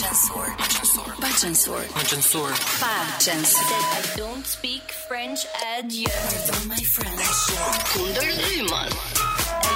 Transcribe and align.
Bachelor. 0.00 0.46
Bachelor. 0.56 1.14
Bachelor. 1.20 2.50
I 2.82 4.12
don't 4.16 4.46
speak 4.46 4.80
French 5.08 5.40
at 5.76 5.90
you. 5.92 6.06
Pardon 6.08 6.68
my 6.68 6.76
friends. 6.76 7.28
Kundër 7.92 8.30
Lyman. 8.40 8.92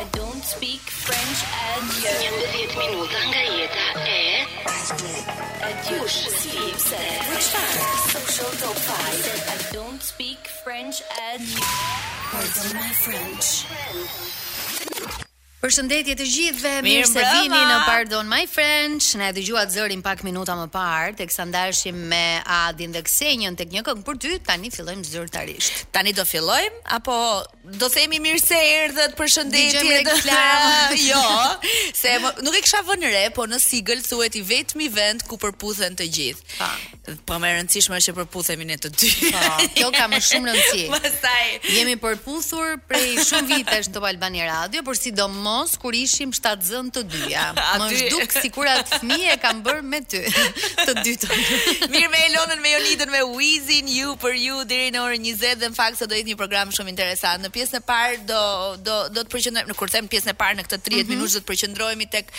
I 0.00 0.04
don't 0.16 0.44
speak 0.44 0.80
French 1.04 1.40
at 1.60 1.82
you. 2.00 2.64
11 2.64 2.78
minuta 2.80 3.20
nga 3.28 3.42
jeta 3.60 3.86
e 4.08 4.46
I 5.68 5.72
don't 5.84 6.08
speak 10.00 10.40
French 10.64 11.02
at 11.28 11.40
you. 11.40 11.68
Pardon 12.32 12.70
my 12.80 12.90
French. 13.04 13.46
Përshëndetje 15.56 16.14
të 16.20 16.24
gjithëve, 16.28 16.70
mirë 16.84 17.06
se 17.08 17.22
vini 17.32 17.56
në 17.64 17.76
Pardon 17.86 18.26
My 18.28 18.42
Friends. 18.44 19.06
Ne 19.16 19.30
e 19.30 19.32
dëgjuat 19.38 19.70
zërin 19.72 20.02
pak 20.04 20.20
minuta 20.26 20.52
më 20.58 20.66
parë, 20.74 21.14
teksa 21.16 21.46
ndajshim 21.48 21.96
me 22.10 22.42
Adin 22.44 22.92
dhe 22.92 23.00
Ksenjën 23.06 23.56
tek 23.56 23.70
një 23.72 23.80
këngë 23.86 24.04
për 24.04 24.18
ty, 24.20 24.32
tani 24.44 24.68
fillojmë 24.74 25.06
zyrtarisht. 25.08 25.86
Tani 25.96 26.12
do 26.12 26.26
fillojmë 26.28 26.82
apo 26.98 27.16
do 27.80 27.88
themi 27.88 28.20
mirë 28.20 28.42
se 28.44 28.58
erdhët, 28.82 29.14
përshëndetje. 29.16 30.04
jo, 31.08 31.22
se 32.02 32.12
më, 32.20 32.34
nuk 32.44 32.60
e 32.60 32.60
kisha 32.66 32.84
vënë 32.90 33.14
re, 33.16 33.24
po 33.38 33.48
në 33.48 33.58
Sigël 33.64 34.04
thuhet 34.04 34.36
i 34.36 34.44
vetmi 34.52 34.90
vend 34.92 35.24
ku 35.26 35.40
përputhen 35.40 35.96
të 35.96 36.10
gjithë. 36.18 36.46
Po. 36.58 36.68
Po 37.26 37.38
më 37.40 37.48
e 37.54 37.56
rëndësishme 37.62 37.96
është 37.96 38.10
që 38.10 38.16
përputhemi 38.20 38.66
ne 38.68 38.76
të 38.82 38.92
dy. 38.92 39.08
Po, 39.32 39.56
kjo 39.80 39.88
ka 39.96 40.04
më 40.12 40.20
shumë 40.26 40.52
rëndësi. 40.52 40.84
Pastaj 40.92 41.72
jemi 41.78 41.96
përputhur 42.02 42.76
prej 42.90 43.16
shumë 43.30 43.48
vitesh 43.56 43.88
në 43.90 43.96
Top 43.96 44.06
Albani 44.12 44.44
Radio, 44.52 44.84
por 44.86 44.98
sidomos 45.00 45.45
mos 45.46 45.70
kur 45.82 45.92
ishim 46.00 46.32
shtatzën 46.36 46.72
zënë 46.72 46.94
të 46.96 47.02
dyja. 47.12 47.44
Më 47.82 47.90
shduk 48.02 48.34
si 48.40 48.50
kur 48.54 48.70
atë 48.72 49.00
fmi 49.02 49.18
e 49.32 49.36
kam 49.42 49.62
bërë 49.66 49.84
me 49.92 50.02
ty, 50.10 50.24
të 50.88 50.96
dytën. 51.06 51.44
Mirë 51.94 52.10
me 52.14 52.22
Elonën, 52.30 52.62
me 52.64 52.74
Jonitën 52.74 53.14
me 53.14 53.22
Wizin, 53.36 53.90
ju 53.98 54.16
për 54.22 54.38
ju, 54.46 54.60
diri 54.72 54.90
në 54.96 55.04
orë 55.06 55.20
20 55.28 55.62
dhe 55.62 55.70
në 55.72 55.78
fakt 55.78 56.00
se 56.02 56.10
do 56.10 56.18
jetë 56.18 56.32
një 56.32 56.38
program 56.42 56.74
shumë 56.76 56.94
interesant. 56.94 57.44
Në 57.46 57.52
pjesën 57.56 57.80
e 57.82 57.86
parë 57.92 58.20
do, 58.32 58.42
do, 58.88 58.96
do 59.16 59.22
të 59.26 59.34
përqëndrojmë, 59.36 59.70
në 59.72 59.78
kur 59.80 59.94
në 59.94 60.04
pjesën 60.16 60.34
e 60.34 60.36
parë 60.42 60.60
në 60.60 60.66
këtë 60.68 60.82
30 60.90 61.08
mm 61.08 61.16
-hmm. 61.16 61.24
do 61.24 61.32
të 61.38 61.46
përqëndrojmë 61.54 62.10
tek 62.18 62.36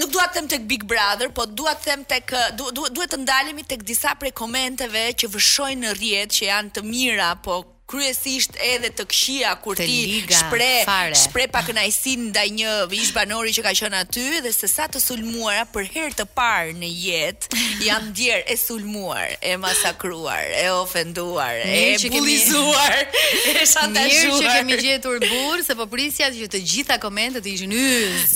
nuk 0.00 0.06
dua 0.14 0.22
të 0.28 0.34
them 0.38 0.46
tek 0.52 0.62
Big 0.72 0.84
Brother, 0.92 1.28
po 1.38 1.42
dua 1.46 1.72
të 1.76 1.84
them 1.88 2.02
tek 2.12 2.24
duhet 2.56 2.78
du, 2.78 2.86
du 2.96 3.02
të 3.14 3.18
ndalemi 3.22 3.62
tek 3.72 3.82
disa 3.90 4.10
prej 4.22 4.32
komenteve 4.42 5.02
që 5.22 5.26
vëshojnë 5.34 5.82
në 5.84 5.90
rrjet 5.98 6.28
që 6.36 6.42
janë 6.52 6.70
të 6.76 6.82
mira, 6.92 7.28
po 7.48 7.54
kryesisht 7.92 8.52
edhe 8.72 8.88
të 8.96 9.04
këqija 9.12 9.50
kur 9.64 9.76
ti 9.78 10.22
shpreh 10.26 10.92
shpreh 11.24 11.48
pa 11.52 11.60
kënaqësi 11.66 12.14
ndaj 12.30 12.46
një 12.56 12.70
ish 12.96 13.10
banori 13.16 13.52
që 13.56 13.64
ka 13.66 13.72
qenë 13.78 13.98
aty 14.04 14.24
dhe 14.46 14.52
se 14.56 14.68
sa 14.70 14.86
të 14.92 15.02
sulmuara 15.02 15.64
për 15.72 15.88
herë 15.94 16.16
të 16.22 16.26
parë 16.36 16.72
në 16.80 16.90
jetë 17.06 17.60
jam 17.88 18.08
ndier 18.12 18.42
e 18.52 18.56
sulmuar, 18.58 19.32
e 19.44 19.52
masakruar, 19.60 20.42
e 20.62 20.68
ofenduar, 20.78 21.58
e 21.66 21.96
bullizuar. 22.12 22.94
e 23.02 23.54
ta 23.56 23.66
shuar. 23.66 24.12
Mirë 24.12 24.36
që 24.38 24.44
kemi 24.54 24.76
gjetur 24.82 25.18
burr 25.28 25.62
se 25.66 25.74
po 25.80 25.86
prisja 25.92 26.30
që 26.34 26.46
të 26.52 26.60
gjitha 26.72 26.96
komentet 27.04 27.46
ishin 27.52 27.72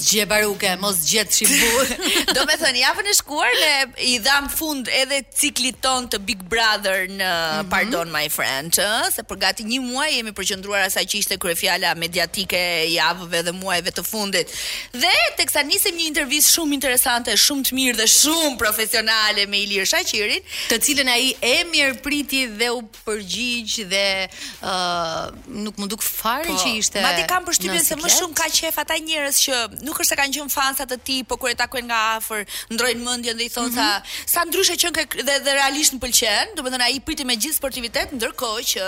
gje 0.07 0.25
baruke, 0.33 0.73
mos 0.83 0.99
gjet 1.09 1.31
shi 1.37 1.47
burr. 1.53 1.89
Do 2.37 2.43
të 2.49 2.57
thënë 2.65 2.83
javën 2.84 3.11
e 3.12 3.15
shkuar 3.21 3.55
ne 3.62 3.75
i 4.11 4.17
dham 4.27 4.49
fund 4.57 4.91
edhe 5.03 5.23
ciklit 5.39 5.79
ton 5.84 6.09
të 6.11 6.21
Big 6.29 6.43
Brother 6.53 7.07
në 7.09 7.29
mm 7.29 7.31
-hmm. 7.31 7.71
Pardon 7.71 8.09
My 8.17 8.27
Friend, 8.37 8.73
ëh, 8.89 9.07
se 9.15 9.23
për 9.31 9.37
gati 9.47 9.67
një 9.69 9.81
muaj 9.85 10.11
jemi 10.19 10.33
përqendruar 10.37 10.87
asaj 10.89 11.05
që 11.13 11.19
ishte 11.23 11.37
kryefjala 11.43 11.93
mediatike 12.01 12.59
e 12.59 12.87
javëve 12.95 13.43
dhe 13.47 13.53
muajve 13.57 13.93
të 13.99 14.05
fundit. 14.07 14.55
Dhe 15.03 15.13
teksa 15.39 15.63
nisim 15.69 15.97
një 15.99 16.09
intervistë 16.11 16.55
shumë 16.57 16.77
interesante, 16.79 17.35
shumë 17.45 17.69
të 17.69 17.77
mirë 17.79 17.95
dhe 18.01 18.07
shumë 18.15 18.57
profesionale 18.61 19.45
me 19.53 19.61
Ilir 19.67 19.87
Shaqirin, 19.91 20.47
të 20.71 20.81
cilën 20.89 21.11
ai 21.12 21.29
e 21.41 21.56
mirëpriti 21.71 22.43
dhe 22.61 22.73
u 22.75 22.81
përgjigj 23.06 23.77
dhe 23.93 24.03
uh, 24.27 25.27
nuk 25.67 25.79
mundu 25.83 26.01
të 26.03 26.09
fare 26.09 26.51
po, 26.51 26.59
që 26.65 26.73
ishte. 26.81 27.03
Madje 27.06 27.27
kam 27.31 27.47
përshtypjen 27.47 27.87
se 27.87 27.99
më 28.03 28.12
shumë 28.17 28.39
ka 28.41 28.51
qef 28.59 28.81
ata 28.83 28.99
njerëz 29.09 29.43
që 29.47 29.62
nuk 29.87 30.03
është 30.03 30.11
se 30.12 30.21
kanë 30.25 30.37
qenë 30.41 30.55
fansa 30.56 30.89
të 30.91 30.99
tij, 31.06 31.23
por 31.31 31.39
kur 31.43 31.53
e 31.53 31.56
takojnë 31.62 31.87
nga 31.93 32.03
afër, 32.19 32.43
ndrojnë 32.75 33.06
mendjen 33.06 33.39
dhe 33.39 33.47
i 33.47 33.53
thonë 33.53 33.75
mm 33.75 33.79
-hmm. 33.79 34.11
sa 34.27 34.41
sa 34.41 34.45
ndryshe 34.49 34.77
që 34.83 34.89
dhe, 34.97 35.39
dhe 35.47 35.53
realisht 35.61 35.93
në 35.95 35.99
pëlqen, 36.03 36.47
domethënë 36.59 36.87
ai 36.89 36.99
priti 37.06 37.25
me 37.31 37.35
gjithë 37.43 37.59
sportivitet 37.61 38.09
ndërkohë 38.19 38.65
që 38.73 38.85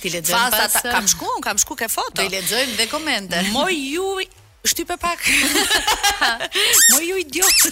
Ti 0.00 0.10
lexojm 0.10 0.50
pas. 0.50 0.72
Ta, 0.72 0.80
kam 0.94 1.06
shku, 1.06 1.28
kam 1.42 1.56
shku 1.58 1.74
ke 1.76 1.88
foto. 1.90 2.22
Do 2.22 2.26
i 2.26 2.32
lexojmë 2.32 2.78
dhe 2.80 2.86
komente. 2.92 3.40
Moj 3.56 3.72
ju 3.72 4.08
shtype 4.64 4.96
pak. 4.96 5.20
Mo 6.94 6.98
ju 7.04 7.18
idiot. 7.20 7.54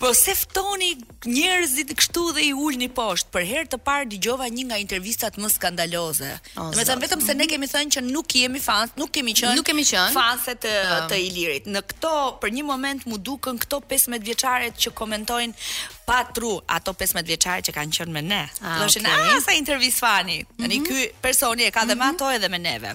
po 0.00 0.12
se 0.14 0.34
ftoni 0.38 0.92
njerëzit 1.26 1.90
kështu 1.98 2.28
dhe 2.36 2.44
i 2.52 2.52
ulni 2.54 2.86
poshtë. 2.94 3.32
Për 3.34 3.46
herë 3.50 3.70
të 3.72 3.80
parë 3.86 4.06
dëgjova 4.12 4.46
një 4.50 4.66
nga 4.68 4.78
intervistat 4.82 5.38
më 5.42 5.50
skandaloze. 5.50 6.30
Domethënë 6.54 7.04
vetëm 7.06 7.24
se 7.26 7.34
ne 7.38 7.48
kemi 7.50 7.70
thënë 7.72 7.96
që 7.96 8.04
nuk 8.10 8.36
jemi 8.38 8.62
fans, 8.62 8.94
nuk 8.98 9.10
kemi 9.14 9.34
qenë 9.40 9.56
nuk 9.58 9.66
kemi 9.68 9.82
qenë 9.88 10.14
fanse 10.14 10.54
të 10.62 10.76
po. 10.86 11.00
të 11.12 11.18
Ilirit. 11.28 11.66
Në 11.74 11.82
këto 11.90 12.14
për 12.44 12.54
një 12.60 12.66
moment 12.70 13.06
mu 13.10 13.18
dukën 13.18 13.58
këto 13.66 13.82
15 13.90 14.22
vjeçaret 14.26 14.78
që 14.82 14.94
komentojnë 14.94 15.58
pa 16.04 16.22
tru 16.34 16.56
ato 16.66 16.92
15 16.98 17.26
vjeçarë 17.26 17.62
që 17.68 17.72
kanë 17.76 17.94
qenë 17.96 18.14
me 18.14 18.22
ne. 18.26 18.40
Thoshin, 18.60 19.06
ah, 19.06 19.18
okay. 19.18 19.36
"Ah, 19.36 19.42
sa 19.46 19.52
intervist 19.54 19.98
fani." 20.02 20.38
Mm 20.56 20.64
-hmm. 20.64 20.82
ky 20.88 21.00
personi 21.26 21.62
e 21.64 21.70
ka 21.76 21.82
dhe 21.88 21.94
mm 21.94 22.00
-hmm. 22.00 22.04
me 22.04 22.04
mhm. 22.04 22.14
ato 22.16 22.26
edhe 22.36 22.48
me 22.54 22.58
neve. 22.68 22.92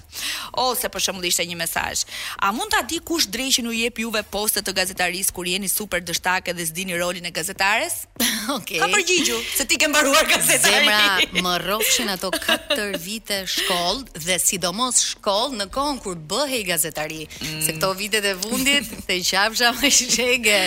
Ose 0.64 0.86
për 0.92 1.00
shembull 1.04 1.24
ishte 1.30 1.42
një 1.50 1.56
mesazh. 1.64 2.00
A 2.36 2.46
mund 2.56 2.70
ta 2.74 2.80
di 2.90 2.98
kush 3.08 3.26
dreqin 3.34 3.66
u 3.66 3.72
jep 3.80 3.94
juve 4.02 4.22
postë 4.34 4.60
të 4.66 4.72
gazetaris 4.80 5.28
kur 5.34 5.44
jeni 5.52 5.68
super 5.78 6.00
dështakë 6.08 6.50
dhe 6.56 6.64
zdini 6.70 6.94
rolin 7.02 7.24
e 7.24 7.30
gazetares? 7.38 7.94
Okej. 8.58 8.78
Ka 8.82 8.86
përgjigju 8.96 9.38
se 9.58 9.64
ti 9.68 9.76
ke 9.80 9.86
mbaruar 9.88 10.24
gazetari. 10.34 10.74
Zemra 10.74 11.18
më 11.44 11.52
rrofshin 11.64 12.08
ato 12.14 12.28
4 12.30 12.98
vite 13.08 13.36
shkollë 13.54 14.02
dhe 14.26 14.36
sidomos 14.46 14.96
shkollë 15.10 15.54
në 15.60 15.66
kohën 15.76 15.96
kur 16.04 16.16
bëhej 16.32 16.62
gazetari, 16.72 17.22
mm. 17.26 17.62
se 17.64 17.70
këto 17.76 17.88
vitet 18.00 18.24
e 18.24 18.32
fundit, 18.44 18.84
se 19.06 19.14
qafsha 19.30 19.68
më 19.80 19.88
shqege. 19.98 20.60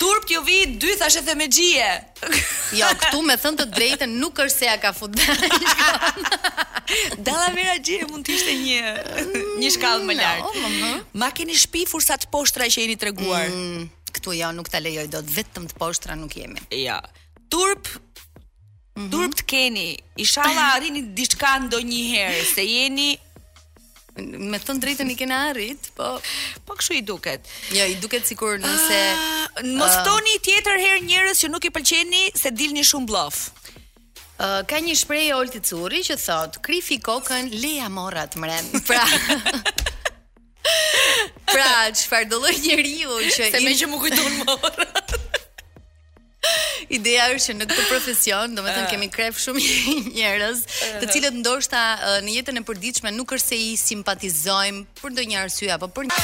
Turp 0.00 0.22
t'ju 0.28 0.40
vi 0.48 0.58
dy 0.82 0.90
me 1.08 1.24
themexhi 1.28 1.77
je. 1.78 1.92
jo, 2.80 2.86
këtu 3.02 3.18
me 3.26 3.36
thënë 3.40 3.60
të 3.60 3.66
drejtën 3.76 4.14
nuk 4.22 4.40
është 4.42 4.58
se 4.58 4.66
ja 4.68 4.74
ka 4.82 4.92
fut 4.96 5.14
dalë. 5.14 6.10
Dalla 7.28 7.48
Vera 7.52 7.74
mund 8.08 8.24
të 8.24 8.32
ishte 8.34 8.54
një 8.62 8.78
mm, 8.82 9.46
një 9.60 9.72
shkallë 9.76 10.08
më 10.08 10.16
jo, 10.16 10.22
lart. 10.24 10.48
No, 10.56 10.70
mm-hmm. 10.72 11.06
Ma 11.20 11.28
keni 11.36 11.56
shtëpi 11.60 11.82
fursa 11.90 12.16
të 12.20 12.30
poshtra 12.32 12.68
që 12.72 12.86
jeni 12.86 12.96
treguar. 13.00 13.44
Mm, 13.52 13.88
këtu 14.16 14.34
ja, 14.38 14.48
jo, 14.48 14.56
nuk 14.58 14.70
ta 14.72 14.80
lejoj 14.82 15.04
dot 15.12 15.28
vetëm 15.36 15.68
të 15.70 15.78
poshtra 15.82 16.16
nuk 16.20 16.36
jemi. 16.42 16.62
Ja. 16.84 17.00
Turp 17.52 17.96
Mm 18.98 19.04
-hmm. 19.04 19.12
Durp 19.14 19.32
të 19.38 19.44
keni, 19.46 19.88
ishala 20.24 20.62
arrini 20.74 21.00
diçka 21.18 21.52
ndonjëherë, 21.62 22.40
se 22.54 22.64
jeni 22.66 23.12
me 24.26 24.58
thënë 24.60 24.82
drejtën 24.82 25.10
i 25.12 25.16
kena 25.18 25.38
arrit, 25.52 25.90
po 25.96 26.18
po 26.66 26.76
kështu 26.78 26.96
i 26.98 27.02
duket. 27.06 27.46
Jo, 27.74 27.86
i 27.90 27.94
duket 28.02 28.26
sikur 28.26 28.58
nëse 28.62 29.00
uh, 29.12 29.68
mos 29.78 29.94
ftoni 30.02 30.36
ah, 30.36 30.42
tjetër 30.44 30.82
herë 30.82 31.04
njerëz 31.06 31.42
që 31.44 31.50
nuk 31.52 31.66
i 31.68 31.72
pëlqeni 31.74 32.24
se 32.38 32.50
dilni 32.54 32.84
shumë 32.88 33.10
blof. 33.10 33.44
Uh, 34.38 34.60
ah, 34.60 34.60
ka 34.68 34.80
një 34.82 34.96
shprehje 35.00 35.36
Olti 35.38 35.62
Curri 35.62 36.02
që 36.06 36.18
thot, 36.22 36.60
krifi 36.66 37.00
kokën, 37.02 37.52
leja 37.62 37.88
morra 37.90 38.26
të 38.30 38.42
mren. 38.44 38.74
Pra. 39.76 39.76
pra, 41.48 41.66
çfarë 41.96 42.26
do 42.28 42.38
njëri 42.42 42.58
njeriu 42.60 43.14
që 43.32 43.46
Se 43.48 43.48
in... 43.56 43.64
me 43.64 43.72
që 43.78 43.86
më 43.88 43.98
kujton 44.02 44.34
morrat. 44.42 45.14
Ideja 46.98 47.26
është 47.34 47.50
që 47.52 47.56
në 47.60 47.68
këtë 47.70 47.86
profesion, 47.90 48.54
do 48.56 48.64
me 48.64 48.72
thënë 48.74 48.86
ah. 48.86 48.92
kemi 48.92 49.08
kref 49.12 49.40
shumë 49.42 49.64
njërës, 50.16 50.64
të 51.02 51.10
cilët 51.14 51.38
ndoshta 51.40 51.82
në 52.24 52.36
jetën 52.38 52.60
e 52.60 52.64
përdiqme 52.68 53.12
nuk 53.18 53.34
është 53.38 53.54
se 53.54 53.60
i 53.70 53.74
simpatizojmë 53.80 54.82
për 55.02 55.14
ndo 55.16 55.28
një 55.32 55.40
arsua, 55.44 55.76
apo 55.78 55.90
për 55.98 56.08
një... 56.08 56.22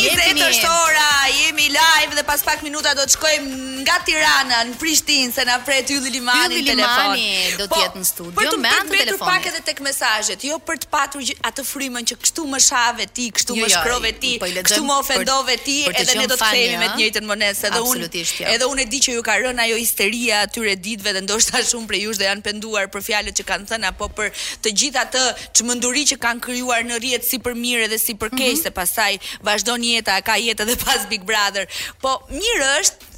jemi. 0.00 0.40
është 0.46 0.68
ora, 0.72 1.06
jemi 1.42 1.64
live 1.74 2.14
dhe 2.16 2.22
pas 2.26 2.42
pak 2.46 2.60
minuta 2.66 2.92
do 2.94 3.02
të 3.06 3.12
shkojmë 3.12 3.56
nga 3.84 3.96
Tirana 4.06 4.60
në 4.68 4.76
Prishtinë, 4.80 5.32
se 5.34 5.44
na 5.46 5.56
prej 5.66 5.80
të 5.88 5.96
limani 6.14 6.60
në 6.60 6.74
telefon. 6.74 7.16
Limani 7.16 7.28
do 7.58 7.64
të 7.64 7.70
po, 7.72 7.80
jetë 7.82 7.98
në 8.00 8.06
studio 8.08 8.32
me 8.34 8.44
antë 8.44 8.44
telefonit. 8.44 8.44
Për 8.44 8.54
të 8.54 9.00
mbetur 9.00 9.20
pak 9.24 9.48
edhe 9.50 9.62
tek 9.66 9.82
mesajet, 9.84 10.46
jo 10.50 10.58
për 10.68 10.80
të 10.84 10.90
patur 10.94 11.28
atë 11.50 11.64
frymën 11.68 12.08
që 12.12 12.18
kështu 12.22 12.46
më 12.54 12.62
shave 12.68 13.06
ti, 13.16 13.26
kështu 13.38 13.58
jo, 13.58 13.64
më 13.64 13.68
jo, 13.68 13.72
shkrove 13.76 14.12
ti, 14.22 14.32
po 14.42 14.50
kështu 14.60 14.80
më 14.88 14.98
ofendove 15.02 15.58
ti, 15.66 15.78
edhe 15.90 16.18
ne 16.22 16.28
do 16.30 16.36
të 16.40 16.44
kthehemi 16.48 16.80
me 16.84 16.90
të 16.94 17.00
njëjtën 17.02 17.28
monesë, 17.32 17.58
se 17.60 18.39
kjo. 18.40 18.48
Edhe 18.54 18.66
unë 18.70 18.84
e 18.84 18.88
di 18.90 19.00
që 19.04 19.14
ju 19.16 19.22
ka 19.26 19.36
rënë 19.42 19.64
ajo 19.66 19.78
histeria 19.78 20.40
atyre 20.46 20.76
ditëve 20.78 21.12
dhe 21.16 21.22
ndoshta 21.26 21.60
shumë 21.70 21.88
prej 21.90 22.02
jush 22.06 22.18
do 22.20 22.26
janë 22.28 22.44
penduar 22.46 22.88
për 22.92 23.04
fjalët 23.08 23.40
që 23.40 23.46
kanë 23.50 23.68
thënë 23.72 23.90
apo 23.92 24.08
për 24.16 24.32
të 24.64 24.72
gjithë 24.82 25.02
atë 25.04 25.24
çmenduri 25.60 26.06
që 26.12 26.18
kanë 26.24 26.44
krijuar 26.46 26.86
në 26.88 27.00
rrjet 27.00 27.26
si 27.28 27.40
për 27.44 27.58
mirë 27.60 27.86
edhe 27.88 27.98
si 28.00 28.14
për 28.16 28.32
keq, 28.32 28.40
mm 28.40 28.56
-hmm. 28.56 28.62
se 28.62 28.70
mhm. 28.70 28.78
pastaj 28.80 29.12
vazhdon 29.48 29.84
jeta, 29.92 30.18
ka 30.24 30.34
jetë 30.40 30.66
edhe 30.66 30.76
pas 30.84 31.06
Big 31.12 31.22
Brother. 31.28 31.66
Po 32.02 32.12
mirë 32.30 32.74
është 32.80 33.08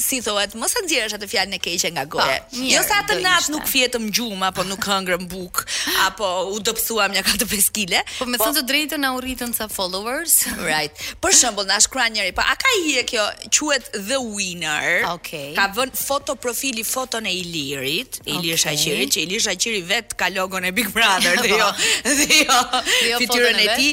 si 0.00 0.20
thohet, 0.24 0.54
mos 0.58 0.72
e 0.76 0.80
nxjerrësh 0.84 1.14
atë 1.18 1.28
fjalën 1.30 1.56
e 1.56 1.60
keqe 1.62 1.90
nga 1.94 2.04
goja. 2.08 2.38
Jo 2.64 2.80
sa 2.84 3.00
të 3.06 3.18
nat 3.22 3.48
nuk 3.52 3.68
fjetëm 3.68 4.08
gjumë 4.16 4.46
apo 4.48 4.64
nuk 4.66 4.86
hëngrëm 4.88 5.26
buk 5.30 5.60
apo 6.08 6.28
u 6.54 6.58
dobësuam 6.66 7.14
ja 7.16 7.22
katë 7.26 7.48
peskile. 7.50 8.00
Po 8.16 8.26
me 8.28 8.40
po 8.40 8.48
thënë 8.48 8.60
të 8.60 8.64
drejtën 8.70 9.04
na 9.04 9.12
u 9.16 9.20
rritën 9.24 9.52
ca 9.56 9.68
followers. 9.70 10.38
Right. 10.70 10.94
Për 11.22 11.34
shembull, 11.34 11.66
na 11.68 11.76
shkruan 11.82 12.12
njëri, 12.14 12.32
pa 12.36 12.44
a 12.52 12.56
ka 12.60 12.68
i 12.80 12.96
kjo 13.08 13.24
quhet 13.56 13.88
the 14.06 14.16
winner. 14.20 15.02
Okay. 15.18 15.52
Ka 15.58 15.66
vënë 15.76 15.98
foto 16.00 16.34
profili 16.40 16.84
foton 16.86 17.26
e 17.28 17.32
Ilirit, 17.40 18.20
okay. 18.22 18.38
Ilir 18.38 18.60
Shaqiri, 18.60 19.08
që 19.12 19.24
Ilir 19.24 19.42
Shaqiri 19.44 19.82
vet 19.88 20.14
ka 20.20 20.28
logon 20.32 20.64
e 20.68 20.72
Big 20.76 20.88
Brother 20.94 21.38
dhe 21.44 21.52
jo. 21.54 21.68
Dhe 22.08 22.42
jo. 22.44 22.58
Dhe 22.88 23.28
jo 23.28 23.52
e 23.52 23.68
ti. 23.76 23.90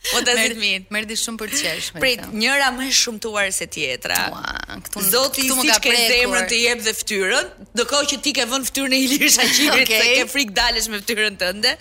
Po 0.09 0.17
ta 0.25 0.33
zë 0.33 0.55
mi. 0.57 0.71
Merdi 0.89 1.13
shumë 1.21 1.37
për 1.37 1.51
të 1.53 1.59
qeshme. 1.61 2.01
Pra, 2.01 2.25
njëra 2.33 2.71
më 2.73 2.87
shumtuar 2.97 3.51
se 3.53 3.67
tjetra. 3.69 4.17
Ku 4.95 5.01
zoti 5.13 5.45
si 5.45 5.69
ka 5.69 5.77
për 5.83 5.99
zemrën 6.09 6.47
të 6.49 6.57
jep 6.57 6.79
dhe 6.87 6.93
fytyrën, 6.97 7.45
do 7.77 7.83
kohë 7.85 8.07
që 8.09 8.17
ti 8.25 8.33
ke 8.33 8.47
vënë 8.49 8.65
fytyrën 8.69 8.95
e 8.97 8.99
Ilirsha 9.05 9.45
Qirit, 9.53 9.85
okay. 9.85 10.01
se 10.01 10.15
ke 10.17 10.25
frik 10.33 10.55
dalësh 10.57 10.87
me 10.89 10.97
fytyrën 11.03 11.37
tënde. 11.37 11.73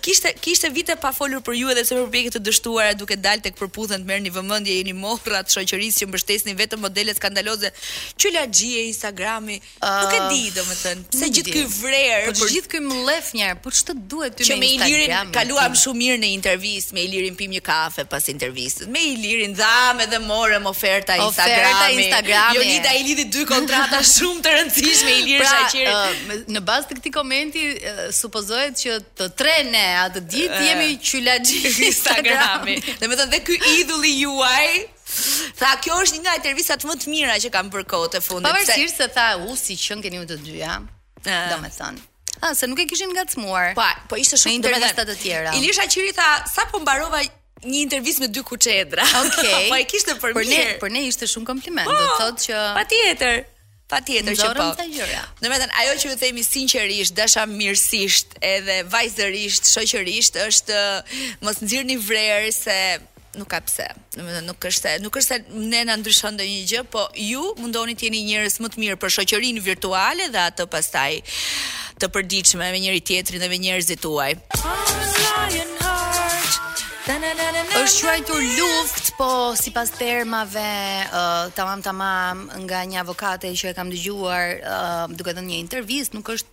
Kishte 0.00 0.32
kishte 0.40 0.70
vite 0.72 0.96
pa 1.02 1.12
folur 1.12 1.42
për 1.44 1.58
ju 1.60 1.74
edhe 1.74 1.84
se 1.84 1.98
për 2.00 2.08
pjekje 2.16 2.32
të 2.38 2.42
dështuara 2.48 2.96
duke 2.96 3.18
dalë 3.26 3.44
tek 3.50 3.60
përputhën 3.60 4.00
të 4.00 4.08
merrni 4.08 4.32
vëmendje 4.38 4.78
jeni 4.78 4.96
mohrra 5.02 5.42
të 5.44 5.58
shoqërisë 5.58 6.00
që 6.06 6.10
mbështesni 6.14 6.56
vetëm 6.62 6.80
modele 6.86 7.12
skandaloze. 7.20 7.74
Që 8.16 8.32
lagjie 8.38 8.86
Instagrami. 8.88 9.60
Ah, 9.84 10.00
nuk 10.00 10.16
e 10.16 10.24
di 10.32 10.42
domethënë. 10.56 11.06
Se 11.12 11.28
po 11.28 11.30
gjithë 11.36 11.56
ky 11.58 11.66
vrer, 11.76 12.32
për 12.32 12.54
gjithë 12.56 12.72
ky 12.76 12.82
mllef 12.88 13.30
njëherë, 13.36 13.60
po 13.60 13.68
ç'të 13.76 13.98
duhet 14.14 14.40
ty 14.40 14.48
me 14.56 14.64
Instagram? 14.64 14.64
Që 14.64 14.64
me 14.64 14.96
Ilirin 14.96 15.36
kaluam 15.36 15.78
shumë 15.84 16.00
mirë 16.04 16.20
në 16.24 16.32
intervistë 16.40 16.96
me 16.96 17.04
Ilirin 17.04 17.36
Pimë 17.36 17.64
kafe 17.66 18.02
pas 18.12 18.24
intervistës 18.32 18.86
me 18.94 19.02
Ilirin 19.14 19.54
dhamë 19.58 20.06
dhe 20.12 20.20
morëm 20.28 20.66
oferta 20.70 21.16
Instagrami. 21.18 21.68
Oferta 21.68 21.84
Instagrami. 21.96 22.56
Jonida 22.60 22.92
i 22.96 23.02
lidhi 23.08 23.24
dy 23.34 23.44
kontrata 23.50 24.00
shumë 24.14 24.42
të 24.46 24.54
rëndësishme 24.56 25.14
Ilir 25.22 25.42
pra, 25.44 25.52
Shaqiri. 25.52 25.92
Uh, 25.92 26.42
në 26.56 26.62
bazë 26.68 26.90
të 26.92 26.98
këtij 27.00 27.14
komenti 27.16 27.64
uh, 27.74 28.02
supozohet 28.16 28.78
që 28.84 28.98
të 29.18 29.28
tre 29.40 29.56
ne 29.72 29.84
atë 30.04 30.24
ditë 30.34 30.62
jemi 30.70 30.90
qylaxhi 31.10 31.62
uh, 31.62 31.80
Instagrami. 31.90 32.78
Dhe 33.00 33.08
më 33.10 33.20
thënë 33.22 33.34
dhe 33.36 33.42
ky 33.50 33.60
idhulli 33.80 34.16
juaj 34.22 34.68
Tha, 35.56 35.68
kjo 35.80 35.94
është 36.02 36.16
një 36.18 36.22
nga 36.26 36.32
intervistat 36.36 36.82
më 36.84 36.94
të 37.00 37.08
mira 37.12 37.36
që 37.40 37.48
kam 37.54 37.68
bërë 37.72 37.86
kohë 37.88 38.08
të 38.16 38.20
fundit. 38.26 38.48
Pavarësisht 38.50 38.98
se 39.00 39.06
tha, 39.14 39.24
u 39.48 39.54
si 39.56 39.76
qen 39.80 40.02
keni 40.04 40.18
më 40.20 40.26
të 40.32 40.36
dyja. 40.44 40.74
do 41.52 41.56
me 41.62 41.70
thënë. 41.76 42.02
A, 42.34 42.50
ah, 42.50 42.58
se 42.58 42.66
nuk 42.68 42.82
e 42.84 42.86
kishin 42.90 43.08
nga 43.14 43.24
të 43.24 43.38
smuar. 43.38 43.70
Po, 43.78 43.86
po 44.10 44.18
ishte 44.20 44.36
shumë 44.36 44.66
të 44.82 44.92
të 45.06 45.16
tjera. 45.22 45.54
Ilisha 45.56 45.86
Qiri 45.94 46.12
tha, 46.18 46.28
sa 46.52 46.66
po 46.72 46.82
mbarova 46.82 47.22
një 47.64 47.80
intervistë 47.86 48.22
me 48.26 48.30
dy 48.30 48.42
kuçe 48.44 48.74
Okej. 48.84 48.94
Okay. 48.94 49.68
po 49.70 49.76
e 49.80 49.84
kishte 49.88 50.14
për 50.20 50.34
mirë. 50.34 50.44
Për 50.44 50.46
ne, 50.46 50.78
për 50.82 50.90
ne 50.96 51.04
ishte 51.08 51.26
shumë 51.28 51.46
kompliment. 51.48 51.88
Oh, 51.88 51.92
Do 51.92 52.06
të 52.06 52.18
thotë 52.20 52.40
që 52.44 52.56
Patjetër. 52.76 53.44
Patjetër 53.86 54.34
që 54.34 54.48
po. 54.54 54.70
Domethënë 55.46 55.76
ajo 55.78 55.92
që 56.00 56.08
ju 56.10 56.16
themi 56.18 56.42
sinqerisht, 56.42 57.14
dashamirësisht, 57.16 58.32
edhe 58.42 58.80
vajzërisht, 58.90 59.68
shoqërisht 59.70 60.40
është 60.42 60.74
uh, 60.74 61.20
mos 61.46 61.60
nxirrni 61.62 61.94
vrerë 62.02 62.50
se 62.56 62.78
nuk 63.36 63.48
ka 63.52 63.60
pse. 63.62 63.86
Domethënë 64.16 64.44
nuk 64.48 64.66
është, 64.70 64.96
nuk 65.06 65.16
është 65.20 65.32
se 65.32 65.40
ne 65.70 65.84
na 65.86 65.94
ndryshon 66.00 66.34
ndonjë 66.34 66.66
gjë, 66.72 66.82
po 66.90 67.06
ju 67.14 67.46
mundoni 67.62 67.94
të 67.94 68.10
jeni 68.10 68.24
njerëz 68.26 68.58
më 68.64 68.72
të 68.74 68.82
mirë 68.82 68.98
për 69.04 69.14
shoqërinë 69.20 69.64
virtuale 69.70 70.28
dhe 70.34 70.44
atë 70.50 70.66
pastaj 70.74 71.12
të 72.02 72.10
përditshme 72.12 72.72
me 72.74 72.82
njëri 72.82 73.04
tjetrin 73.06 73.44
dhe 73.46 73.52
me 73.54 73.60
njerëzit 73.62 74.02
tuaj. 74.02 74.34
Oh, 74.58 76.15
është 77.06 78.02
quajtur 78.02 78.40
luftë, 78.42 79.12
po 79.16 79.28
sipas 79.54 79.90
termave, 79.94 81.06
tamam 81.54 81.82
tamam 81.82 82.48
nga 82.66 82.82
një 82.84 82.98
avokate 83.04 83.52
që 83.54 83.70
e 83.70 83.74
kam 83.78 83.90
dëgjuar, 83.90 84.58
duke 85.14 85.30
dhënë 85.34 85.46
një 85.52 85.58
intervistë, 85.62 86.16
nuk 86.18 86.28
është 86.34 86.50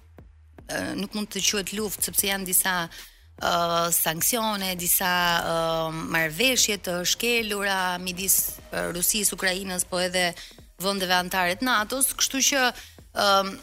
nuk 1.01 1.15
mund 1.17 1.27
të 1.33 1.41
quhet 1.43 1.73
luftë 1.75 2.05
sepse 2.05 2.27
janë 2.29 2.45
disa 2.47 2.85
uh, 2.87 3.89
sanksione, 3.91 4.75
disa 4.79 5.09
uh, 5.43 5.91
marveshje 5.91 6.77
të 6.79 7.01
shkelura 7.05 7.97
midis 8.01 8.51
uh, 8.71 8.91
Rusis, 8.95 9.33
Ukrajinës, 9.35 9.83
po 9.89 9.99
edhe 9.99 10.31
vëndeve 10.81 11.17
antaret 11.17 11.61
NATO-s, 11.61 12.13
kështu 12.15 12.41
që 12.49 12.63
uh, 12.69 13.53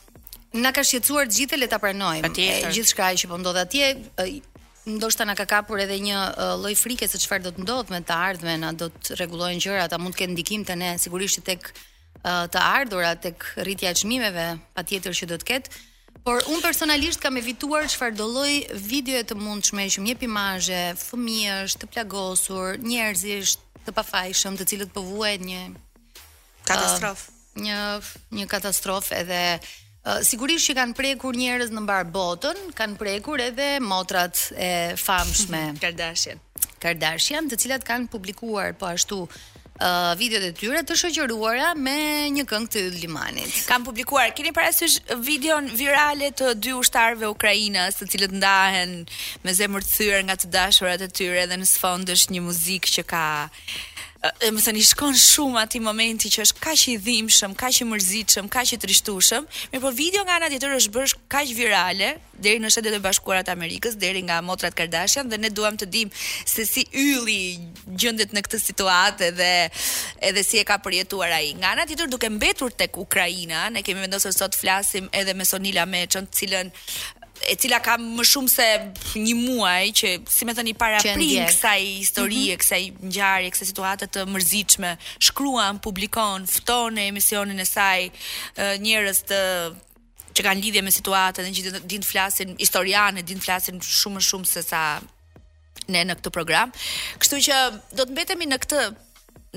na 0.60 0.74
ka 0.74 0.84
shqetsuar 0.84 1.30
gjithë 1.30 1.56
le 1.62 1.70
ta 1.72 1.78
pranojmë. 1.80 2.34
Gjithçka 2.74 3.14
që 3.22 3.30
po 3.30 3.40
ndodh 3.42 3.62
atje, 3.64 3.94
ndoshta 4.86 5.24
na 5.24 5.34
ka 5.36 5.44
kapur 5.44 5.76
edhe 5.84 5.98
një 6.00 6.16
lloj 6.62 6.72
frike 6.80 7.04
se 7.08 7.20
çfarë 7.20 7.44
do 7.44 7.50
të 7.52 7.64
ndodhë 7.64 7.92
me 7.94 7.98
të 8.02 8.16
ardhmen, 8.16 8.64
a 8.64 8.72
do 8.72 8.88
të 8.88 9.18
rregullohen 9.18 9.60
gjërat, 9.60 9.92
a 9.92 9.98
mund 10.00 10.14
të 10.16 10.22
ketë 10.22 10.32
ndikim 10.32 10.64
te 10.64 10.76
ne, 10.76 10.94
sigurisht 10.98 11.42
tek 11.44 11.68
të 12.24 12.60
ardhurat, 12.62 13.20
tek 13.20 13.44
rritja 13.64 13.92
e 13.92 13.98
çmimeve, 14.00 14.46
patjetër 14.76 15.16
që 15.20 15.28
do 15.34 15.38
të 15.40 15.48
ketë. 15.52 15.80
Por 16.24 16.40
un 16.52 16.60
personalisht 16.64 17.20
kam 17.22 17.36
evituar 17.40 17.86
çfarë 17.88 18.16
do 18.16 18.26
lloj 18.28 18.76
video 18.86 19.20
të 19.24 19.36
mundshme 19.40 19.84
që 19.92 20.04
mjep 20.04 20.24
imazhe 20.26 20.80
fëmijësh 21.00 21.76
të 21.80 21.90
plagosur, 21.94 22.80
njerëzish 22.84 23.56
të 23.86 23.94
pafajshëm, 23.96 24.56
të 24.60 24.66
cilët 24.72 24.92
po 24.96 25.04
vuajnë 25.06 25.46
një 25.52 25.62
katastrofë, 26.68 27.30
uh, 27.30 27.62
një 27.66 27.78
një 28.36 28.48
katastrofë 28.52 29.16
edhe 29.24 29.40
Sigurisht 30.24 30.64
që 30.70 30.74
kanë 30.78 30.96
prekur 30.96 31.36
njerëz 31.36 31.70
në 31.76 31.82
mbar 31.84 32.06
botën, 32.10 32.56
kanë 32.78 32.96
prekur 33.00 33.40
edhe 33.44 33.66
motrat 33.84 34.46
e 34.56 34.96
famshme 34.96 35.60
Kardashian. 35.82 36.40
Kardashian, 36.80 37.48
të 37.52 37.58
cilat 37.60 37.84
kanë 37.88 38.10
publikuar 38.12 38.74
po 38.80 38.90
ashtu 38.92 39.26
Uh, 39.80 40.10
videot 40.20 40.42
e 40.44 40.50
tyre 40.52 40.82
të 40.84 40.92
shoqëruara 41.00 41.70
me 41.72 41.94
një 42.36 42.42
këngë 42.50 42.68
të 42.74 42.80
Limanit. 43.00 43.54
Kanë 43.64 43.86
publikuar 43.86 44.26
keni 44.36 44.50
parasysh 44.52 44.98
videon 45.24 45.70
virale 45.72 46.28
të 46.36 46.50
dy 46.60 46.74
ushtarëve 46.76 47.30
ukrainas, 47.32 47.96
të 47.96 48.10
cilët 48.12 48.34
ndahen 48.36 48.92
me 49.46 49.54
zemër 49.56 49.86
të 49.88 49.94
thyer 49.94 50.26
nga 50.28 50.36
të 50.36 50.50
dashurat 50.52 51.06
e 51.06 51.08
tyre 51.08 51.46
dhe 51.48 51.56
në 51.62 51.70
sfond 51.72 52.12
është 52.12 52.36
një 52.36 52.44
muzikë 52.50 52.92
që 52.98 53.06
ka 53.14 53.24
e 54.44 54.48
më 54.52 54.60
thënë 54.66 54.80
i 54.82 54.82
shkon 54.84 55.14
shumë 55.16 55.60
ati 55.62 55.78
momenti 55.80 56.28
që 56.32 56.42
është 56.44 56.60
kaq 56.60 56.82
i 56.92 56.94
ka 57.32 57.48
kaq 57.62 57.78
i 57.80 57.84
mërzitshëm, 57.88 58.50
kaq 58.52 58.72
i 58.76 58.78
trishtueshëm. 58.82 59.46
Mirë 59.72 59.80
po 59.84 59.90
video 59.96 60.24
nga 60.28 60.34
ana 60.36 60.50
tjetër 60.52 60.74
është 60.76 60.92
bërë 60.92 61.20
kaq 61.32 61.54
virale 61.56 62.10
deri 62.36 62.60
në 62.60 62.68
Shtetet 62.72 62.96
e 62.96 63.00
Bashkuara 63.00 63.40
të 63.44 63.52
Amerikës, 63.54 63.96
deri 64.00 64.20
nga 64.24 64.40
motrat 64.44 64.76
Kardashian 64.76 65.28
dhe 65.28 65.38
ne 65.40 65.48
duam 65.50 65.76
të 65.80 65.88
dim 65.92 66.12
se 66.48 66.66
si 66.68 66.84
ylli 66.92 67.56
gjendet 68.00 68.32
në 68.36 68.42
këtë 68.44 68.60
situatë 68.66 69.30
dhe 69.40 69.52
edhe 70.28 70.42
si 70.44 70.60
e 70.60 70.66
ka 70.68 70.76
përjetuar 70.84 71.32
ai. 71.38 71.54
Nga 71.56 71.70
ana 71.72 71.86
tjetër 71.88 72.12
duke 72.12 72.28
mbetur 72.36 72.76
tek 72.76 72.96
Ukraina, 73.00 73.68
ne 73.72 73.80
kemi 73.84 74.04
vendosur 74.04 74.36
sot 74.36 74.56
flasim 74.56 75.08
edhe 75.16 75.32
me 75.36 75.48
Sonila 75.48 75.88
Meçën, 75.88 76.28
të 76.28 76.40
cilën 76.42 76.74
e 77.48 77.54
cila 77.56 77.80
ka 77.82 77.96
më 78.00 78.24
shumë 78.28 78.50
se 78.52 78.66
një 79.24 79.34
muaj 79.38 79.84
që 80.00 80.10
si 80.28 80.46
më 80.48 80.54
thani 80.58 80.74
para 80.78 81.00
prin 81.02 81.46
kësaj 81.48 81.80
historie, 81.98 82.50
mm 82.50 82.56
-hmm. 82.56 82.60
kësaj 82.62 82.82
ngjarje, 83.10 83.50
kësaj 83.50 83.66
situate 83.70 84.06
të 84.06 84.26
mërzitshme, 84.28 84.90
shkruan, 85.26 85.80
publikon, 85.80 86.46
fton 86.46 86.94
në 86.94 87.08
emisionin 87.12 87.58
e 87.60 87.64
saj 87.64 88.10
njerëz 88.84 89.18
të 89.30 89.40
që 90.34 90.42
kanë 90.46 90.60
lidhje 90.62 90.82
me 90.82 90.90
situatën, 90.90 91.54
që 91.56 91.80
din 91.90 92.02
të 92.02 92.06
flasin 92.06 92.56
historianë, 92.58 93.22
din 93.22 93.38
të 93.38 93.42
flasin 93.44 93.80
shumë 93.82 94.14
më 94.16 94.20
shumë 94.28 94.46
se 94.46 94.62
sa 94.62 95.00
ne 95.88 96.02
në 96.04 96.14
këtë 96.18 96.30
program. 96.30 96.72
Kështu 97.18 97.36
që 97.46 97.54
do 97.96 98.02
të 98.04 98.12
mbetemi 98.14 98.44
në 98.46 98.58
këtë 98.62 98.80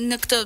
në 0.10 0.18
këtë 0.24 0.40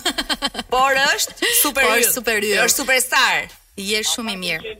Por 0.74 0.98
është 1.08 1.52
super 1.60 1.86
Por 1.86 1.98
Është 2.02 2.14
super 2.18 2.40
Por 2.42 2.64
Është 2.66 2.84
super 2.84 3.00
star. 3.02 3.44
Je 3.78 4.02
shumë 4.14 4.34
i 4.34 4.40
mirë 4.42 4.76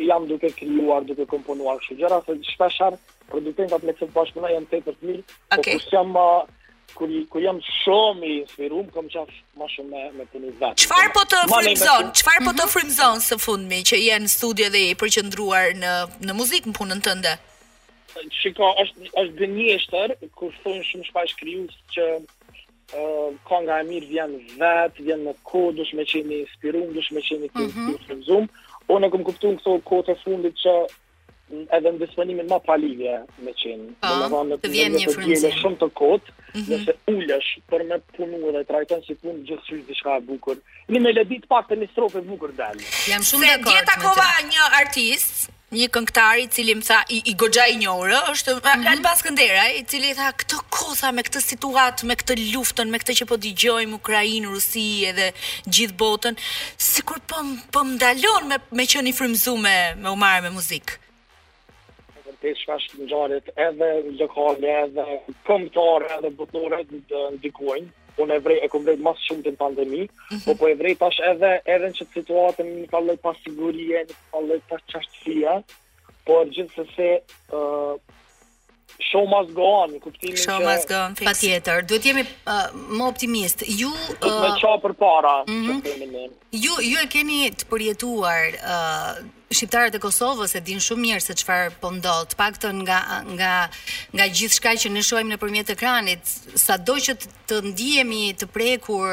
jam 0.09 0.23
duke 0.31 0.49
krijuar, 0.59 1.01
duke 1.09 1.25
komponuar 1.35 1.75
kështu 1.83 1.97
gjëra, 1.99 2.17
se 2.25 2.31
shpesh 2.53 2.79
har 2.83 2.93
produktin 3.31 3.69
ka 3.69 3.77
me 3.83 3.93
të 3.93 4.05
bashkë 4.17 4.41
me 4.41 4.47
ajën 4.49 4.67
tepër 4.71 4.93
të 4.99 5.03
mirë, 5.09 5.23
po 5.23 5.35
okay. 5.53 5.73
por 5.73 5.81
kush 5.83 5.93
jam 5.99 6.11
ma, 6.17 6.27
Kur 6.97 7.09
i 7.09 7.19
kur 7.31 7.41
jam 7.41 7.57
shomi 7.65 8.43
sfirum 8.51 8.87
kam 8.93 9.05
qaf 9.13 9.29
më 9.57 9.65
shumë 9.73 9.89
me 9.93 10.01
me 10.19 10.23
punë 10.31 10.49
vet. 10.61 10.75
Çfarë 10.83 11.11
po 11.15 11.21
të 11.31 11.39
frymzon? 11.51 12.11
Çfarë 12.19 12.43
po 12.45 12.51
të 12.53 12.65
mhm. 12.67 12.71
frymzon 12.73 13.17
së 13.27 13.35
fundmi 13.43 13.79
që 13.89 13.95
janë 14.07 14.29
studio 14.35 14.67
dhe 14.73 14.81
i 14.91 14.97
përqendruar 15.01 15.67
në 15.83 15.93
në 16.27 16.35
muzikë 16.39 16.67
në 16.69 16.75
punën 16.77 17.01
tënde? 17.07 17.33
Shikoj, 18.41 18.71
është 18.83 19.09
është 19.23 19.35
gënjeshtër 19.41 20.15
kur 20.37 20.51
thon 20.63 20.83
shumë 20.91 21.07
shpesh 21.09 21.33
krijues 21.41 21.73
që 21.95 22.05
nga 23.63 23.79
e 23.81 23.85
mirë 23.87 24.09
vjen 24.09 24.33
vetë, 24.59 25.05
vjen 25.07 25.23
në 25.27 25.33
kodë, 25.47 25.77
dush 25.79 25.93
me 25.97 26.05
qeni 26.07 26.41
inspirum, 26.43 26.91
dush 26.95 27.11
me 27.15 27.21
qeni 27.25 27.49
mhm. 27.53 27.55
të 27.55 27.61
mm 27.61 27.71
-hmm. 27.71 28.05
frimzum. 28.07 28.49
Unë 28.91 29.07
e 29.07 29.09
këmë 29.13 29.23
kuptu 29.29 29.47
në 29.53 29.59
këto 29.59 29.79
kodë 29.89 30.15
fundit 30.23 30.55
që 30.63 30.75
edhe 31.53 31.89
në 31.93 31.99
disponimin 32.01 32.47
ma 32.49 32.57
palivje 32.65 33.17
me 33.45 33.51
qeni. 33.61 33.93
Pa, 34.01 34.09
ah, 34.25 34.29
në 34.47 34.57
të 34.63 34.69
vjen 34.73 34.93
një 34.97 35.11
frimzim. 35.13 35.51
shumë 35.61 35.77
të 35.83 35.89
kodë, 36.01 36.27
mm 36.29 36.59
-hmm. 36.59 36.69
nëse 36.71 36.91
ullësh 37.11 37.49
për 37.71 37.83
me 37.89 37.97
punu 38.15 38.51
dhe 38.55 38.63
trajton 38.69 39.03
si 39.07 39.13
punë 39.23 39.45
gjithë 39.49 39.65
shumë 39.69 39.85
të 39.89 39.93
shka 39.99 40.17
e 40.19 40.25
bukur. 40.29 40.57
Një 40.89 40.99
me 41.05 41.13
lebit 41.13 41.47
pak 41.47 41.69
të 41.69 41.77
një 41.81 41.89
strofe 41.91 42.21
bukur 42.31 42.51
dhe. 42.57 42.69
Jam 43.11 43.23
shumë 43.29 43.41
dhe 43.51 43.57
kodë. 43.59 43.69
Se 43.69 43.75
gjeta 43.77 43.95
kova 44.05 44.29
një 44.51 44.63
artist, 44.81 45.32
një 45.73 45.87
këngëtar 45.95 46.39
i 46.41 46.47
cili 46.53 46.75
më 46.79 46.85
tha 46.87 46.99
i, 47.09 47.19
i 47.31 47.33
goxha 47.41 47.65
i 47.73 47.77
njohur 47.81 48.11
është 48.33 48.55
mm 48.55 48.59
-hmm. 48.61 48.87
Albas 48.93 49.23
Kënderaj 49.25 49.71
i 49.79 49.83
cili 49.91 50.11
tha 50.19 50.27
këto 50.39 50.57
kotha 50.75 51.09
me 51.17 51.25
këtë 51.27 51.39
situatë, 51.47 52.05
me 52.11 52.15
këtë 52.19 52.33
luftën 52.53 52.89
me 52.93 52.99
këtë 53.01 53.13
që 53.19 53.27
po 53.31 53.35
dëgjojm 53.45 53.95
Ukrainë, 53.99 54.51
Rusi 54.53 54.85
edhe 55.09 55.27
gjithë 55.75 55.99
botën 56.03 56.35
sikur 56.91 57.19
po 57.29 57.37
po 57.73 57.81
ndalon 57.91 58.43
me 58.51 58.57
me 58.77 58.83
qenë 58.91 59.15
frymëzuar 59.19 59.59
me 59.65 59.75
me 60.03 60.09
u 60.15 60.17
marr 60.23 60.43
me 60.45 60.49
muzikë. 60.57 60.93
Edhe 62.31 62.53
shfaq 62.61 62.85
ngjarjet 63.05 63.47
edhe 63.67 63.89
lokale 64.21 64.69
edhe 64.85 65.05
komtare 65.47 66.07
edhe 66.17 66.29
botore 66.39 66.79
ndikojnë 67.37 67.89
unë 68.21 68.37
e 68.37 68.41
vrej 68.45 68.59
e 68.63 68.67
kum 68.71 68.83
vrej 68.85 68.97
mas 69.05 69.21
shumë 69.27 69.45
të 69.45 69.53
në 69.55 69.59
pandemi, 69.61 69.99
mm 70.03 70.09
-hmm. 70.29 70.43
po 70.45 70.55
po 70.59 70.67
e 70.71 70.75
vrej 70.81 70.95
tash 71.03 71.19
edhe 71.31 71.51
edhe 71.75 71.87
në 71.89 71.97
qëtë 71.99 72.15
situatën 72.19 72.67
në 72.73 72.87
kallet 72.93 73.21
pas 73.21 73.37
në 73.45 74.03
kallet 74.31 74.61
pas 74.69 74.81
qashtësia, 74.93 75.53
por 76.27 76.43
gjithë 76.55 76.73
se 76.75 76.85
se 76.95 77.09
show 78.99 79.25
must 79.25 79.53
go 79.53 79.63
on, 79.81 79.99
kuptimin 79.99 80.37
show 80.37 80.57
që... 80.59 80.63
must 80.65 80.87
go 80.89 80.99
on, 81.05 81.15
fix. 81.15 81.25
pa 81.27 81.33
tjetër, 81.39 81.85
duhet 81.89 82.07
jemi 82.11 82.25
uh, 82.27 82.67
më 82.99 83.07
optimist, 83.07 83.63
ju... 83.67 83.89
Uh, 83.91 84.33
me 84.41 84.51
qa 84.61 84.75
për 84.83 84.95
para, 84.99 85.35
mm 85.47 85.61
-hmm. 85.67 86.33
ju, 86.63 86.73
ju 86.91 86.97
e 87.03 87.07
keni 87.15 87.51
të 87.59 87.63
përjetuar 87.71 88.45
uh, 88.61 89.09
shqiptarët 89.57 89.95
e 89.95 89.99
Kosovës 90.03 90.55
e 90.57 90.61
din 90.65 90.79
shumë 90.85 91.01
mirë 91.05 91.23
se 91.27 91.33
çfarë 91.41 91.71
po 91.81 91.87
ndodh, 91.93 92.27
të 92.33 92.37
paktën 92.43 92.75
nga 92.87 92.99
nga 93.37 93.53
nga 94.15 94.25
gjithçka 94.37 94.71
që 94.81 94.87
ne 94.91 95.01
shohim 95.07 95.27
nëpërmjet 95.33 95.69
ekranit, 95.75 96.21
sado 96.67 96.93
që 97.05 97.11
të, 97.21 97.25
të 97.49 97.55
ndihemi 97.69 98.23
të 98.39 98.45
prekur 98.55 99.05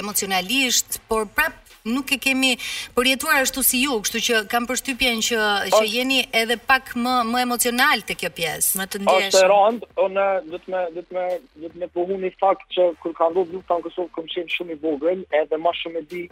emocionalisht, 0.00 0.88
por 1.08 1.22
prap 1.36 1.54
nuk 1.84 2.08
e 2.14 2.16
kemi 2.16 2.54
përjetuar 2.96 3.42
ashtu 3.44 3.60
si 3.68 3.82
ju, 3.82 3.98
kështu 4.04 4.20
që 4.26 4.38
kam 4.48 4.64
përshtypjen 4.68 5.18
që 5.26 5.40
që 5.74 5.80
jeni 5.92 6.22
edhe 6.40 6.54
pak 6.68 6.94
më 6.96 7.16
më 7.32 7.42
emocional 7.44 8.00
te 8.08 8.16
kjo 8.16 8.30
pjesë, 8.38 8.78
më 8.80 8.86
të 8.92 9.00
ndjeshëm. 9.02 9.28
Ose 9.34 9.50
rond, 9.52 9.84
unë 10.06 10.24
do 10.50 10.60
të 10.64 10.72
më 10.72 10.80
do 10.94 11.04
të 11.04 11.12
më 11.18 11.24
do 11.64 11.70
të 11.74 11.82
më 11.82 11.90
pohu 11.98 12.16
një 12.24 12.30
fakt 12.40 12.64
që 12.76 12.86
kur 13.02 13.12
ka 13.18 13.28
ndodhur 13.28 13.58
lufta 13.58 13.76
në 13.78 13.84
Kosovë 13.88 14.14
kam 14.16 14.30
qenë 14.32 14.54
shumë 14.56 14.72
i 14.72 14.78
vogël, 14.86 15.20
edhe 15.42 15.60
më 15.60 15.74
shumë 15.82 16.00
e 16.02 16.06
di 16.14 16.22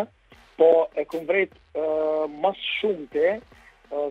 po 0.57 0.71
e 0.97 1.05
kam 1.13 1.29
vret 1.29 1.53
ë 1.77 2.25
më 2.41 2.51
shumë 2.81 3.05
te 3.13 3.35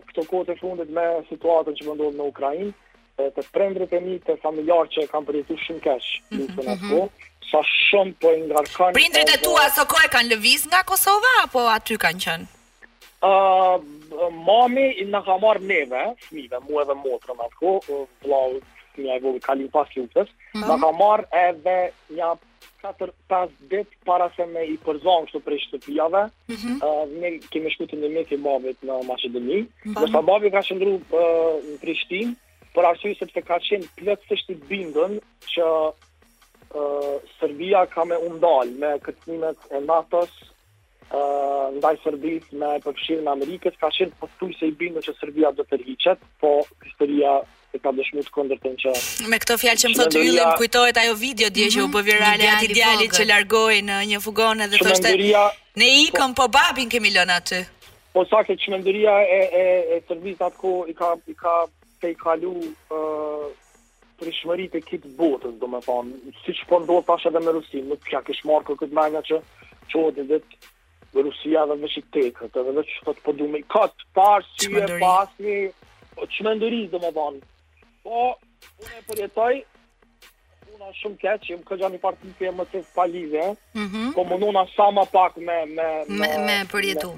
këto 0.07 0.23
kote 0.31 0.55
fundit 0.63 0.87
me 0.95 1.03
situatën 1.27 1.75
që 1.77 1.83
më 1.85 1.91
po 1.93 1.97
ndodhë 2.01 2.17
në 2.21 2.25
Ukrajinë, 2.33 2.71
të 3.17 3.43
prendrit 3.53 3.93
e 3.93 3.99
mi 4.03 4.17
të 4.21 4.35
familjarë 4.43 4.89
që 4.93 5.03
e 5.05 5.09
kam 5.11 5.25
përjetu 5.25 5.55
shumë 5.63 5.81
kesh 5.85 6.09
mm 6.29 6.37
-hmm. 6.37 6.57
në 6.57 6.63
në 6.67 6.75
mhm. 6.75 7.07
sa 7.51 7.61
shumë 7.63 8.13
po 8.21 8.31
e 8.31 8.91
Prindrit 8.99 9.29
e 9.35 9.37
tua, 9.41 9.63
dhe... 9.65 9.73
so 9.75 9.83
e 10.05 10.09
kanë 10.15 10.29
lëviz 10.33 10.65
nga 10.67 10.83
Kosova, 10.85 11.31
apo 11.43 11.65
aty 11.77 11.97
kanë 12.05 12.23
qënë? 12.25 12.45
Uh, 13.27 13.81
mami 14.45 14.85
në 15.13 15.19
ka 15.25 15.35
marrë 15.41 15.63
neve, 15.73 16.03
smive, 16.27 16.57
mu 16.67 16.79
edhe 16.83 16.93
motrë 16.93 17.33
në 17.33 17.43
atë 17.47 17.55
ku, 17.59 18.05
blau, 18.23 18.51
një 19.01 19.09
e 19.15 19.19
vëllë, 19.23 19.41
kalim 19.47 19.69
pas 19.73 19.89
lukës, 19.97 20.27
mm 20.53 20.63
-hmm. 20.63 20.81
ka 20.85 20.91
marrë 21.01 21.25
edhe 21.49 21.77
një 22.13 22.29
4-5 22.83 23.49
dit 23.71 23.89
para 24.05 24.29
se 24.35 24.45
me 24.53 24.61
i 24.73 24.77
përzonë 24.85 25.25
kështu 25.25 25.39
për 25.45 25.53
i 25.53 25.59
shtëpijave, 25.65 26.23
mm 26.49 26.77
uh, 26.85 27.05
ne 27.21 27.29
kemi 27.51 27.71
shku 27.73 27.83
të 27.89 27.95
në 27.97 28.09
mjeti 28.13 28.37
mamit 28.37 28.77
në 28.87 28.95
Macedoni, 29.09 29.59
mm 29.61 29.67
-hmm. 29.67 29.95
dhe 30.01 30.11
sa 30.11 30.21
babi 30.21 30.49
ka 30.53 30.61
shëndru 30.67 30.93
uh, 30.93 31.01
në 31.69 31.77
Prishtinë, 31.81 32.31
për 32.77 32.93
se 33.01 33.11
sepse 33.17 33.41
ka 33.41 33.57
qenë 33.63 33.87
plotësisht 33.97 34.51
i 34.53 34.85
që 34.93 35.65
uh, 35.65 37.15
Serbia 37.39 37.85
ka 37.89 38.05
me 38.09 38.17
undal 38.29 38.69
me 38.81 38.93
kërcimet 39.05 39.57
e 39.77 39.81
NATO-s 39.87 40.35
uh, 40.45 41.73
ndaj 41.79 41.95
Serbis 42.03 42.45
me 42.53 42.75
përfshirë 42.85 43.25
e 43.25 43.31
Amerikës, 43.33 43.73
ka 43.81 43.89
qenë 43.97 44.13
postuj 44.21 44.51
se 44.59 44.67
i 44.67 44.75
që 45.07 45.13
Serbia 45.19 45.51
do 45.57 45.63
të 45.71 45.81
rhiqet, 45.81 46.19
po 46.41 46.57
historia 46.85 47.39
e 47.75 47.79
ka 47.83 47.91
dëshmu 47.97 48.21
të 48.27 48.33
këndër 48.37 48.61
të 48.63 48.69
në 48.73 48.79
që... 48.85 48.91
Me 49.31 49.39
këto 49.43 49.57
fjallë 49.63 49.81
që 49.83 49.89
më 49.91 49.97
thotë 49.99 50.19
yllim, 50.19 50.35
Shmenderia... 50.35 50.59
kujtojt 50.61 50.99
ajo 51.01 51.15
video 51.19 51.49
dje 51.57 51.65
që 51.73 51.81
u 51.83 51.87
bë 51.95 52.03
virale 52.07 52.47
ati 52.53 52.69
djalit 52.71 53.17
që 53.17 53.25
largoj 53.31 53.79
në 53.89 53.99
një 54.13 54.21
fugonë 54.23 54.69
dhe 54.71 54.83
të 54.83 54.95
shte... 55.01 55.15
Ne 55.81 55.89
ikëm, 56.05 56.37
po, 56.39 56.45
po 56.47 56.53
babin 56.59 56.89
kemi 56.93 57.09
lëna 57.15 57.39
të... 57.45 57.63
Po 58.15 58.23
sa 58.25 58.39
që 58.47 58.55
qmenderia 58.57 59.13
e, 59.29 59.41
e, 59.61 59.65
e 59.93 59.97
Serbis 60.07 60.39
ku 60.57 60.71
i 60.89 60.93
ka, 60.97 61.11
i 61.29 61.35
ka 61.37 61.51
të 62.01 62.11
i 62.13 62.17
kalu 62.19 62.51
uh, 62.93 63.47
shmërit 64.37 64.75
e 64.77 64.81
kitë 64.85 65.11
botës, 65.17 65.55
do 65.61 65.67
me 65.69 65.79
thonë, 65.85 66.17
si 66.43 66.55
që 66.59 66.65
po 66.69 66.79
ndohë 66.83 67.05
tash 67.07 67.27
edhe 67.29 67.41
me 67.45 67.53
Rusin, 67.57 67.85
nuk 67.91 68.03
kja 68.07 68.23
kish 68.25 68.41
marrë 68.49 68.67
kërë 68.71 68.81
këtë 68.83 68.97
menga 68.97 69.21
që 69.29 69.39
qohët 69.91 70.19
e 70.23 70.27
dhe 70.31 70.39
të 71.13 71.23
Rusia 71.27 71.63
dhe 71.69 71.77
me 71.81 71.89
shqiptekët, 71.93 72.57
edhe 72.61 72.73
dhe 72.77 72.83
që 72.89 72.99
po 73.05 73.13
të 73.13 73.19
të 73.21 73.25
përdu 73.27 73.47
me 73.53 73.61
i 73.61 73.65
katë, 73.75 74.07
parë 74.17 74.49
si 74.53 74.71
e 74.73 74.89
pasë 75.05 75.47
një, 75.47 75.61
që 76.17 76.27
po 76.43 76.49
me 76.49 76.55
ndëri, 76.59 76.81
do 76.93 77.01
me 77.05 77.13
thonë, 77.17 77.41
po, 78.05 78.25
unë 78.83 78.99
e 78.99 79.03
përjetoj, 79.11 79.53
puna 80.67 80.91
shumë 81.01 81.21
keq, 81.23 81.47
jam 81.53 81.63
kjo 81.69 81.79
gjani 81.83 82.03
partin 82.03 82.35
që 82.41 82.51
e 82.51 82.53
më 82.57 82.67
të 82.73 82.83
falive, 82.97 83.47
mm 83.77 83.87
-hmm. 83.93 84.13
po 84.17 84.27
mundona 84.33 84.65
sa 84.75 84.91
më 84.97 85.05
pak 85.13 85.37
me 85.37 85.59
me 85.75 85.89
me, 86.09 86.37
me, 86.45 86.45
me 86.49 87.17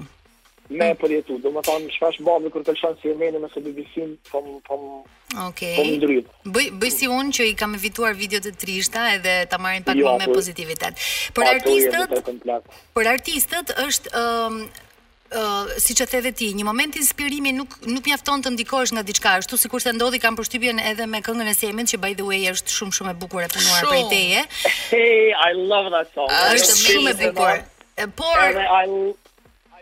me 0.70 0.86
mm. 0.92 0.96
për 1.00 1.12
jetu. 1.16 1.36
Do 1.42 1.50
më 1.54 1.62
tonë, 1.66 1.90
shpesh 1.96 2.20
babi, 2.26 2.50
kërë 2.54 2.64
të 2.68 2.74
lëshanë 2.76 3.00
si 3.00 3.10
e 3.10 3.14
meni, 3.18 3.40
me 3.42 3.50
se 3.52 3.62
dhe 3.64 3.72
visim, 3.76 4.12
po 4.30 4.42
më 4.44 4.54
po 4.68 4.78
po 5.30 5.88
ndrydhë. 5.88 6.52
Bëj 6.54 6.92
si 6.96 7.08
unë 7.10 7.34
që 7.38 7.48
i 7.50 7.54
kam 7.58 7.74
evituar 7.78 8.14
videot 8.18 8.46
e 8.46 8.52
trishta 8.58 9.08
edhe 9.16 9.34
ta 9.52 9.58
marrin 9.62 9.84
pak 9.86 9.98
jo, 9.98 10.12
me 10.20 10.28
për, 10.28 10.34
pozitivitet. 10.40 11.02
Për 11.36 11.50
artistët, 11.56 12.46
për 13.00 13.10
artistët 13.16 13.74
është, 13.88 14.14
uh, 14.22 14.86
Uh, 15.30 15.68
si 15.78 15.94
që 15.94 16.08
theve 16.10 16.30
ti, 16.34 16.48
një 16.58 16.64
moment 16.66 16.96
inspirimi 16.98 17.52
nuk, 17.54 17.76
nuk 17.86 18.06
një 18.10 18.16
të 18.26 18.50
ndikosh 18.50 18.90
nga 18.96 19.02
diçka 19.06 19.36
është 19.38 19.50
tu 19.52 19.56
si 19.62 19.68
kur 19.70 19.78
se 19.78 19.92
ndodhi 19.94 20.18
kam 20.18 20.34
përshtypjen 20.34 20.80
edhe 20.82 21.06
me 21.06 21.20
këngën 21.22 21.46
e 21.46 21.54
sejimin 21.54 21.86
që 21.86 22.00
by 22.02 22.16
the 22.18 22.26
way 22.26 22.48
është 22.50 22.66
shumë 22.78 22.94
shumë 22.98 23.12
e 23.12 23.14
bukur 23.20 23.44
e 23.46 23.46
të 23.46 23.62
nuar 23.62 23.84
për 23.86 23.94
e 23.94 24.02
teje 24.10 24.42
Hey, 24.90 25.30
I 25.46 25.54
love 25.54 25.86
that 25.94 26.10
song 26.18 26.34
është 26.34 26.74
shumë 26.82 27.14
e 27.14 27.16
bukur 27.28 27.62
Por, 28.18 29.14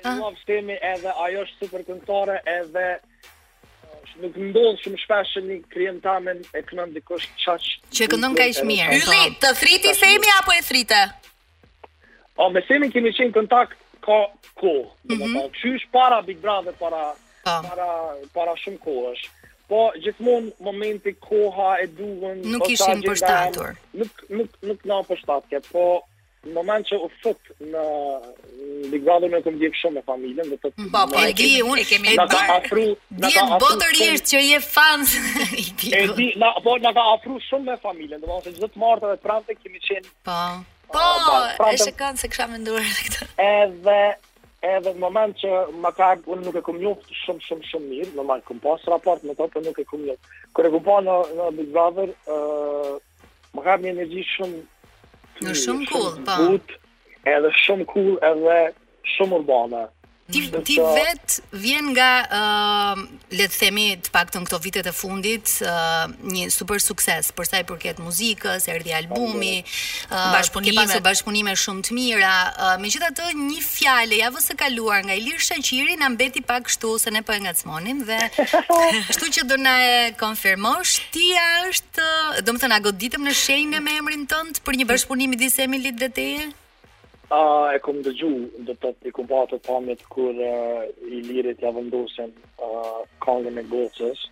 I 0.04 0.08
love 0.18 0.34
ah. 0.36 0.40
stemi 0.44 0.76
edhe 0.92 1.10
ajo 1.24 1.42
është 1.46 1.58
super 1.64 1.82
këngëtare 1.88 2.36
edhe 2.52 2.84
uh, 2.96 4.10
nuk 4.22 4.36
ndodh 4.50 4.82
shumë 4.84 4.98
shpesh 5.04 5.32
një 5.46 5.56
klient 5.74 6.02
tamen 6.06 6.42
e 6.54 6.62
kënon 6.68 6.92
dikush 6.94 7.26
çaj. 7.44 7.64
Që 7.98 8.08
këndon 8.12 8.36
ka 8.38 8.46
mirë. 8.70 8.98
Yli, 9.02 9.22
të 9.42 9.52
thriti 9.62 9.94
Semi 10.02 10.30
apo 10.36 10.54
e 10.54 10.60
thrite? 10.68 11.00
O, 12.38 12.46
me 12.54 12.62
Semi 12.68 12.92
kemi 12.94 13.14
qenë 13.18 13.34
kontakt 13.38 13.74
ka 14.06 14.20
ko. 14.62 14.76
Do 15.04 15.16
të 15.16 15.18
mhm. 15.18 15.34
thotë, 15.34 15.62
çu 15.62 15.74
para 15.96 16.22
Big 16.28 16.38
Brother 16.44 16.76
para 16.84 17.02
po. 17.42 17.58
para 17.66 17.90
para 18.38 18.54
shumë 18.62 18.78
kohësh. 18.86 19.24
Po 19.68 19.82
gjithmonë 20.04 20.54
momenti 20.64 21.12
koha 21.26 21.74
e 21.82 21.88
duhen 21.98 22.38
nuk 22.52 22.62
po 22.62 22.70
ishim 22.72 23.02
përshtatur. 23.04 23.74
Nuk 24.00 24.22
nuk 24.38 24.62
nuk 24.70 24.86
na 24.88 25.02
përshtatke, 25.10 25.60
po 25.72 25.88
Në 26.46 26.52
moment 26.54 26.86
që 26.86 26.94
u 27.02 27.08
në 27.68 27.80
ligvallën 28.92 29.32
e 29.34 29.40
të 29.42 29.50
po, 29.50 29.50
po, 29.50 29.52
më 29.58 29.58
djekë 29.60 29.74
po, 29.74 29.78
shumë 29.78 29.94
me 29.94 30.02
familën, 30.06 30.44
dhe 30.46 30.56
të 30.62 30.70
të 30.70 30.90
po, 30.92 30.98
ah, 31.02 31.08
e 31.18 31.20
di 31.34 31.62
unë, 31.66 31.82
të 31.82 31.86
të 31.88 31.94
e 31.98 32.00
të 32.14 32.24
të 33.58 33.62
më 33.88 33.88
djekë 33.98 34.26
shumë 34.38 34.54
e 34.54 34.56
familën, 34.68 35.04
dhe 36.38 36.48
të 36.94 37.02
të 37.24 37.26
shumë 37.26 37.26
e 37.26 37.26
familën, 37.26 37.26
dhe 37.26 37.26
të 37.26 37.26
të 37.26 37.30
më 37.34 37.40
shumë 37.48 37.68
e 37.72 37.74
familën, 37.88 38.18
dhe 38.22 38.28
të 38.28 38.28
të 38.38 38.42
më 38.54 38.54
djekë 38.54 38.54
shumë 38.54 38.54
e 38.54 38.54
familën, 38.54 38.54
dhe 38.54 38.54
të 38.54 38.58
të 38.62 38.66
e 38.70 38.72
familën, 42.38 42.62
të 42.62 42.66
të 43.36 43.44
dhe 43.84 43.94
e 43.96 43.98
Edhe 44.58 44.90
në 44.90 44.98
moment 44.98 45.30
që 45.38 45.50
më 45.84 45.90
ka 45.94 46.06
unë 46.34 46.42
nuk 46.42 46.56
e 46.58 46.62
kam 46.66 46.80
njoftë 46.82 47.10
shumë 47.14 47.42
shumë 47.46 47.64
shumë 47.68 47.86
mirë, 47.92 48.10
më 48.26 48.34
kam 48.42 48.58
pas 48.64 48.82
raport 48.90 49.22
me 49.22 49.36
por 49.38 49.50
nuk 49.62 49.78
e 49.78 49.84
kam 49.86 50.02
njoftë. 50.02 50.24
Kur 50.50 50.66
e 50.66 50.70
kupon 50.72 51.04
në 51.06 51.14
në 51.36 51.44
Big 51.60 51.70
Brother, 51.76 52.10
uh, 52.26 52.96
më 53.54 53.60
ka 53.68 53.74
një 53.84 53.92
energji 53.94 54.24
shumë 54.32 54.58
Në 55.46 55.52
shumë 55.62 55.84
kull, 55.90 56.08
po. 56.28 56.46
Edhe 57.34 57.50
shumë 57.64 57.86
kull, 57.94 58.12
edhe 58.32 58.56
shumë 59.16 59.36
urbane. 59.40 59.84
Ti, 60.30 60.40
ti 60.64 60.74
vet 60.96 61.38
vjen 61.64 61.86
nga 61.96 62.08
uh, 62.28 62.98
le 63.32 63.44
të 63.48 63.56
themi 63.62 63.84
të 63.96 64.10
paktën 64.12 64.44
këto 64.44 64.58
vitet 64.60 64.88
e 64.90 64.92
fundit 64.92 65.54
uh, 65.64 66.04
një 66.28 66.42
super 66.52 66.76
sukses 66.84 67.30
për 67.32 67.48
sa 67.48 67.60
i 67.62 67.66
përket 67.70 68.02
muzikës, 68.04 68.66
erdhi 68.68 68.92
albumi, 68.98 69.54
uh, 69.64 70.26
bashkëpunime, 70.34 70.84
ke 70.92 71.00
bashkëpunime 71.08 71.54
shumë 71.64 71.86
të 71.88 71.96
mira. 71.96 72.34
Uh, 72.60 72.74
Megjithatë, 72.84 73.30
një 73.40 73.64
fjalë 73.70 74.20
javës 74.20 74.50
së 74.52 74.58
kaluar 74.66 75.00
nga 75.08 75.16
Ilir 75.16 75.40
Shaqiri 75.48 75.96
na 76.02 76.12
mbeti 76.12 76.44
pak 76.44 76.68
kështu 76.68 76.92
se 77.06 77.14
ne 77.16 77.24
po 77.24 77.32
e 77.32 77.40
ngacmonim 77.46 78.04
dhe 78.10 78.20
kështu 79.08 79.30
që 79.38 79.48
do 79.48 79.56
na 79.64 79.76
e 79.88 79.96
konfirmosh 80.20 80.98
ti 81.16 81.30
a 81.40 81.48
është, 81.72 82.12
domethënë 82.44 82.76
a 82.76 82.84
goditëm 82.90 83.24
në 83.30 83.36
shenjë 83.46 83.80
me 83.88 83.96
emrin 84.02 84.28
tënd 84.34 84.60
për 84.68 84.76
një 84.82 84.90
bashkëpunim 84.92 85.32
midis 85.38 85.56
Emilit 85.64 85.96
dhe 86.04 86.12
teje? 86.20 86.50
A, 87.30 87.72
e 87.76 87.80
kom 87.84 88.00
dëgju, 88.06 88.28
do 88.64 88.74
të 88.80 88.90
të 89.02 89.10
kom 89.16 89.26
patë 89.28 89.56
të 89.56 89.64
pamit 89.68 90.00
kur 90.12 90.30
uh, 90.40 90.84
i 91.12 91.18
lirit 91.26 91.60
ja 91.60 91.70
vendosin 91.76 92.30
uh, 92.64 93.02
kongën 93.24 93.60
e 93.60 93.64
gocës 93.68 94.22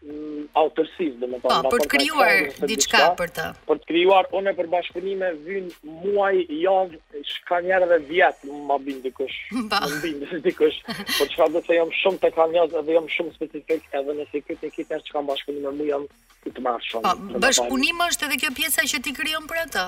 Mm, 0.05 0.49
autorsiz 0.61 1.14
do 1.17 1.25
më 1.33 1.38
thonë 1.40 1.49
pa, 1.49 1.59
po, 1.64 1.71
për 1.79 1.83
të 1.87 1.90
krijuar 1.95 2.67
diçka 2.69 2.99
për 3.17 3.31
të 3.38 3.45
për 3.71 3.79
të 3.81 3.87
krijuar 3.88 4.27
unë 4.37 4.53
për 4.59 4.67
bashkëpunime 4.75 5.29
vin 5.47 5.71
muaj 6.05 6.43
javë, 6.53 6.99
jav 6.99 7.23
çka 7.31 7.61
njerëve 7.64 7.97
vjet 8.11 8.43
më 8.45 8.59
ma 8.69 8.77
bin 8.85 8.99
dikush 9.07 9.37
më 9.62 9.79
bin 10.03 10.21
dikush 10.45 10.77
por 10.93 11.31
çfarë 11.33 11.55
do 11.57 11.62
të 11.64 11.79
jam 11.79 11.93
shumë 12.03 12.21
të 12.27 12.31
kam 12.37 12.53
jashtë 12.59 12.83
dhe 12.85 12.97
jam 12.99 13.09
shumë 13.14 13.33
specifik 13.38 13.87
edhe 14.03 14.19
nëse 14.19 14.43
këtë 14.45 14.59
tek 14.67 14.77
që 14.93 14.99
çka 15.09 15.23
bashkëpunime 15.31 15.73
më 15.79 15.88
jam 15.88 16.05
të 16.45 16.53
të 16.59 16.67
marr 16.69 16.85
shumë 16.90 17.09
po, 17.25 17.40
bashkëpunim 17.47 18.05
është 18.11 18.29
edhe 18.29 18.38
kjo 18.45 18.53
pjesa 18.61 18.85
që 18.93 19.01
ti 19.09 19.17
krijon 19.23 19.49
për 19.49 19.62
atë 19.64 19.87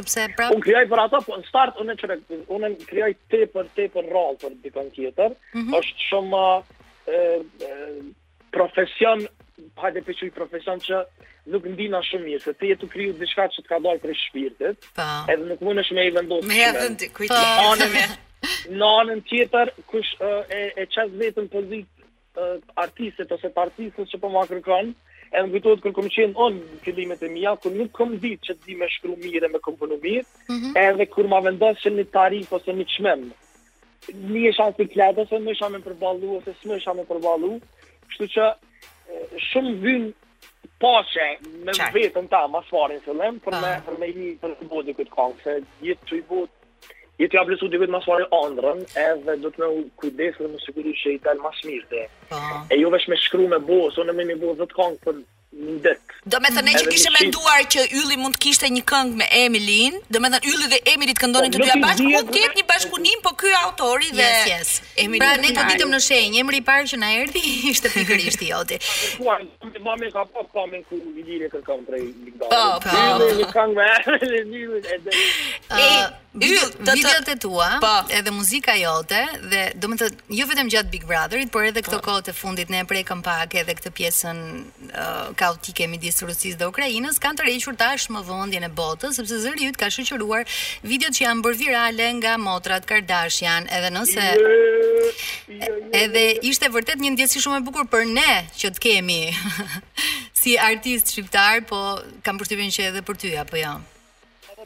sepse 0.00 0.26
prap 0.34 0.56
un 0.56 0.66
krijoj 0.66 0.88
për 0.90 1.04
ato 1.04 1.22
po 1.28 1.38
në 1.38 1.46
start 1.52 1.78
unë 1.84 1.98
çrek 2.02 2.26
unë 2.58 2.72
krijoj 2.90 3.14
tepër 3.30 3.70
tepër 3.70 3.70
te 3.78 3.86
për 3.94 4.10
rol 4.18 4.34
për 4.42 4.58
dikon 4.66 4.90
tjetër 4.98 5.38
mhm. 5.54 5.78
është 5.78 6.10
shumë 6.10 6.44
e, 7.06 8.12
profesion 8.54 9.26
hajde 9.80 10.00
për 10.06 10.16
qëj 10.18 10.30
profesion 10.36 10.80
që 10.82 11.00
nuk 11.52 11.66
ndina 11.74 12.00
shumë 12.06 12.26
mirë, 12.28 12.42
se 12.44 12.54
ti 12.58 12.70
e 12.72 12.76
të 12.78 12.88
kriju 12.92 13.14
diçka 13.18 13.48
që 13.56 13.64
ka 13.68 13.78
dojë 13.84 14.00
për 14.02 14.14
shpirtit, 14.20 14.88
pa. 14.98 15.06
edhe 15.32 15.48
nuk 15.50 15.62
mund 15.66 15.82
është 15.82 15.96
me 15.98 16.06
i 16.08 16.14
vendosë. 16.16 16.48
Me 16.50 16.60
e 16.64 16.70
vendi, 16.78 17.08
kujtë. 17.14 17.98
Në 18.76 18.88
anën 19.00 19.22
tjetër, 19.28 19.70
kush 19.88 20.10
uh, 20.20 20.40
e, 20.52 20.60
e 20.82 20.86
qësë 20.92 21.14
vetën 21.20 21.46
pozit 21.52 21.88
uh, 22.00 22.58
artistit 22.84 23.30
ose 23.32 23.50
partistit 23.56 24.10
që 24.12 24.20
po 24.20 24.30
më 24.34 24.42
kërkon, 24.50 24.90
e 25.34 25.40
në 25.42 25.52
kujtojtë 25.54 25.84
kërë 25.84 25.96
kom 25.98 26.10
qenë 26.16 26.38
onë 26.46 26.58
në 26.66 26.82
këllimet 26.84 27.24
e 27.26 27.30
mija, 27.32 27.54
kur 27.62 27.72
nuk 27.78 27.94
kom 27.96 28.18
ditë 28.20 28.50
që 28.50 28.58
t'di 28.62 28.76
me 28.80 28.90
shkru 28.92 29.16
mirë 29.24 29.48
e 29.48 29.52
me 29.54 29.62
komponu 29.64 29.96
mirë, 30.04 30.26
mm 30.50 30.54
-hmm. 30.60 30.76
edhe 30.82 31.06
kur 31.14 31.28
ma 31.32 31.40
vendosë 31.46 31.80
që 31.86 31.94
një 31.96 32.04
tarif 32.16 32.52
ose 32.52 32.72
një 32.76 32.86
qmem, 32.96 33.22
një 34.32 34.44
e 34.50 34.52
shansi 34.54 34.84
kletë, 34.92 35.20
ose 35.24 35.40
në 35.40 35.50
isha 35.56 35.68
me 35.68 35.80
përbalu, 35.86 36.36
ose 36.38 36.54
së 36.60 36.64
në 36.70 36.76
isha 36.78 36.94
me 36.94 37.04
përbalu, 37.08 37.58
kështu 38.12 38.26
që 38.36 38.52
shumë 39.50 39.72
vynë 39.84 40.10
pashe 40.82 41.26
me 41.66 41.76
Qaj. 41.76 41.88
vetën 41.96 42.28
ta 42.32 42.42
ma 42.52 42.60
shfarin 42.68 43.00
se 43.06 43.14
lem 43.20 43.38
për 43.46 43.56
me, 43.62 43.70
ah. 43.76 43.82
për 43.86 43.96
me 44.02 44.08
i 44.24 44.30
për 44.42 44.56
të 44.60 44.68
bodi 44.72 44.94
këtë 44.98 45.14
kongë 45.16 45.40
se 45.44 45.56
jetë 45.88 46.10
të 46.10 46.18
i 46.18 46.22
bod 46.30 47.22
jetë 47.22 47.36
të 47.36 47.44
blesu 47.50 47.68
të 47.70 47.78
i 47.78 47.82
vetë 47.84 47.94
ma 47.96 48.00
shfarin 48.04 48.32
andrën 48.40 48.82
edhe 49.06 49.36
do 49.44 49.52
të 49.54 49.62
me 49.64 49.68
u 49.80 49.84
kujdesë 50.02 50.42
dhe 50.42 50.50
më 50.54 50.62
sigurit 50.66 51.00
që 51.02 51.14
i 51.16 51.22
talë 51.26 51.44
ma 51.46 51.52
shmirë 51.60 52.02
ah. 52.38 52.64
e 52.72 52.80
jo 52.80 52.92
vesh 52.96 53.08
me 53.12 53.20
shkru 53.26 53.48
me 53.54 53.60
bo 53.70 53.80
së 53.88 53.98
so 53.98 54.08
në 54.10 54.16
me 54.20 54.28
një 54.32 54.38
bo 54.44 54.54
të 54.62 54.70
kongë 54.78 55.02
për 55.06 55.22
ndet. 55.56 55.98
Do 56.32 56.38
me 56.40 56.48
e 56.48 56.74
që 56.80 56.84
kishe 56.88 57.10
menduar 57.12 57.66
që 57.74 57.82
Yli 58.00 58.16
mund 58.18 58.36
të 58.36 58.40
kishte 58.46 58.68
një 58.72 58.80
këngë 58.88 59.18
me 59.20 59.26
Emilin, 59.40 59.98
do 60.12 60.22
me 60.24 60.30
thënë 60.32 60.48
Yli 60.48 60.70
dhe 60.72 60.78
Emilit 60.94 61.20
këndonin 61.20 61.52
të 61.52 61.60
po, 61.60 61.66
duja 61.66 61.76
bashkë, 61.82 62.06
mund 62.14 62.30
të 62.32 62.40
jetë 62.42 62.60
një 62.60 62.64
bashkunim, 62.70 63.20
po 63.26 63.34
kjo 63.42 63.52
autori 63.60 64.08
dhe... 64.16 64.24
Yes, 64.24 64.48
yes. 64.54 64.72
Emilin 65.04 65.24
pra, 65.24 65.34
ne 65.44 65.52
të 65.52 65.58
po 65.58 65.66
ditëm 65.74 65.92
në 65.92 66.00
shenjë, 66.06 66.40
emri 66.42 66.62
parë 66.70 66.88
që 66.94 67.00
na 67.04 67.12
erdi, 67.20 67.44
ishte 67.74 67.92
pikërisht 67.92 68.44
i 68.48 68.50
oti. 68.62 68.80
Ma 69.84 69.94
me 70.00 70.10
ka 70.16 70.24
pa 70.32 70.46
po 70.48 70.66
ku 70.88 71.00
Yli 71.20 71.40
në 71.44 71.52
kërkam 71.52 71.84
të 71.86 71.98
rejë 71.98 73.38
një 73.44 73.48
këngë 73.52 73.80
me 73.80 74.28
Emilin, 74.40 76.00
videot 76.38 77.26
e 77.28 77.36
tua 77.36 77.78
pa. 77.80 78.02
Po. 78.04 78.12
edhe 78.12 78.30
muzika 78.30 78.74
jote 78.76 79.22
dhe 79.50 79.72
do 79.78 79.88
të 79.94 80.08
ju 80.10 80.38
jo 80.38 80.46
vetëm 80.50 80.70
gjatë 80.72 80.90
Big 80.90 81.04
Brotherit, 81.06 81.50
por 81.52 81.64
edhe 81.64 81.82
këto 81.82 81.98
po. 81.98 82.08
kote 82.10 82.32
fundit 82.34 82.68
ne 82.68 82.82
prej 82.84 83.04
prekëm 83.04 83.22
pak 83.22 83.54
edhe 83.54 83.74
këtë 83.74 83.90
pjesën 83.94 84.38
uh, 84.90 85.30
kaotike 85.38 85.86
midis 85.88 86.22
Rusisë 86.22 86.58
dhe 86.58 86.66
Ukrainës, 86.70 87.20
kanë 87.22 87.38
tërhequr 87.40 87.76
tashmë 87.78 88.24
vendin 88.26 88.66
e 88.66 88.70
botës 88.70 89.18
sepse 89.20 89.38
zëri 89.44 89.68
jutë 89.70 89.78
ka 89.84 89.90
shoqëruar 89.94 90.44
videot 90.82 91.14
që 91.14 91.26
janë 91.28 91.44
bërë 91.46 91.60
virale 91.62 92.08
nga 92.18 92.34
motrat 92.42 92.86
Kardashian, 92.90 93.68
edhe 93.70 93.92
nëse 93.94 94.18
yeah, 94.18 94.44
yeah, 95.48 95.48
yeah. 95.54 95.88
edhe 96.02 96.24
ishte 96.50 96.68
vërtet 96.74 96.98
një 96.98 97.14
ndjesi 97.14 97.44
shumë 97.46 97.62
e 97.62 97.66
bukur 97.70 97.86
për 97.94 98.10
ne 98.10 98.44
që 98.58 98.74
të 98.74 98.84
kemi 98.88 99.20
si 100.44 100.58
artist 100.58 101.14
shqiptar, 101.14 101.62
po 101.70 102.00
kam 102.26 102.38
përshtypjen 102.42 102.74
që 102.74 102.90
edhe 102.92 103.04
për 103.06 103.22
ty 103.22 103.36
apo 103.42 103.60
jo 103.62 103.74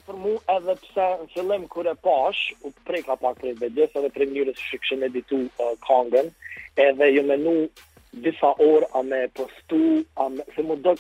për 0.09 0.17
mu 0.25 0.33
edhe 0.57 0.75
pse 0.81 1.07
në 1.23 1.27
fillim 1.35 1.65
e 1.93 1.95
pash, 2.07 2.41
u 2.67 2.73
prej 2.89 3.03
pak 3.09 3.37
prej 3.43 3.55
bedes 3.61 3.97
edhe 4.01 4.11
prej 4.15 4.31
njërës 4.33 4.95
me 5.03 5.09
ditu 5.15 5.41
uh, 5.61 5.91
edhe 6.89 7.09
ju 7.13 7.25
menu 7.29 7.57
disa 8.25 8.55
orë 8.65 8.87
a 8.99 9.03
me 9.05 9.21
postu, 9.37 9.81
a 10.25 10.29
me, 10.33 10.43
se 10.55 10.63
mu 10.65 10.77
do 10.77 10.95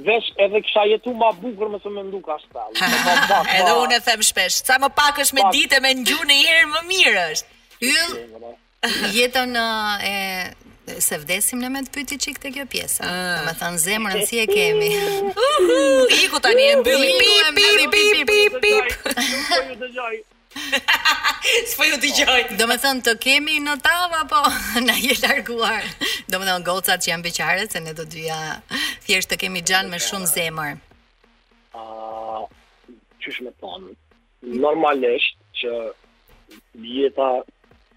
Vesh 0.06 0.28
edhe 0.44 0.60
kësha 0.64 0.86
jetu 0.92 1.12
ma 1.22 1.30
bukur 1.40 1.70
Me 1.74 1.80
se 1.82 1.90
me 1.90 2.06
Edhe 2.06 3.72
unë 3.84 3.98
e 3.98 4.00
them 4.08 4.22
shpesh 4.30 4.62
Sa 4.68 4.78
më 4.82 4.92
pak 4.98 5.20
është 5.26 5.36
me 5.38 5.46
ditë 5.54 5.82
me 5.84 5.94
në 6.00 6.06
gjurë 6.10 6.28
në 6.30 6.38
herë 6.46 6.70
më 6.74 6.82
mirë 6.92 7.26
është 7.34 7.88
Yllë 7.90 8.54
Jetën 9.18 9.58
e 10.06 10.16
Se 11.02 11.14
vdesim 11.22 11.60
në 11.62 11.68
me 11.72 11.80
të 11.86 11.92
pyti 11.94 12.16
qik 12.24 12.40
të 12.42 12.50
kjo 12.58 12.64
pjesë 12.70 13.06
Të 13.06 13.46
me 13.48 13.52
thanë 13.58 14.26
si 14.28 14.42
e 14.44 14.46
kemi 14.50 14.92
Iku 16.24 16.42
tani 16.46 16.68
e 16.74 16.80
bëllë 16.86 17.14
Iku 17.16 17.88
pip 17.90 18.28
pip 18.28 18.60
pip. 18.60 18.94
e 19.16 20.12
Po 21.76 21.84
ju 21.86 21.96
dëgjoj. 22.02 22.42
Do 22.60 22.66
të 22.70 22.76
thënë 22.84 23.04
të 23.08 23.12
kemi 23.24 23.58
në 23.64 23.76
tav 23.84 24.12
apo 24.20 24.40
na 24.86 24.96
je 25.00 25.16
larguar. 25.24 25.84
Do 26.30 26.38
të 26.40 26.44
thënë 26.44 26.66
gocat 26.66 27.04
që 27.04 27.10
janë 27.12 27.26
beqare 27.28 27.68
se 27.72 27.80
ne 27.84 27.94
do 28.00 28.06
dyja 28.14 28.40
thjesht 29.06 29.32
të 29.32 29.40
kemi 29.44 29.64
xhan 29.66 29.90
me 29.92 30.00
shumë 30.04 30.28
zemër. 30.34 30.76
Ah, 31.76 32.44
çish 33.22 33.40
me 33.46 33.52
ton. 33.62 33.88
Normalisht 34.64 35.36
që 35.60 35.72
jeta 36.82 37.30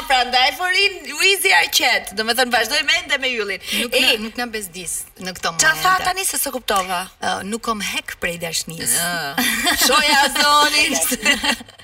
pra 0.09 0.21
ndaj 0.27 0.49
forin, 0.59 0.97
u 1.15 1.21
izi 1.33 1.51
a 1.55 1.61
qëtë, 1.67 2.15
do 2.19 2.25
me 2.27 2.33
thënë 2.37 2.51
vazhdoj 2.55 2.81
me 2.87 2.97
ende 3.03 3.19
me 3.23 3.29
jullin. 3.33 3.61
Nuk, 3.83 3.95
nuk 4.25 4.39
në 4.41 4.47
bezdis 4.53 4.95
në 5.23 5.35
këto 5.37 5.53
momente. 5.53 5.67
Qa 5.67 5.75
tha 5.79 5.93
tani 6.09 6.25
se 6.27 6.39
së 6.43 6.51
kuptova? 6.55 7.03
Uh, 7.23 7.39
nuk 7.47 7.63
kom 7.67 7.83
hek 7.87 8.15
prej 8.23 8.37
dashnis. 8.43 8.95
Uh, 8.95 9.51
shoja 9.83 10.23
zonin. 10.39 10.99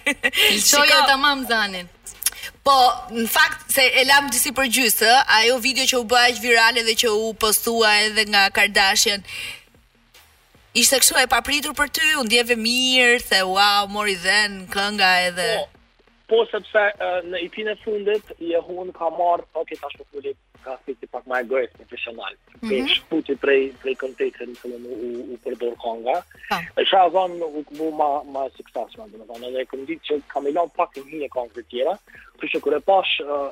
Shoja 0.63 1.01
të 1.09 1.15
mam 1.21 1.43
zanin 1.49 1.91
Po, 2.65 2.73
në 3.13 3.27
fakt, 3.29 3.67
se 3.75 3.83
e 3.85 4.03
lam 4.09 4.27
gjithi 4.33 4.51
për 4.57 4.71
gjysë 4.77 5.11
Ajo 5.39 5.59
video 5.63 5.87
që 5.91 5.99
u 6.01 6.07
bëha 6.11 6.33
që 6.37 6.43
virale 6.43 6.83
dhe 6.87 6.95
që 7.05 7.13
u 7.21 7.29
postua 7.43 7.93
edhe 8.07 8.27
nga 8.31 8.45
Kardashian 8.57 9.23
Ishte 10.75 10.99
kështu 10.99 11.15
e 11.21 11.27
papritur 11.31 11.71
për 11.77 11.91
ty, 11.95 12.07
unë 12.19 12.31
djeve 12.33 12.57
mirë, 12.59 13.21
the 13.29 13.37
wow, 13.47 13.85
mori 13.87 14.17
dhen, 14.25 14.65
kënga 14.73 15.11
edhe 15.29 15.47
Po, 15.53 15.69
po 16.33 16.41
sepse 16.51 16.87
në 17.31 17.43
ipin 17.47 17.69
e 17.71 17.77
fundit, 17.85 18.33
je 18.43 18.59
ka 18.99 19.07
marrë, 19.19 19.47
ok, 19.61 19.71
ta 19.79 19.93
po 20.11 20.25
ka 20.65 20.77
fiti 20.85 21.07
pak 21.13 21.23
ma 21.29 21.37
e 21.43 21.47
gërës 21.49 21.73
profesional. 21.79 22.33
Mm 22.59 22.69
-hmm. 22.69 22.87
Shputi 22.95 23.35
prej, 23.43 23.61
prej 23.81 23.95
kontekse 24.03 24.47
në 24.49 24.55
të 24.61 24.71
u, 25.07 25.09
u 25.33 25.37
përdor 25.43 25.75
konga. 25.83 26.15
Ah. 26.55 26.61
E 26.79 26.85
shë 26.89 26.97
a 27.03 27.11
zonë 27.15 27.35
u 27.59 27.63
këmu 27.67 27.87
ma, 28.01 28.09
ma 28.33 28.41
sukses 28.57 28.97
me 28.97 29.05
dhe 29.11 29.19
në 29.21 29.25
zonë. 29.29 29.45
Edhe 29.51 29.63
këmë 29.71 29.85
ditë 29.89 30.05
që 30.07 30.15
kam 30.31 30.47
i 30.49 30.55
lanë 30.57 30.73
pak 30.79 30.91
në 30.97 31.03
hinje 31.11 31.29
kongre 31.37 31.63
tjera. 31.71 31.93
Për 32.39 32.47
që 32.51 32.57
kërë 32.65 32.79
pash 32.89 33.11
uh, 33.23 33.49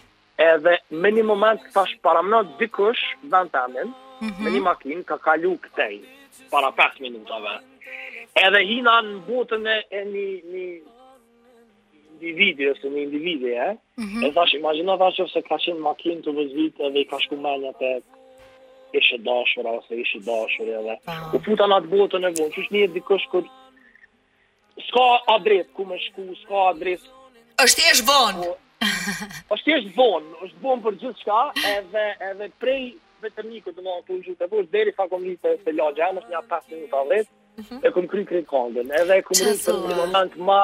edhe 0.48 0.74
me 1.02 1.12
një 1.16 1.26
moment 1.30 1.62
këta 1.68 1.86
është 1.88 2.42
dikush 2.62 3.04
vend 3.34 3.56
mhm. 3.58 4.42
me 4.44 4.50
një 4.56 4.62
makinë 4.68 5.06
ka 5.10 5.18
kalu 5.28 5.56
këtej, 5.66 5.96
para 6.52 6.70
5 6.78 7.00
minutave, 7.06 7.58
edhe 8.46 8.60
hina 8.70 9.00
në 9.02 9.18
botën 9.28 9.66
e, 9.72 9.78
një, 10.12 10.26
një 10.50 10.66
individi 12.16 12.70
ose 12.72 12.88
një 12.88 13.00
individi, 13.06 13.52
e 13.60 14.30
thash, 14.32 14.54
imagina 14.56 14.96
thash 15.00 15.20
ka 15.48 15.58
qenë 15.60 15.82
makinë 15.84 16.22
të 16.24 16.32
vëzvit 16.38 16.80
edhe 16.88 17.02
i 17.02 17.08
ka 17.10 17.18
shku 17.20 17.36
e 17.40 18.00
ishe 18.92 19.18
dashura 19.18 19.70
ose 19.70 19.96
ishe 19.96 20.18
dashur 20.20 20.68
edhe. 20.68 20.94
U 21.35 21.40
futa 21.44 21.66
në 21.66 21.79
atë 21.81 21.90
botën 21.92 22.27
e 22.29 22.33
vonë, 22.37 22.53
që 22.55 22.61
është 22.64 22.75
një 22.77 22.87
dikush 22.94 23.27
kur 23.33 23.46
s'ka 24.87 25.07
adres 25.35 25.66
ku 25.77 25.87
me 25.88 25.99
shku, 26.09 26.27
s'ka 26.42 26.62
adres. 26.72 27.03
është 27.64 27.81
jesh 27.88 28.03
vonë. 28.11 28.53
Po, 29.49 29.57
është 29.57 29.70
jesh 29.72 29.87
vonë, 29.96 30.33
është 30.46 30.62
vonë 30.66 30.83
për 30.87 30.99
gjithë 31.01 31.20
shka, 31.22 31.40
edhe, 31.72 32.07
edhe 32.31 32.51
prej 32.61 32.83
vetëm 33.25 33.46
një 33.53 33.62
këtë 33.66 33.83
nga 33.87 33.94
të 34.07 34.18
ujshu 34.18 34.35
të 34.37 34.49
vërë, 34.53 34.68
deri 34.75 34.92
sa 34.96 35.07
kom 35.11 35.22
njëtë 35.25 35.55
se 35.64 35.72
lagja, 35.72 36.11
e 36.12 36.16
mështë 36.18 36.33
një 36.35 36.42
5 36.51 36.75
minuta 36.75 37.03
dhejtë, 37.12 37.31
mhm. 37.64 37.81
e 37.87 37.92
kom 37.96 38.11
kry 38.12 38.25
kry 38.31 38.42
kongën, 38.53 38.92
edhe 39.01 39.16
e 39.16 39.25
kom 39.27 39.40
rrë 39.40 39.57
për 39.64 39.79
një 39.88 39.96
moment 40.03 40.37
ma, 40.51 40.61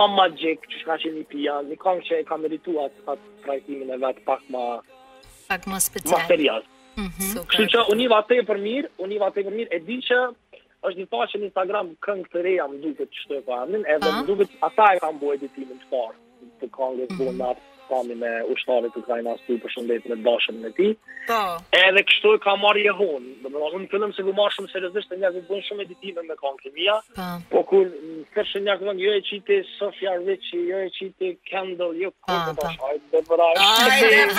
ma 0.00 0.08
magjik, 0.18 0.66
që 0.72 0.82
shka 0.82 0.96
që 1.04 1.12
një 1.16 1.26
pia, 1.32 1.60
një 1.70 1.78
kongë 1.86 2.08
që 2.08 2.18
e 2.18 2.26
kam 2.32 2.48
rritu 2.50 2.74
atë, 2.84 3.06
atë 3.14 3.46
trajtimin 3.46 3.94
e 3.96 4.00
vetë 4.06 4.26
pak 4.26 4.42
ma... 4.52 4.64
Pak 5.48 5.70
ma 5.70 5.78
special. 5.80 6.18
Ma 6.18 6.26
serial. 6.32 6.66
Mm 6.98 7.10
-hmm. 7.10 7.68
që 7.72 7.78
unë 7.92 8.02
i 8.04 8.08
vate 8.12 8.36
për 8.50 8.58
mirë, 8.66 8.88
unë 9.04 9.14
i 9.14 9.18
vate 9.22 9.40
për 9.48 9.54
mirë, 9.58 9.70
e 9.76 9.78
di 9.88 9.96
që 10.08 10.16
është 10.88 10.98
një 11.02 11.06
faqe 11.12 11.38
në 11.38 11.44
Instagram 11.48 11.88
këngë 12.06 12.24
të 12.32 12.38
reja 12.46 12.64
më 12.72 12.78
duke 12.86 13.04
që 13.14 13.20
të 13.28 13.36
e 13.38 13.78
edhe 13.94 14.10
më 14.16 14.24
duke 14.30 14.44
ata 14.70 14.86
e 14.94 14.98
kam 15.04 15.18
bu 15.20 15.26
editimin 15.36 15.78
të 15.82 15.86
farë, 15.92 16.16
të 16.62 16.66
kongë 16.80 17.02
e 17.02 17.06
të 17.06 17.14
mhm. 17.14 17.18
bu 17.26 17.30
në 17.38 17.44
atë 17.52 17.62
sami 17.88 18.14
me 18.22 18.30
ushtarit 18.54 18.92
të 18.96 19.02
krajnë 19.06 19.32
asë 19.34 19.46
ty 19.48 19.56
për 19.64 19.74
shëndetën 19.74 20.14
e 20.14 20.18
dashën 20.26 20.58
në 20.64 20.70
ti. 20.78 20.88
Ta. 21.28 21.40
Po. 21.48 21.76
Edhe 21.78 22.02
kështu 22.08 22.34
e 22.36 22.40
ka 22.44 22.54
marrë 22.62 22.84
je 22.86 22.94
Dhe 23.48 23.80
më 23.82 23.86
këllëm 23.92 24.12
se 24.16 24.22
gu 24.26 24.32
marrë 24.38 24.54
shumë 24.56 24.70
seriosisht 24.72 25.12
e 25.14 25.18
njëzë 25.20 25.40
i 25.40 25.42
bunë 25.48 25.64
shumë 25.66 25.84
editime 25.86 26.24
me 26.28 26.36
kanë 26.40 26.72
Ta. 27.16 27.28
Po. 27.34 27.56
po 27.56 27.64
kur 27.70 27.90
në 27.90 28.24
kërshë 28.34 28.62
njëzë 28.66 28.88
vëndë, 28.88 29.04
jo 29.06 29.12
e 29.18 29.22
qiti 29.28 29.58
Sofia 29.78 30.14
Rvici, 30.20 30.60
jo 30.70 30.78
e 30.86 30.90
qiti 30.96 31.32
Kendall, 31.48 31.96
jo 32.04 32.10
këtë 32.22 32.32
po, 32.32 32.48
të 32.48 32.58
bashkaj, 32.62 32.98
dhe 33.12 34.32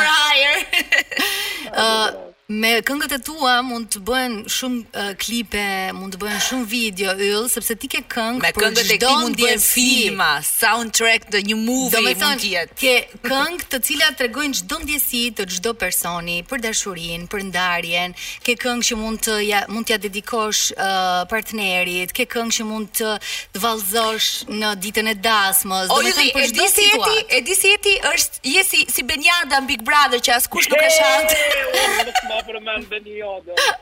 brajë. 1.69 2.27
Me 2.49 2.69
këngët 2.81 3.12
e 3.13 3.17
tua 3.27 3.59
mund 3.62 3.91
të 3.93 3.99
bëhen 4.07 4.35
shumë 4.49 4.79
uh, 4.97 5.09
klipe, 5.21 5.65
mund 5.93 6.15
të 6.15 6.19
bëhen 6.23 6.39
shumë 6.41 6.65
video 6.71 7.13
yll, 7.21 7.45
sepse 7.53 7.75
ti 7.77 7.85
ke 7.93 8.01
këngë 8.09 8.41
për 8.41 8.55
çdo 8.55 8.55
Me 8.57 8.63
këngët 8.63 9.05
e 9.05 9.12
mund 9.21 9.38
të 9.38 9.43
bëhen 9.45 9.62
filma, 9.69 10.31
soundtrack 10.49 11.29
të 11.35 11.43
një 11.51 11.57
movie 11.62 12.01
mund 12.17 12.25
të 12.41 12.53
jetë. 12.55 12.79
Ke 13.27 13.35
këngë 13.39 13.67
të 13.71 13.78
cilat 13.88 14.15
tregojnë 14.19 14.58
çdo 14.60 14.78
ndjesi 14.84 15.21
të 15.38 15.45
çdo 15.56 15.71
personi 15.80 16.39
për 16.49 16.62
dashurinë, 16.65 17.28
për 17.32 17.43
ndarjen, 17.49 18.15
ke 18.43 18.56
këngë 18.60 18.88
që 18.89 18.97
mund 18.99 19.21
të 19.23 19.36
ja, 19.47 19.60
mund 19.71 19.88
t'ia 19.88 19.95
ja 19.97 20.02
dedikosh 20.06 20.62
uh, 20.75 21.21
partnerit, 21.32 22.12
ke 22.17 22.25
këngë 22.34 22.56
që 22.58 22.65
mund 22.67 22.91
të 22.99 23.13
të 23.56 23.62
vallëzosh 23.63 24.30
në 24.60 24.73
ditën 24.84 25.12
e 25.13 25.15
dasmës, 25.28 25.91
thënë 25.91 26.25
për 26.36 26.47
çdo 26.52 26.67
situatë. 26.73 27.28
E 27.39 27.43
di 27.47 27.56
si 27.62 27.71
jeti 27.75 27.95
është 28.12 28.43
je 28.58 28.65
si 28.71 28.84
si 28.97 29.06
Benjada 29.10 29.62
në 29.63 29.69
Big 29.71 29.86
Brother 29.88 30.23
që 30.28 30.36
askush 30.38 30.67
nuk 30.73 30.84
e 30.89 30.91
shant. 30.97 32.19
Ma 32.28 32.41
përmend 32.49 32.91
Benjada. 32.91 33.78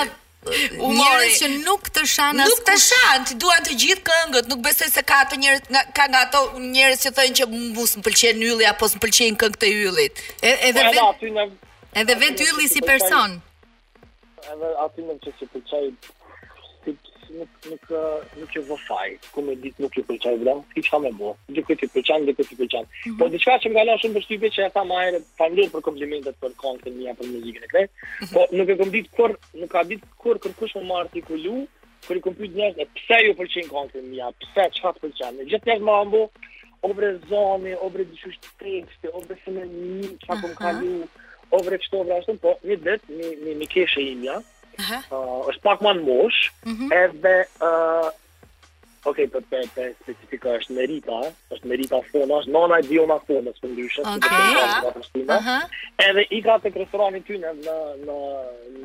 Umore 0.81 1.27
që 1.37 1.49
nuk 1.67 1.91
të 1.93 2.07
shan 2.09 2.39
as 2.41 2.49
nuk 2.49 2.61
të 2.65 2.73
shan, 2.81 3.27
ti 3.29 3.35
duan 3.37 3.61
të 3.61 3.75
gjithë 3.83 4.05
këngët, 4.07 4.47
nuk 4.49 4.63
besoj 4.65 4.87
se 4.89 5.03
ka 5.05 5.19
të 5.29 5.37
njerëz 5.37 5.67
nga 5.75 5.83
ka 5.99 6.07
nga 6.09 6.23
ato 6.25 6.41
njerëz 6.73 7.03
që 7.03 7.11
thonë 7.19 7.35
që 7.41 7.47
mos 7.77 7.93
më 7.99 8.05
pëlqen 8.07 8.41
ylli 8.49 8.65
apo 8.71 8.89
s'm 8.89 9.01
këngët 9.05 9.67
e 9.69 9.69
yllit. 9.85 10.23
Edhe 10.41 10.71
edhe 10.71 10.87
vetë 10.97 11.45
edhe 12.01 12.15
vetë 12.23 12.49
ylli 12.55 12.71
si 12.73 12.81
person. 12.89 13.37
Edhe 14.55 14.69
aty 14.87 15.01
nëse 15.11 15.29
ti 15.29 15.45
pëlqej 15.53 15.85
nuk 17.41 17.49
nuk 17.73 17.85
eh, 18.01 18.19
nuk 18.41 18.53
e 18.57 18.59
vë 18.69 18.77
ku 19.33 19.41
ditë 19.63 19.81
nuk 19.83 19.93
ju 19.97 20.03
përqaj 20.11 20.37
vëdëm, 20.41 20.61
i 20.77 20.81
qëka 20.85 20.99
me 21.05 21.11
bërë, 21.21 21.37
dhe 21.57 21.63
këtë 21.69 21.83
i 21.87 21.89
përqaj, 21.95 22.21
dhe 22.29 22.35
këtë 22.39 22.53
i 22.55 22.57
përqaj. 22.61 22.85
Mhm. 23.07 23.17
Po, 23.21 23.25
dhe 23.33 23.39
që 23.41 23.67
më 23.71 23.75
gala 23.79 23.97
shumë 24.03 24.15
për 24.19 24.25
shtype 24.27 24.49
që 24.57 24.61
e 24.67 24.69
ta 24.77 24.83
ma 24.91 24.99
ere, 25.09 25.19
më 25.41 25.73
për 25.75 25.83
komplimentet 25.89 26.35
për 26.43 26.53
kongë 26.63 26.81
të 26.85 26.89
mija 26.99 27.13
për 27.21 27.27
muzikën 27.33 27.65
e 27.65 27.71
krej, 27.73 27.87
mhm. 27.91 28.33
po, 28.35 28.41
nuk 28.59 28.69
e 28.75 28.79
këm 28.81 28.91
ditë 28.97 29.11
kur, 29.17 29.33
nuk 29.63 29.71
ka 29.75 29.81
dit 29.93 30.03
kur 30.25 30.37
kërkush 30.45 30.75
më 30.77 30.83
më 30.91 30.95
artikullu, 31.03 31.57
kur 32.07 32.17
i 32.17 32.23
këm 32.27 32.37
pëjtë 32.41 32.57
njështë, 32.59 32.81
e 32.83 32.85
pëse 32.99 33.19
ju 33.25 33.33
përqaj 33.41 33.63
në 33.65 33.73
kongë 33.75 33.93
të 33.97 34.01
mija, 34.11 34.29
pëse, 34.39 34.63
që 34.77 34.83
fatë 34.85 35.03
përqaj 39.33 40.87
Ovre 41.51 41.79
çto 41.83 41.99
vrasën, 42.07 42.37
po, 42.39 42.53
një 42.63 42.77
dhe, 42.85 42.93
një, 43.11 43.29
një, 43.43 43.53
një 43.59 43.67
keshe 43.73 44.01
imja, 44.13 44.37
Uh, 44.79 45.49
është 45.51 45.63
pak 45.65 45.83
më 45.85 45.93
në 45.99 46.05
mosh, 46.07 46.41
mm 46.67 46.75
-hmm. 46.75 46.97
edhe 47.03 47.45
uh, 47.67 48.11
Okej, 49.09 49.25
okay, 49.33 49.43
për 49.51 49.67
për 49.83 49.93
specifika 50.05 50.49
është 50.59 50.75
Merita, 50.77 51.21
është 51.57 51.69
Merita 51.71 52.01
Fona, 52.11 52.37
është 52.43 52.53
nona 52.53 52.79
e 52.79 52.83
Diona 52.85 53.17
Fona, 53.25 53.51
së 53.57 53.71
ndryshë, 53.71 54.03
okay. 54.03 54.29
së 54.29 54.93
të 54.93 55.25
të 55.25 56.05
edhe 56.05 56.25
i 56.37 56.41
ka 56.45 56.59
të 56.61 56.73
kresoranit 56.75 57.25
ty 57.25 57.39
në, 57.41 57.53
në, 57.65 57.77
në, 58.05 58.19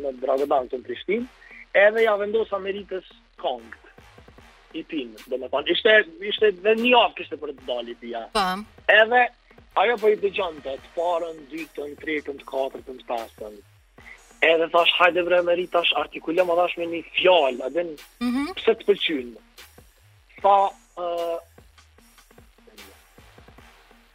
në 0.06 0.14
Dragodan, 0.24 0.70
së 0.72 0.80
në 0.80 0.86
Prishtin, 0.88 1.28
edhe 1.84 2.06
ja 2.08 2.16
vendosë 2.22 2.56
Ameritës 2.56 3.12
Kong, 3.44 3.76
i 4.72 4.86
pin, 4.88 5.12
dhe 5.28 5.36
me 5.42 5.52
panë, 5.52 5.68
ishte, 5.76 5.98
ishte 6.32 6.54
dhe 6.64 6.78
një 6.80 6.96
avë 7.02 7.16
kështë 7.20 7.42
për 7.44 7.56
të 7.58 7.68
dalit 7.74 7.98
i 7.98 8.16
pia. 8.16 8.24
Edhe, 9.02 9.26
ajo 9.84 10.00
për 10.00 10.02
po 10.06 10.16
i 10.16 10.20
dëgjante, 10.24 10.78
të 10.86 10.90
parën, 10.96 11.40
dytën, 11.52 11.96
tretën, 12.00 12.40
të 12.40 12.48
katërën, 12.54 12.88
të 13.04 13.08
pasën, 13.12 13.64
edhe 14.52 14.68
thash 14.74 14.92
hajde 15.00 15.24
bre 15.28 15.42
me 15.48 15.56
ri 15.58 15.66
tash 15.76 15.92
artikulem 16.02 16.52
adhash 16.56 16.76
me 16.82 16.88
një 16.94 17.02
fjall 17.18 17.58
a 17.66 17.70
din 17.76 17.90
mm 17.92 18.32
-hmm. 18.32 18.48
pëse 18.58 18.74
të 18.78 18.88
pëllqyn 18.88 19.30
tha 20.44 20.58
uh, 21.04 21.38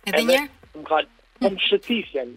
edhe 0.09 0.23
një 0.33 0.41
më 0.77 0.85
kall 0.91 1.07
më 1.07 1.47
po 1.47 1.53
më 1.57 1.63
shëtisjen 1.69 2.35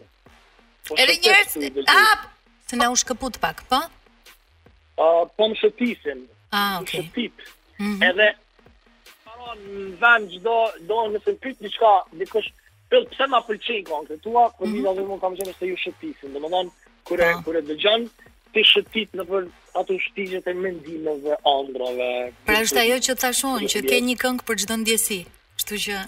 po 0.89 0.99
edhe 1.01 1.17
një 1.25 1.84
ap 2.03 2.29
se 2.71 2.79
ne 2.82 2.88
u 2.93 2.95
shkëput 3.03 3.39
pak 3.45 3.63
po 3.71 3.79
uh, 3.86 5.23
po 5.38 5.43
më 5.49 5.56
shëtisjen 5.63 6.25
a 6.60 6.63
ok 6.82 6.82
më 6.84 6.93
shëtit 7.03 7.36
mm 7.38 7.91
-hmm. 7.91 8.01
edhe 8.12 8.29
në 8.34 9.88
vend 10.01 10.29
çdo 10.34 10.58
do 10.89 10.95
nëse 11.12 11.29
më 11.32 11.39
pyet 11.43 11.58
diçka 11.65 11.91
dikush 12.19 12.49
pëll 12.89 13.06
pse 13.12 13.23
ma 13.32 13.39
pëlqej 13.47 13.82
kon 13.89 14.06
këtu 14.10 14.29
a 14.43 14.45
kur 14.56 14.65
po 14.65 14.65
mm 14.65 14.73
-hmm. 14.73 14.95
dhe 14.95 15.03
më 15.10 15.19
kam 15.21 15.36
qenë 15.38 15.53
se 15.60 15.65
ju 15.71 15.75
shëtisin 15.84 16.34
domethënë 16.34 16.71
kure, 17.03 17.29
e 17.31 17.33
po. 17.37 17.41
kur 17.45 17.55
e 17.59 17.63
dëgjon 17.67 18.07
ti 18.53 18.63
shëtit 18.69 19.13
në 19.19 19.25
për 19.29 19.47
ato 19.81 19.95
shtigjet 20.07 20.47
e 20.47 20.53
mendimeve 20.57 21.37
andrave. 21.49 22.09
Pra 22.47 22.59
është 22.65 22.83
ajo 22.83 22.99
që 23.07 23.15
thashon 23.23 23.67
që 23.73 23.83
ke 23.87 24.01
një 24.09 24.15
këngë 24.23 24.45
për 24.49 24.61
çdo 24.63 24.79
ndjesi. 24.83 25.19
Kështu 25.59 25.79
që 25.85 26.01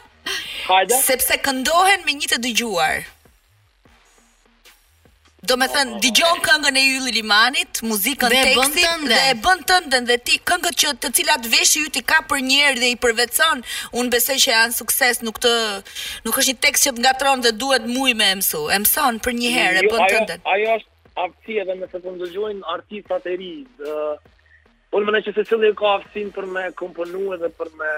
Hajde. 0.68 1.00
Sepse 1.08 1.40
këndohen 1.46 2.06
me 2.08 2.16
një 2.20 2.34
të 2.34 2.40
dëgjuar. 2.46 2.98
Do 5.42 5.56
me 5.58 5.66
thënë, 5.74 5.96
di 6.02 6.10
gjonë 6.14 6.38
këngën 6.46 6.76
e 6.78 6.82
Yulli 6.86 7.12
Limanit, 7.16 7.80
muzikën 7.90 8.30
dhe 8.30 8.42
tekstin, 8.48 9.08
dhe 9.10 9.16
e 9.32 9.32
bënë 9.46 9.64
tëndën 9.70 10.04
dhe 10.10 10.16
ti, 10.28 10.36
këngët 10.50 10.76
që 10.82 10.92
të 11.02 11.08
cilat 11.18 11.48
veshë 11.54 11.80
ju 11.82 11.88
ti 11.96 12.02
ka 12.12 12.20
për 12.30 12.44
njerë 12.50 12.78
dhe 12.82 12.90
i 12.92 12.98
përvecon, 13.02 13.64
unë 13.98 14.12
besoj 14.14 14.36
që 14.44 14.52
janë 14.52 14.76
sukses, 14.76 15.18
nuk, 15.26 15.40
të, 15.42 15.52
nuk 16.28 16.38
është 16.38 16.52
një 16.54 16.62
tekst 16.66 16.86
që 16.86 16.92
të 16.94 17.02
nga 17.02 17.14
tronë 17.24 17.46
dhe 17.48 17.52
duhet 17.64 17.88
muj 17.96 18.14
me 18.22 18.28
emsu, 18.36 18.62
emësonë 18.78 19.18
për 19.26 19.40
herë, 19.58 19.82
e 19.82 19.90
bënë 19.90 20.06
tëndën. 20.14 20.46
Ajo 20.54 20.78
është 20.78 21.10
aftësia 21.26 21.66
dhe 21.72 21.76
me 21.82 21.90
se 21.90 22.02
të 22.06 22.14
ndëgjojnë 22.20 22.62
artistat 22.78 23.26
e 23.34 23.36
ri, 23.42 23.52
Po 24.92 25.00
më 25.00 25.12
nëse 25.14 25.32
se 25.32 25.42
cilë 25.48 25.70
e 25.72 25.74
ka 25.78 25.90
aftësin 25.96 26.32
për 26.36 26.44
me 26.52 26.62
komponu 26.76 27.30
edhe 27.32 27.48
për 27.56 27.68
me 27.80 27.90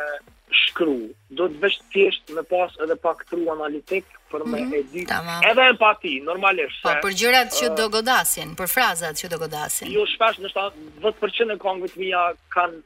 shkru, 0.54 0.92
do 1.40 1.48
të 1.50 1.56
vështë 1.64 1.88
tjeshtë 1.94 2.36
me 2.36 2.44
pas 2.50 2.76
edhe 2.84 2.94
pak 3.06 3.24
tru 3.30 3.40
analitik 3.54 4.06
për 4.30 4.44
me 4.52 4.60
mm 4.62 4.70
-hmm. 4.70 5.32
Edhe 5.50 5.64
empati, 5.72 6.12
normalisht. 6.28 6.78
Po 6.84 6.92
për 7.08 7.16
gjërat 7.22 7.50
që 7.58 7.72
do 7.80 7.88
godasin, 7.96 8.54
për 8.60 8.70
frazat 8.76 9.18
që 9.20 9.30
do 9.32 9.40
godasin. 9.42 9.90
Jo, 9.96 10.04
shpesh 10.12 10.38
në 10.44 10.52
shtat 10.54 10.78
10% 11.02 11.54
e 11.54 11.58
kongëve 11.64 11.90
të 11.94 11.98
mia 12.04 12.22
kanë 12.54 12.78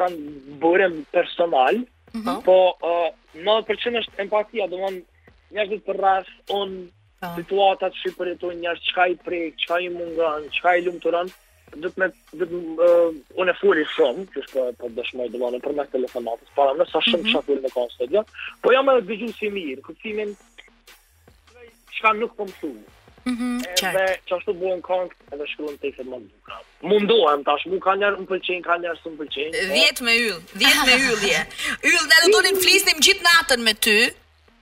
kanë 0.00 0.34
burim 0.64 0.94
personal, 1.14 1.78
mm 1.84 2.20
-hmm. 2.24 2.42
po 2.48 2.56
uh, 2.82 3.78
është 3.94 4.18
empatia, 4.24 4.66
do 4.66 4.78
mund 4.82 5.04
njerëz 5.54 5.80
të 5.86 5.92
rrash 6.00 6.32
on 6.58 6.90
po. 7.22 7.26
situata 7.36 7.86
të 7.94 8.14
përjetojnë 8.18 8.60
njerëz 8.64 8.80
çka 8.90 9.04
i 9.06 9.16
prek, 9.24 9.54
çka 9.62 9.74
i 9.80 9.88
mungon, 9.88 10.42
çka 10.50 10.74
i 10.76 10.82
lumturon, 10.86 11.26
mm 11.30 11.43
do 11.82 11.90
të 11.92 12.02
më 12.02 12.08
do 12.40 12.46
të 12.50 12.88
unë 13.42 13.54
fol 13.60 13.78
i 13.78 13.84
që 13.94 14.08
është 14.40 14.46
po, 14.52 14.64
po 14.80 14.90
dëshmoj 14.98 15.28
domanë 15.34 15.60
për 15.64 15.76
mes 15.78 15.90
telefonatës, 15.94 16.50
para 16.56 16.74
më 16.78 16.86
sa 16.90 17.02
shumë 17.10 17.22
mhm. 17.24 17.30
shaku 17.34 17.56
në 17.64 17.72
konsedja, 17.74 18.22
po 18.62 18.74
jam 18.74 18.90
edhe 18.92 19.06
dëgjuj 19.10 19.32
si 19.38 19.50
mirë, 19.56 19.84
kuptimin 19.86 20.34
çka 21.98 22.14
nuk 22.20 22.34
po 22.38 22.48
mësu. 22.50 22.72
Mhm. 23.24 23.52
Edhe 23.74 24.04
çka 24.30 24.42
buan 24.46 24.58
buon 24.62 24.82
kont, 24.88 25.14
edhe 25.32 25.46
shkruan 25.54 25.78
tekst 25.82 26.04
më 26.04 26.20
duk. 26.26 26.50
Mundohem 26.90 27.44
tash, 27.48 27.64
nuk 27.72 27.82
kanë 27.86 28.02
ndër, 28.02 28.18
nuk 28.20 28.28
pëlqejn, 28.34 28.62
kanë 28.68 28.84
ndër, 28.84 29.00
nuk 29.06 29.16
pëlqejn. 29.22 29.56
10 29.70 29.96
po- 29.98 30.08
me 30.08 30.18
yll, 30.20 30.40
10 30.58 30.84
me 30.88 30.98
yllje. 31.12 31.40
Yll 31.92 32.04
të 32.12 32.20
lutonin 32.26 32.60
flisnim 32.64 33.02
gjithë 33.04 33.26
natën 33.28 33.64
me 33.66 33.74
ty, 33.74 33.98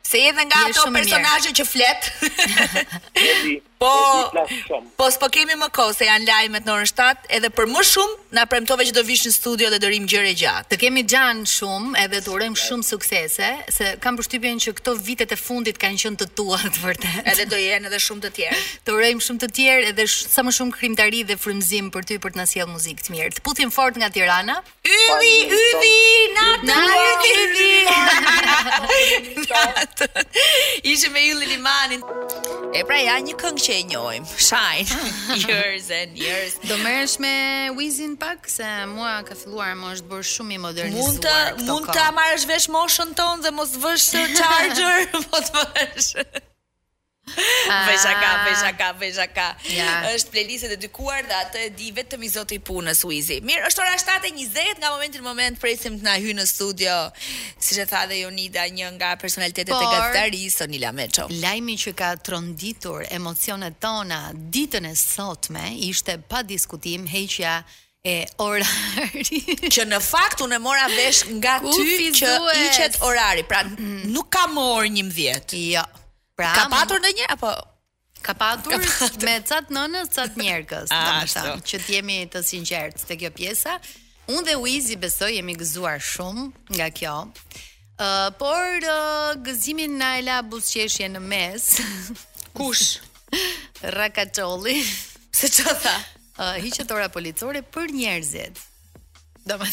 se 0.07 0.23
edhe 0.31 0.45
nga 0.49 0.65
ato 0.71 0.89
personazhe 0.97 1.53
që 1.61 1.69
flet. 1.73 2.11
Po, 3.83 4.79
po 4.97 5.07
s'po 5.11 5.27
kemi 5.33 5.57
më 5.59 5.67
kohë 5.75 5.95
se 5.99 6.07
janë 6.07 6.27
lajmet 6.29 6.67
në 6.67 6.71
orën 6.71 6.91
7, 6.91 7.25
edhe 7.37 7.49
për 7.51 7.67
më 7.71 7.81
shumë 7.89 8.37
na 8.37 8.45
premtove 8.47 8.85
që 8.87 8.93
do 8.99 9.03
vish 9.09 9.25
në 9.27 9.33
studio 9.35 9.71
dhe 9.73 9.81
dërim 9.83 10.05
gjëre 10.11 10.31
gjatë. 10.39 10.69
Të 10.71 10.79
kemi 10.85 11.03
gjan 11.11 11.41
shumë, 11.51 11.91
edhe 12.05 12.21
të 12.23 12.31
urojmë 12.31 12.61
shumë 12.63 12.87
suksese, 12.87 13.49
se 13.79 13.89
kam 14.05 14.19
përshtypjen 14.21 14.61
që 14.63 14.75
këto 14.79 14.95
vitet 15.03 15.35
e 15.35 15.39
fundit 15.41 15.81
kanë 15.83 15.99
qenë 16.05 16.21
të 16.23 16.29
tua 16.39 16.61
të 16.63 16.85
vërtetë. 16.85 17.25
Edhe 17.35 17.49
do 17.51 17.59
jenë 17.59 17.91
edhe 17.91 18.01
shumë 18.07 18.23
të 18.29 18.33
tjerë. 18.39 18.61
Të 18.87 18.95
urojmë 19.01 19.27
shumë 19.27 19.43
të 19.47 19.51
tjerë 19.59 19.91
edhe 19.91 20.07
sh 20.07 20.31
sa 20.37 20.47
më 20.47 20.55
shumë 20.61 20.77
krimtari 20.79 21.25
dhe 21.33 21.39
frymëzim 21.43 21.91
për 21.97 22.07
ty 22.13 22.21
për 22.23 22.37
të 22.37 22.43
na 22.43 22.47
sjell 22.53 22.71
muzikë 22.71 23.09
të 23.09 23.17
mirë. 23.17 23.35
Tputhim 23.41 23.75
fort 23.81 23.99
nga 23.99 24.13
Tirana. 24.15 24.61
Ydi, 24.87 25.35
ydi, 25.59 26.01
na 26.39 26.49
të 26.63 26.81
ydi. 30.07 30.85
Ydi. 30.87 31.31
Limanin. 31.53 32.03
E 32.77 32.83
pra 32.89 32.97
ja 33.03 33.15
një 33.23 33.35
këngë 33.41 33.61
që 33.73 33.79
e 33.79 33.83
njojmë 33.89 34.27
Shine 34.39 34.87
Years 35.47 35.87
and 35.99 36.17
years 36.21 36.55
Do 36.71 36.77
mërësh 36.83 37.15
me 37.25 37.33
Wizin 37.79 38.17
pak 38.21 38.49
Se 38.53 38.67
mua 38.91 39.23
ka 39.27 39.35
filluar 39.37 39.75
më 39.81 39.95
është 39.97 40.11
bërë 40.13 40.29
shumë 40.35 40.55
i 40.55 40.61
modernizuar 40.67 41.09
Mund 41.09 41.25
ta 41.25 41.39
mund 41.73 41.93
të 41.97 42.05
amarësh 42.11 42.49
vesh 42.53 42.69
moshën 42.77 43.13
tonë 43.23 43.47
Dhe 43.49 43.55
mos 43.61 43.75
vësh 43.87 44.09
charger 44.39 45.13
Po 45.17 45.45
të 45.49 45.67
vësh 45.67 46.49
Ah. 47.71 47.87
Vesha 47.87 48.13
ka, 48.21 48.31
vesha 48.45 48.71
ka, 48.77 48.93
vesha 49.01 49.27
ka. 49.33 49.47
Yeah. 49.71 50.11
Është 50.17 50.33
playlistë 50.35 50.67
e 50.67 50.71
dedikuar 50.75 51.23
dhe 51.29 51.37
atë 51.45 51.61
e 51.69 51.69
di 51.73 51.93
vetëm 51.95 52.25
i 52.27 52.29
Zoti 52.35 52.57
i 52.59 52.61
punës 52.67 53.05
Uizi. 53.07 53.37
Mirë, 53.47 53.63
është 53.71 53.81
ora 53.85 53.93
7:20 54.01 54.83
nga 54.83 54.91
momenti 54.91 55.23
në 55.23 55.25
moment 55.27 55.61
presim 55.63 55.95
të 56.01 56.05
na 56.09 56.17
hyjë 56.19 56.35
në 56.41 56.45
studio, 56.51 56.97
siç 57.63 57.79
e 57.79 57.87
tha 57.93 58.01
dhe 58.11 58.19
Jonida, 58.25 58.65
një 58.67 58.89
nga 58.99 59.13
personalitetet 59.23 59.71
Por, 59.71 59.87
e 59.87 59.95
gazetarisë 59.95 60.65
Sonila 60.65 60.91
Meço. 60.93 61.29
Lajmi 61.39 61.79
që 61.85 61.95
ka 62.03 62.11
tronditur 62.27 63.07
emocionet 63.15 63.79
tona 63.81 64.21
ditën 64.35 64.91
e 64.91 64.95
sotme 64.99 65.65
ishte 65.87 66.19
pa 66.29 66.43
diskutim 66.43 67.07
heqja 67.09 67.63
e 68.05 68.27
orari 68.43 69.41
që 69.71 69.87
në 69.87 70.03
fakt 70.03 70.43
unë 70.43 70.59
mora 70.61 70.91
vesh 70.99 71.25
nga 71.39 71.61
ty 71.71 72.13
që 72.21 72.37
iqet 72.67 72.99
orari 73.09 73.47
pra 73.47 73.63
mm. 73.71 74.11
nuk 74.11 74.29
ka 74.35 74.49
më 74.51 74.67
orë 74.77 74.93
11 75.01 75.61
jo 75.71 75.91
Pra, 76.43 76.53
ka 76.59 76.67
patur 76.73 76.99
në 77.03 77.13
apo... 77.37 77.53
Ka 78.23 78.37
patur, 78.39 78.77
ka 78.77 78.79
me 79.27 79.35
cat 79.47 79.71
nënës, 79.75 80.11
cat 80.15 80.37
njërkës, 80.39 80.93
A, 80.95 81.23
tamë, 81.31 81.55
që 81.67 81.81
t'jemi 81.83 82.19
të 82.31 82.43
sinqertë 82.47 83.09
të 83.09 83.17
kjo 83.23 83.31
pjesa. 83.35 83.73
Unë 84.31 84.45
dhe 84.47 84.55
Wizi 84.63 84.97
besoj 85.03 85.33
jemi 85.35 85.57
gëzuar 85.59 85.99
shumë 86.13 86.45
nga 86.79 86.87
kjo. 86.95 87.15
Uh, 87.99 88.29
por 88.39 88.87
uh, 88.87 89.35
gëzimin 89.47 89.99
na 89.99 90.13
e 90.21 90.23
la 90.29 90.39
buzqeshje 90.47 91.11
në 91.17 91.25
mes. 91.35 91.69
Kush? 92.57 92.85
Rakatolli. 93.99 94.79
Se 95.35 95.51
që 95.59 95.77
tha? 95.83 95.97
Uh, 96.63 96.83
ora 96.95 97.09
policore 97.09 97.65
për 97.75 97.91
njerëzit. 97.99 98.63
Do 99.45 99.59
me 99.59 99.67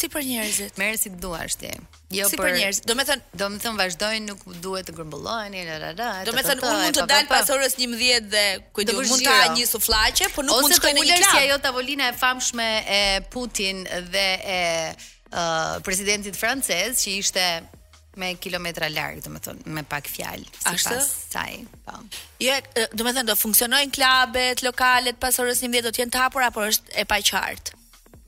si 0.00 0.08
për 0.12 0.24
njerëzit. 0.26 0.78
Merë 0.80 0.98
si 1.00 1.10
duash 1.22 1.56
ti. 1.60 1.70
Jo 2.14 2.26
si 2.30 2.38
për, 2.38 2.46
për 2.46 2.56
njerëz. 2.58 2.78
Do 2.88 2.96
të 2.98 3.04
thon, 3.08 3.22
do 3.42 3.46
të 3.52 3.60
thon 3.64 3.78
vazhdojnë 3.78 4.30
nuk 4.30 4.44
duhet 4.64 4.88
të 4.88 4.94
grumbullohen 4.96 5.56
la 5.72 5.76
la 5.84 5.90
la. 6.00 6.08
Do 6.28 6.34
të 6.36 6.44
thon 6.46 6.68
unë 6.68 6.84
mund 6.86 7.00
të 7.00 7.06
dal 7.12 7.26
pas 7.30 7.50
orës 7.54 7.76
11 7.78 8.30
dhe 8.34 8.44
ku 8.76 8.86
do 8.88 8.96
të 8.98 9.18
ta 9.28 9.36
një 9.56 9.66
suflaqe, 9.74 10.30
por 10.36 10.46
nuk 10.48 10.62
mund 10.64 10.74
të 10.74 10.78
shkoj 10.80 10.94
në 10.96 11.02
një 11.10 11.18
klub. 11.18 11.26
Ose 11.36 11.42
ajo 11.44 11.58
tavolina 11.68 12.08
e 12.08 12.14
famshme 12.24 12.68
e 12.84 13.02
Putin 13.32 13.84
dhe 14.14 14.28
e 14.58 14.62
uh, 14.94 15.76
presidentit 15.86 16.38
francez 16.40 17.02
që 17.04 17.16
ishte 17.20 17.46
me 18.20 18.32
kilometra 18.42 18.88
larg, 18.92 19.20
do 19.22 19.32
të 19.36 19.42
thon, 19.44 19.60
me 19.76 19.84
pak 19.86 20.08
fjalë 20.10 20.48
sipas 20.64 21.12
saj. 21.30 21.60
Po. 21.86 22.00
Jo, 22.42 22.56
do 22.98 23.04
të 23.06 23.12
thon 23.20 23.28
do 23.30 23.36
funksionojnë 23.38 23.92
klubet 23.96 24.64
lokalet 24.66 25.20
pas 25.22 25.38
orës 25.44 25.62
11 25.68 25.86
do 25.88 25.92
të 25.94 26.04
jenë 26.04 26.16
të 26.16 26.24
hapura 26.24 26.50
por 26.56 26.72
është 26.72 26.96
e 27.04 27.06
paqartë? 27.12 27.76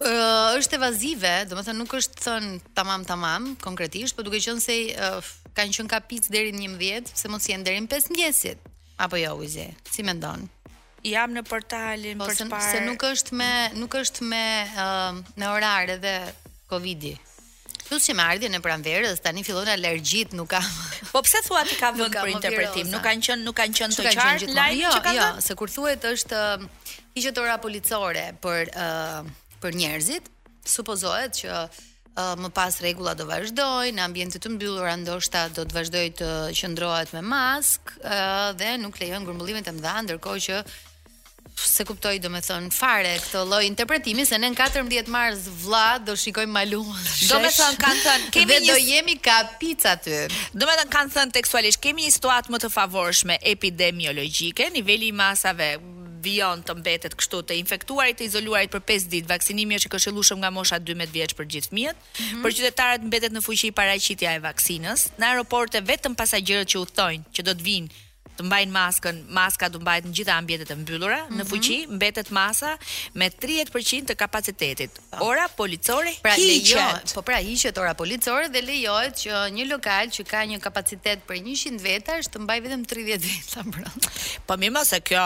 Uh, 0.02 0.58
është 0.58 0.78
evazive, 0.80 1.30
do 1.46 1.54
më 1.54 1.62
thënë 1.68 1.78
nuk 1.78 1.92
është 1.94 2.24
thënë 2.24 2.52
tamam 2.74 3.04
tamam, 3.06 3.52
konkretisht, 3.62 4.16
për 4.18 4.26
duke 4.26 4.40
qënë 4.42 4.62
se 4.64 4.76
uh, 4.98 5.32
kanë 5.54 5.76
qënë 5.76 5.90
kapic 5.92 6.26
dheri 6.32 6.50
një 6.56 6.70
mdjetë, 6.74 7.12
se 7.20 7.28
mund 7.30 7.42
si 7.44 7.52
jenë 7.54 7.66
dheri 7.68 7.82
në 7.84 7.90
5 7.92 8.08
mdjesit. 8.14 8.64
Apo 9.04 9.20
jo, 9.20 9.36
Uzi, 9.38 9.68
si 9.92 10.02
me 10.02 10.16
ndonë? 10.18 10.48
Jam 11.06 11.34
në 11.34 11.44
portalin 11.46 12.18
po, 12.18 12.26
për 12.32 12.40
të 12.40 12.46
parë. 12.50 12.70
Se 12.72 12.80
nuk 12.88 13.04
është 13.12 13.38
me, 13.38 13.50
nuk 13.78 13.94
është 14.00 14.26
me, 14.32 14.42
uh, 14.74 15.22
me 15.38 15.50
orare 15.52 15.98
dhe 16.02 16.14
Covid-i. 16.72 17.12
Plus 17.86 18.06
që 18.08 18.14
me 18.16 18.24
ardhje 18.24 18.48
në 18.50 18.60
pranverës, 18.64 19.20
tani 19.22 19.44
fillon 19.46 19.68
alergjit, 19.70 20.32
nuk 20.38 20.50
ka... 20.54 20.62
Po 21.12 21.22
pse 21.26 21.44
thua 21.46 21.62
ti 21.68 21.76
ka 21.78 21.92
vend 21.94 22.14
për 22.16 22.32
interpretim? 22.32 22.90
Nuk 22.90 23.04
kanë 23.04 23.26
qenë 23.28 23.44
nuk 23.46 23.54
kanë 23.58 23.76
qenë 23.78 24.00
të 24.00 24.08
qartë. 24.08 24.50
Jo, 24.78 24.94
që 24.96 25.14
jo, 25.18 25.22
dhe? 25.22 25.44
se 25.46 25.56
kur 25.60 25.70
thuhet 25.70 26.06
është 26.10 26.42
uh, 26.58 27.44
ora 27.44 27.58
policore 27.62 28.30
për 28.42 28.70
për 29.62 29.78
njerëzit. 29.78 30.26
Supozohet 30.76 31.38
që 31.42 31.50
uh, 31.62 32.34
më 32.42 32.50
pas 32.56 32.78
rregulla 32.84 33.14
do 33.18 33.28
vazhdoj, 33.30 33.94
në 33.96 34.04
ambientet 34.08 34.42
të 34.44 34.52
mbyllura 34.56 34.94
ndoshta 35.02 35.46
do 35.56 35.64
të 35.66 35.78
vazhdojë 35.80 36.14
të 36.20 36.30
qëndrohet 36.58 37.14
me 37.16 37.24
mask 37.34 37.94
uh, 37.98 38.52
dhe 38.60 38.74
nuk 38.84 38.98
lejon 39.02 39.26
grumbullimet 39.26 39.68
e 39.68 39.74
mëdha, 39.78 39.98
ndërkohë 40.10 40.46
që 40.48 40.62
se 41.62 41.84
kuptoj 41.86 42.14
do 42.22 42.30
me 42.32 42.40
thënë 42.42 42.70
fare 42.72 43.10
këtë 43.22 43.42
loj 43.46 43.60
interpretimi 43.66 44.24
se 44.26 44.38
ne 44.40 44.48
në 44.50 44.56
14 44.58 45.10
mars 45.12 45.42
vla 45.62 45.98
do 46.00 46.14
shikojmë 46.18 46.52
malum. 46.54 46.88
do 47.28 47.38
me 47.44 47.50
thënë 47.52 47.78
kanë 47.82 48.02
thënë 48.06 48.28
kemi 48.34 48.48
dhe 48.50 48.58
një... 48.64 48.72
do 48.72 48.78
jemi 48.82 49.16
ka 49.26 49.36
pizza 49.60 49.92
të 50.00 50.16
do 50.58 50.64
me 50.70 50.78
thënë 50.80 50.94
kanë 50.96 51.14
thënë 51.18 51.36
tekstualisht 51.36 51.82
kemi 51.84 52.06
një 52.06 52.16
situatë 52.16 52.54
më 52.56 52.62
të 52.64 52.72
favorshme 52.78 53.36
epidemiologike 53.54 54.70
nivelli 54.74 55.12
masave 55.22 55.74
vion 56.24 56.62
të 56.66 56.74
mbetet 56.80 57.14
kështu 57.18 57.40
të 57.48 57.56
infektuarit 57.62 58.20
të 58.20 58.28
izoluarit 58.28 58.72
për 58.72 58.84
5 58.92 59.08
ditë. 59.14 59.30
Vaksinimi 59.32 59.78
është 59.78 59.90
i 59.90 59.92
këshillueshëm 59.96 60.40
nga 60.44 60.52
mosha 60.56 60.78
12 60.92 61.14
vjeç 61.16 61.34
për 61.38 61.48
gjithë 61.54 61.72
fëmijët. 61.72 61.98
Mm 61.98 62.22
-hmm. 62.22 62.46
Për 62.46 62.54
qytetarët 62.58 63.06
mbetet 63.10 63.34
në 63.36 63.44
fuqi 63.46 63.72
paraqitja 63.80 64.36
e 64.38 64.42
vaksinës. 64.48 65.00
Në 65.18 65.24
aeroporte 65.30 65.84
vetëm 65.92 66.14
pasagerët 66.22 66.68
që 66.72 66.82
udhtojnë 66.84 67.24
që 67.36 67.46
do 67.48 67.52
të 67.58 67.66
vinë 67.68 68.00
të 68.42 68.48
mbajnë 68.48 68.74
maskën, 68.74 69.22
maska 69.32 69.68
do 69.70 69.80
mbahet 69.82 70.06
në 70.10 70.12
gjitha 70.18 70.36
ambientet 70.40 70.70
e 70.74 70.76
mbyllura, 70.78 71.20
mm 71.22 71.26
-hmm. 71.28 71.38
në 71.38 71.44
mhm. 71.44 71.48
fuqi 71.48 71.86
mbetet 71.96 72.28
masa 72.38 72.70
me 73.14 73.28
30% 73.30 74.10
të 74.10 74.14
kapacitetit. 74.22 74.90
Po. 75.10 75.26
Ora 75.30 75.46
policore 75.48 76.12
pra 76.22 76.34
hiqet. 76.34 77.14
po 77.14 77.22
pra 77.22 77.38
hiqet 77.48 77.78
ora 77.78 77.94
policore 77.94 78.48
dhe 78.54 78.60
lejohet 78.68 79.14
që 79.22 79.32
një 79.56 79.64
lokal 79.72 80.06
që 80.14 80.22
ka 80.32 80.40
një 80.50 80.58
kapacitet 80.66 81.18
për 81.28 81.36
100 81.42 81.80
veta 81.88 82.12
është 82.20 82.32
të 82.34 82.38
mbaj 82.44 82.58
vetëm 82.64 82.82
30 82.86 83.22
veta 83.30 83.62
brenda. 83.72 84.08
Po 84.46 84.52
më 84.74 84.84
se 84.90 84.98
kjo 85.08 85.24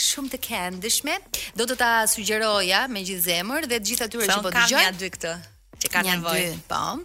shumë 0.10 0.30
të 0.32 0.40
këndshme. 0.48 1.16
Do 1.60 1.64
të 1.70 1.76
ta 1.76 1.92
sugjeroja 2.08 2.88
me 2.88 3.04
gjithë 3.08 3.26
zemër 3.30 3.62
dhe 3.68 3.76
të 3.80 3.86
gjithë 3.88 4.04
atyre 4.08 4.28
që 4.32 4.42
po 4.46 4.50
dëgjojnë. 4.56 4.92
Kam 4.96 5.00
dy 5.04 5.10
këtë 5.16 5.34
që 5.80 5.92
ka 5.94 6.02
nevojë. 6.04 6.48
Po. 6.70 6.98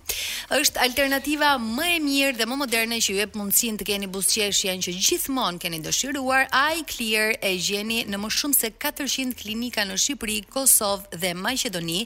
Është 0.55 0.81
alternativa 0.83 1.53
më 1.63 1.87
e 1.93 1.99
mirë 2.03 2.33
dhe 2.41 2.47
më 2.51 2.57
moderne 2.59 2.99
që 3.03 3.13
ju 3.13 3.19
jep 3.21 3.37
mundësinë 3.39 3.79
të 3.81 3.87
keni 3.91 4.09
buzëqesh 4.13 4.65
janë 4.67 4.85
që 4.89 4.95
gjithmonë 5.07 5.61
keni 5.63 5.79
dëshiruar. 5.85 6.49
Eye 6.51 6.83
Clear 6.91 7.37
e 7.39 7.53
gjeni 7.63 8.01
në 8.11 8.19
më 8.25 8.31
shumë 8.35 8.59
se 8.59 8.71
400 8.83 9.37
klinika 9.39 9.85
në 9.87 9.99
Shqipëri, 10.03 10.41
Kosovë 10.55 11.21
dhe 11.23 11.31
Maqedoni 11.39 12.01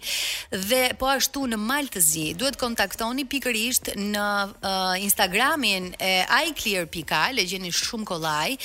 dhe 0.52 0.82
po 1.00 1.08
ashtu 1.14 1.46
në 1.54 1.60
Maltëzi. 1.62 2.26
Duhet 2.40 2.58
kontaktoni 2.60 3.24
pikërisht 3.32 3.94
në 3.98 4.26
uh, 4.52 4.92
Instagramin 5.06 5.90
e 5.98 6.12
iclear.al, 6.50 7.40
e 7.40 7.46
gjeni 7.48 7.72
shumë 7.74 8.08
kollaj 8.12 8.58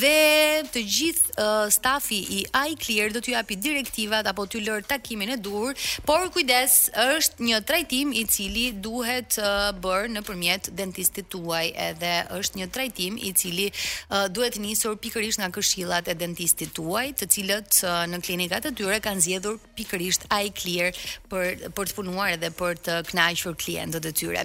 dhe 0.00 0.14
të 0.70 0.84
gjithë 0.96 1.34
uh, 1.34 1.66
stafi 1.72 2.22
i 2.38 2.42
iClear 2.74 3.10
do 3.14 3.22
t'ju 3.24 3.34
japi 3.34 3.56
direktivat 3.58 4.28
apo 4.30 4.46
t'ju 4.46 4.62
lërë 4.68 4.86
takimin 4.94 5.34
e 5.34 5.40
dur, 5.40 5.74
por 6.06 6.28
kujdes 6.34 6.84
është 7.00 7.39
një 7.40 7.60
trajtim 7.66 8.12
i 8.14 8.24
cili 8.28 8.66
duhet 8.84 9.34
të 9.34 9.50
bërë 9.82 10.10
në 10.14 10.22
përmjet 10.26 10.68
dentistit 10.78 11.28
tuaj 11.32 11.70
edhe 11.88 12.12
është 12.36 12.60
një 12.60 12.68
trajtim 12.74 13.16
i 13.28 13.32
cili 13.36 13.68
duhet 14.36 14.58
njësor 14.60 14.98
pikërisht 15.02 15.40
nga 15.42 15.48
këshillat 15.56 16.10
e 16.12 16.16
dentistit 16.20 16.74
tuaj 16.76 17.06
të 17.20 17.30
cilët 17.36 17.80
në 18.12 18.20
klinikat 18.26 18.68
e 18.70 18.74
tyre 18.78 19.00
kanë 19.04 19.24
zjedhur 19.28 19.58
pikërisht 19.78 20.28
i 20.36 20.52
clear 20.60 20.90
për, 21.30 21.70
për 21.76 21.92
të 21.92 21.98
punuar 22.00 22.34
edhe 22.36 22.52
për 22.60 22.76
të 22.86 22.98
knajshur 23.10 23.56
klientët 23.60 24.10
e 24.10 24.12
tyre. 24.12 24.44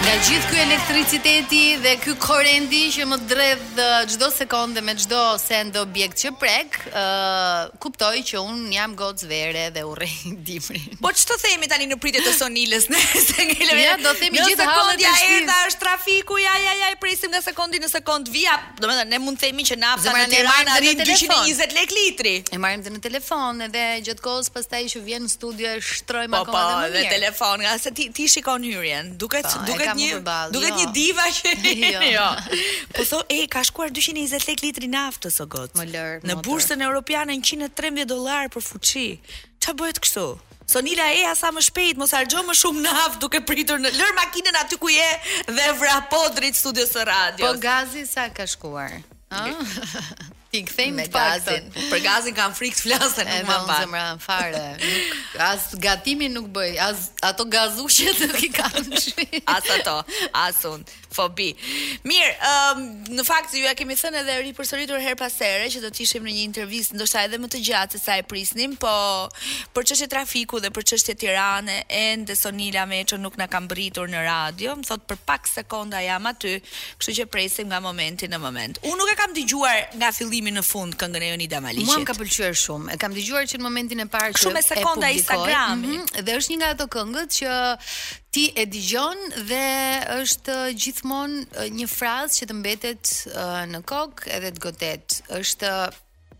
Nga 0.00 0.12
gjithë 0.26 0.50
kjo 0.50 0.58
elektriciteti 0.64 1.64
dhe 1.84 1.94
kjo 2.00 2.14
korendi 2.24 2.86
që 2.94 3.04
më 3.10 3.18
dredh 3.30 3.80
gjdo 4.14 4.30
sekonde 4.32 4.80
me 4.82 4.94
gjdo 4.96 5.20
send 5.42 5.76
objekt 5.76 6.22
që 6.24 6.30
prek, 6.40 6.78
uh, 6.88 7.68
kuptoj 7.84 8.14
që 8.30 8.40
unë 8.40 8.72
jam 8.78 8.94
gocë 8.96 9.28
vere 9.30 9.66
dhe 9.76 9.84
u 9.84 9.92
rejnë 9.98 10.40
dimri. 10.48 10.80
Po 11.04 11.12
që 11.12 11.26
të 11.28 11.38
themi 11.44 11.68
tani 11.68 11.90
në 11.90 11.99
pritje 12.02 12.22
të 12.24 12.32
sonilës 12.40 12.86
në 12.92 13.00
sengele. 13.22 13.76
Ja, 13.82 13.94
do 14.00 14.12
themi 14.18 14.40
gjithë 14.40 14.66
hallet 14.66 15.02
e 15.02 15.06
shtëpisë. 15.06 15.38
erdha 15.38 15.56
është 15.70 15.80
trafiku, 15.84 16.38
ja 16.42 16.52
ja 16.64 16.72
ja, 16.82 16.88
presim 17.02 17.30
nga 17.34 17.42
sekondi 17.44 17.80
në 17.84 17.90
sekond 17.92 18.30
via. 18.36 18.56
Domethënë 18.80 19.10
ne 19.14 19.20
mund 19.26 19.38
të 19.40 19.44
themi 19.48 19.66
që 19.70 19.78
nafta 19.82 20.14
në 20.14 20.24
në 20.24 20.34
Tirana 20.34 20.78
rrin 20.82 21.02
220 21.04 21.76
lek 21.76 21.94
litri. 21.98 22.34
E 22.50 22.58
marrim 22.64 22.82
dhe 22.86 22.94
në 22.96 23.02
telefon 23.04 23.62
edhe 23.68 23.84
gjithkohës 24.08 24.48
pastaj 24.56 24.82
që 24.94 25.04
vjen 25.06 25.26
në 25.28 25.32
studio 25.34 25.74
e 25.76 25.80
shtrojmë 25.90 26.36
po, 26.36 26.44
akoma 26.48 26.62
po, 26.62 26.66
dhe 26.68 26.78
më 26.78 26.90
mirë. 26.96 27.06
Po, 27.06 27.14
telefon, 27.18 27.64
nga 27.66 27.76
se 27.84 27.92
ti 27.98 28.08
ti 28.16 28.28
shikon 28.34 28.66
hyrjen. 28.70 29.12
Duket 29.22 29.46
po, 29.48 29.64
duket 29.68 29.92
një 30.00 30.10
duket 30.56 30.74
jo. 30.74 30.78
një 30.80 30.90
diva 30.96 31.26
që 31.38 31.56
jo. 31.84 32.04
jo. 32.16 32.28
Po 32.96 33.06
thon, 33.12 33.24
e 33.36 33.44
ka 33.52 33.62
shkuar 33.68 33.92
220 33.96 34.48
lek 34.48 34.64
litri 34.66 34.88
naftës 34.96 35.36
o 35.44 35.48
gocë. 35.50 35.88
Në 36.30 36.40
bursën 36.46 36.80
europiane 36.90 37.36
113 37.40 38.06
dollar 38.14 38.48
për 38.54 38.64
fuçi. 38.70 39.06
Ç'a 39.60 39.74
bëhet 39.76 39.98
kështu? 40.02 40.24
Sonila 40.70 41.02
e 41.10 41.24
ja 41.26 41.32
sa 41.34 41.48
më 41.50 41.64
shpejt, 41.66 41.98
mos 41.98 42.12
harxho 42.14 42.44
më 42.46 42.54
shumë 42.54 42.84
në 42.86 42.92
hav 42.94 43.16
duke 43.24 43.40
pritur 43.42 43.82
në 43.82 43.90
lër 43.98 44.14
makinën 44.20 44.58
aty 44.62 44.78
ku 44.78 44.92
je 44.94 45.08
dhe 45.50 45.66
vrapo 45.82 46.20
drejt 46.36 46.60
studios 46.62 46.94
së 46.94 47.02
radios. 47.10 47.50
Po 47.56 47.62
gazi 47.66 48.04
sa 48.06 48.28
ka 48.30 48.46
shkuar. 48.46 49.00
Ëh. 49.34 49.80
Ti 50.50 50.64
kthejmë 50.66 51.04
të 51.06 51.12
pakëtën. 51.14 51.66
Për 51.92 52.00
gazin 52.02 52.34
kam 52.34 52.54
frikë 52.58 52.74
të 52.74 52.82
flasën, 52.82 53.28
nuk 53.30 53.44
më 53.46 53.56
pakë. 53.68 53.84
E, 53.84 53.86
me 53.90 53.98
unë 54.02 54.22
fare. 54.24 54.62
Nuk 54.78 55.42
As 55.46 55.66
gatimin 55.78 56.32
nuk 56.34 56.48
bëj, 56.54 56.72
as 56.82 57.04
ato 57.22 57.46
gazushet 57.46 58.18
nuk 58.26 58.40
i 58.48 58.50
kam 58.54 58.88
qëri. 58.90 59.44
As 59.54 59.68
ato, 59.76 59.96
as 60.34 60.58
unë 60.66 60.90
fobi. 61.14 61.50
Mirë, 62.06 62.54
um, 62.78 62.82
në 63.18 63.24
fakt 63.26 63.54
ju 63.56 63.64
ja 63.64 63.74
kemi 63.78 63.96
thënë 63.98 64.22
edhe 64.22 64.36
ripërsëritur 64.48 65.02
her 65.02 65.16
pas 65.18 65.34
here 65.42 65.66
që 65.72 65.82
do 65.82 65.90
të 65.92 66.04
ishim 66.06 66.24
në 66.26 66.34
një 66.36 66.44
intervistë 66.48 66.98
ndoshta 66.98 67.24
edhe 67.26 67.40
më 67.42 67.50
të 67.54 67.62
gjatë 67.66 67.98
se 67.98 68.02
sa 68.04 68.16
e 68.20 68.24
prisnim, 68.30 68.76
po 68.82 68.92
për 69.74 69.88
çështje 69.92 70.10
trafiku 70.14 70.60
dhe 70.62 70.72
për 70.74 70.88
çështje 70.92 71.16
Tirane, 71.20 71.80
ende 71.88 72.36
Sonila 72.38 72.86
Meço 72.90 73.18
nuk 73.20 73.36
na 73.40 73.48
ka 73.50 73.60
mbritur 73.64 74.10
në 74.12 74.22
radio, 74.28 74.76
më 74.80 74.88
thot 74.90 75.04
për 75.10 75.20
pak 75.28 75.50
sekonda 75.50 76.00
jam 76.04 76.30
aty, 76.30 76.56
kështu 77.00 77.16
që 77.20 77.28
presim 77.32 77.70
nga 77.72 77.82
momenti 77.84 78.30
në 78.30 78.40
moment. 78.42 78.80
Unë 78.86 79.00
nuk 79.02 79.12
e 79.12 79.18
kam 79.18 79.34
dëgjuar 79.36 79.96
nga 80.00 80.12
fillimi 80.16 80.54
në 80.54 80.64
fund 80.66 80.96
këngën 81.00 81.26
e 81.26 81.32
Jonida 81.34 81.60
Maliqit. 81.64 81.90
Muam 81.90 82.06
ka 82.08 82.14
pëlqyer 82.18 82.54
shumë. 82.56 82.94
E 82.94 83.00
kam 83.00 83.14
dëgjuar 83.16 83.48
që 83.50 83.60
në 83.60 83.66
momentin 83.66 84.04
e 84.06 84.08
parë 84.10 84.36
që 84.38 84.44
Shumë 84.46 84.64
sekonda 84.64 85.10
e 85.10 85.20
mm 85.20 85.84
-hmm, 85.84 86.24
dhe 86.24 86.32
është 86.38 86.50
një 86.52 86.58
nga 86.60 86.68
ato 86.74 86.86
këngët 86.90 87.30
që 87.40 87.52
ti 88.34 88.44
e 88.54 88.66
dëgjon 88.72 89.18
dhe 89.50 89.62
është 90.20 90.54
gjithmonë 90.84 91.66
një 91.78 91.86
frazë 91.90 92.36
që 92.40 92.48
të 92.50 92.56
mbetet 92.60 93.10
në 93.72 93.80
kokë 93.90 94.30
edhe 94.38 94.52
të 94.54 94.62
godet. 94.66 95.16
Është 95.40 95.72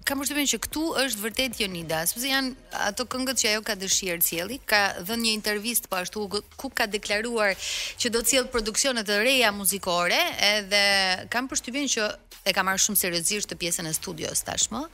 kam 0.07 0.22
përshtypjen 0.22 0.49
që 0.55 0.61
këtu 0.66 0.84
është 1.03 1.24
vërtet 1.24 1.59
Jonida, 1.62 2.01
sepse 2.11 2.30
janë 2.30 2.78
ato 2.86 3.07
këngët 3.12 3.43
që 3.43 3.51
ajo 3.53 3.64
ka 3.66 3.74
dëshirë 3.78 4.22
cieli, 4.26 4.61
ka 4.70 4.80
dhënë 5.07 5.24
një 5.26 5.34
intervistë 5.41 5.91
po 5.91 5.99
ashtu 6.01 6.24
ku 6.59 6.70
ka 6.78 6.86
deklaruar 6.95 7.55
që 7.59 8.14
do 8.14 8.22
të 8.22 8.32
cilë 8.34 8.53
produksione 8.55 9.05
të 9.07 9.18
reja 9.26 9.51
muzikore, 9.55 10.18
edhe 10.55 10.84
kam 11.34 11.51
përshtypjen 11.51 11.91
që 11.97 12.07
e 12.49 12.55
ka 12.57 12.64
marrë 12.66 12.82
shumë 12.86 12.99
seriozisht 13.03 13.51
të 13.51 13.59
pjesën 13.64 13.91
e 13.91 13.95
studios 13.99 14.43
tashmë. 14.47 14.86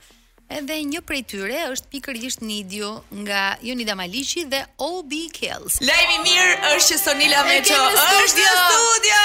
Edhe 0.47 0.77
një 0.87 1.01
prej 1.03 1.23
tyre 1.27 1.57
është 1.75 1.89
pikërisht 1.91 2.43
Nidio 2.47 2.93
nga 3.25 3.57
Jonida 3.67 3.97
Maliqi 3.99 4.45
dhe 4.47 4.61
OB 4.79 5.15
Kells. 5.35 5.81
Lajmi 5.83 6.17
i 6.21 6.21
mirë 6.23 6.53
është 6.69 6.93
që 6.93 6.99
Sonila 7.03 7.41
Meço 7.49 7.75
është 7.75 8.45
në 8.45 8.53
studio. 8.61 9.25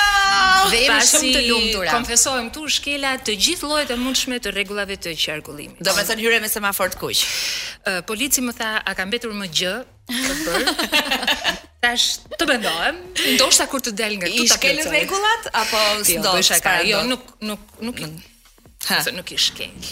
Dhe 0.72 0.80
jemi 0.82 1.04
shumë 1.12 1.34
të 1.38 1.44
lumtur. 1.46 1.90
Konfesojmë 1.92 2.50
këtu 2.50 2.66
shkela 2.78 3.12
të 3.28 3.36
gjithë 3.46 3.70
llojet 3.70 3.94
e 3.96 4.00
mundshme 4.02 4.40
të 4.42 4.56
rregullave 4.56 4.98
të 5.04 5.14
qarkullimit. 5.26 5.84
Do 5.86 5.94
të 5.94 6.08
thonë 6.10 6.26
hyrë 6.26 6.42
me 6.42 6.50
semafor 6.50 6.90
të 6.96 7.02
kuq. 7.04 7.24
Polici 8.10 8.42
më 8.48 8.56
tha 8.62 8.72
a 8.82 8.98
ka 8.98 9.06
mbetur 9.06 9.38
më 9.38 9.52
gjë? 9.62 9.76
Të 10.10 11.20
Tash 11.82 12.10
të 12.38 12.46
mendohem, 12.46 12.98
ndoshta 13.40 13.66
kur 13.72 13.82
të 13.82 13.94
del 13.98 14.20
nga 14.20 14.28
këtu 14.30 14.44
ta 14.52 14.58
kërcoj. 14.62 14.82
Ishte 14.84 14.92
rregullat 14.94 15.48
apo 15.50 15.80
s'do 16.06 16.34
të 16.38 16.42
Jo, 16.46 16.76
jo 16.96 17.04
nuk 17.10 17.24
nuk 17.50 17.64
nuk 17.88 18.04
Ha. 18.90 18.98
Se 19.06 19.12
nuk 19.14 19.30
i 19.32 19.38
shkel. 19.38 19.70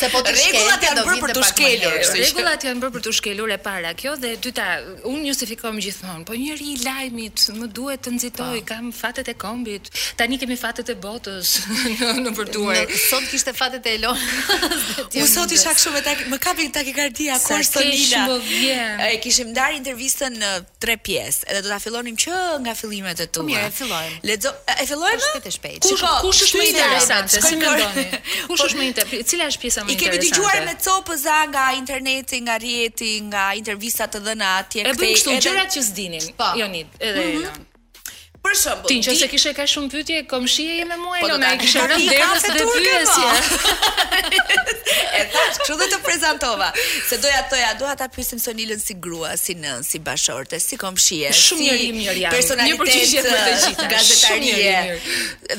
Se 0.00 0.08
po 0.10 0.20
të 0.26 0.32
shkel. 0.34 0.40
Rregullat 0.40 0.84
janë 0.86 1.02
bërë 1.06 1.20
për 1.22 1.32
të 1.36 1.42
shkelur. 1.48 1.98
Rregullat 2.16 2.64
janë 2.66 2.80
bërë 2.82 2.92
për 2.96 3.02
të 3.04 3.12
shkelur 3.14 3.52
e 3.54 3.58
para 3.62 3.92
kjo 3.98 4.16
dhe 4.18 4.32
e 4.34 4.38
dyta, 4.42 4.64
unë 5.08 5.28
justifikojm 5.28 5.78
gjithmonë, 5.84 6.24
po 6.26 6.34
njëri 6.34 6.66
i 6.72 6.74
lajmit 6.82 7.44
më 7.60 7.68
duhet 7.76 8.02
të 8.08 8.12
nxitoj, 8.16 8.58
po. 8.58 8.66
kam 8.72 8.90
fatet 8.96 9.30
e 9.30 9.36
kombit. 9.38 9.86
Tani 10.18 10.38
kemi 10.42 10.58
fatet 10.58 10.90
e 10.90 10.96
botës 11.04 11.52
në 12.24 12.32
përduar. 12.40 12.80
Në, 12.90 12.98
sot 13.04 13.28
kishte 13.30 13.54
fatet 13.54 13.86
e 13.86 13.94
Elon. 14.00 14.18
U 15.06 15.24
sot 15.30 15.54
isha 15.54 15.76
kështu 15.76 15.94
me 15.94 16.02
tak, 16.08 16.24
më 16.32 16.40
kapi 16.42 16.68
takikardia 16.74 17.38
kur 17.46 17.62
Sonila. 17.70 18.26
E 19.06 19.14
kishim 19.22 19.54
ndar 19.54 19.78
intervistën 19.78 20.40
në 20.42 20.50
tre 20.82 20.98
pjesë, 21.06 21.46
edhe 21.52 21.62
do 21.62 21.70
ta 21.70 21.78
fillonim 21.86 22.18
që 22.18 22.42
nga 22.66 22.74
fillimet 22.74 23.22
e 23.28 23.30
tua. 23.30 23.38
Po 23.40 23.46
mirë, 23.46 23.70
e 23.70 23.78
fillojmë. 23.78 24.20
Lexo, 24.26 24.56
e 24.74 24.90
fillojmë? 24.90 26.20
Kush 26.26 26.42
është 26.48 26.64
më 26.64 26.68
interesant? 26.74 27.58
këndoni. 27.60 28.04
Kush 28.48 28.48
po, 28.48 28.68
është 28.68 28.80
më 28.80 29.20
Cila 29.30 29.48
është 29.52 29.62
pjesa 29.64 29.84
më 29.84 29.94
interesante? 29.94 29.96
I 29.96 30.02
kemi 30.04 30.28
dëgjuar 30.28 30.60
me 30.68 30.76
copëza 30.84 31.38
nga 31.52 31.64
interneti, 31.78 32.42
nga 32.46 32.56
rrjeti, 32.62 33.10
nga 33.30 33.44
intervista 33.60 34.08
të 34.10 34.22
dhëna 34.28 34.52
atje 34.62 34.86
këtej. 34.88 35.16
Edhe 35.16 35.40
gjërat 35.48 35.74
që 35.76 35.84
s'dinin. 35.88 36.30
Po. 36.40 36.50
Jonit, 36.60 36.98
edhe 37.00 37.26
mhm. 37.28 37.66
Për 38.42 38.54
shembull, 38.56 38.86
ti 38.88 38.94
nëse 39.02 39.26
po, 39.26 39.28
kishe 39.34 39.50
ka 39.52 39.64
shumë 39.68 39.88
pyetje, 39.92 40.20
komshia 40.30 40.76
ime 40.80 40.96
mua 40.96 41.18
e 41.20 41.26
lona 41.28 41.50
e 41.52 41.56
kishe 41.60 41.82
rënë 41.90 41.96
derës 42.08 42.44
së 42.46 42.52
pyetjeve. 42.54 44.44
E 45.18 45.20
thash, 45.34 45.58
kështu 45.58 45.74
do 45.82 45.88
të 45.92 45.98
prezantova, 46.06 46.70
se 47.10 47.18
doja 47.20 47.42
toja, 47.52 47.66
ja 47.68 47.74
dua 47.76 47.92
ta 48.00 48.06
pyesim 48.12 48.40
Sonilën 48.40 48.80
si 48.80 48.96
grua, 48.96 49.34
si 49.36 49.58
nën, 49.60 49.84
si 49.84 50.00
bashkëorte, 50.06 50.56
si 50.62 50.78
komshie, 50.80 51.28
si 51.36 51.98
personalitet 52.30 52.80
për 52.80 52.88
të 52.88 53.02
gjithë 53.10 53.90
gazetarinë. 53.92 54.96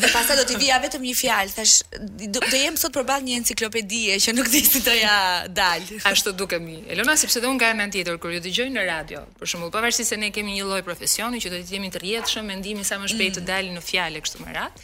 Dhe 0.01 0.09
pastaj 0.15 0.39
do 0.41 0.47
t'i 0.49 0.57
vija 0.63 0.82
vetëm 0.82 1.05
një 1.05 1.13
fjalë, 1.21 1.53
thash, 1.59 1.75
do 2.01 2.57
jem 2.57 2.82
sot 2.82 2.97
përballë 2.97 3.29
një 3.29 3.38
enciklopedie 3.43 4.17
që 4.25 4.36
nuk 4.39 4.49
dihet 4.55 4.79
të 4.88 4.97
ja 5.03 5.15
dal. 5.61 5.86
Ashtu 6.09 6.34
dukemi. 6.34 6.82
Elona, 6.89 7.13
sepse 7.21 7.45
do 7.45 7.53
un 7.53 7.61
nga 7.61 7.69
ana 7.75 7.86
tjetër 7.93 8.17
kur 8.17 8.34
ju 8.34 8.41
dëgjoj 8.49 8.69
në 8.73 8.89
radio, 8.89 9.21
për 9.38 9.53
shembull, 9.53 9.69
pavarësisht 9.77 10.15
se 10.15 10.17
ne 10.17 10.32
kemi 10.34 10.57
një 10.57 10.65
lloj 10.65 10.82
profesioni 10.89 11.38
që 11.43 11.53
do 11.53 11.59
të 11.61 11.77
jemi 11.77 11.91
të 11.93 12.01
rrjedhshëm 12.01 12.49
me 12.49 12.57
shpjegimi 12.80 12.86
sa 12.88 12.95
më 12.97 13.07
shpejt 13.11 13.38
të 13.38 13.41
mm. 13.41 13.47
dalin 13.47 13.76
në 13.78 13.82
fjalë 13.86 14.22
kështu 14.24 14.41
më 14.45 14.53
rat. 14.55 14.82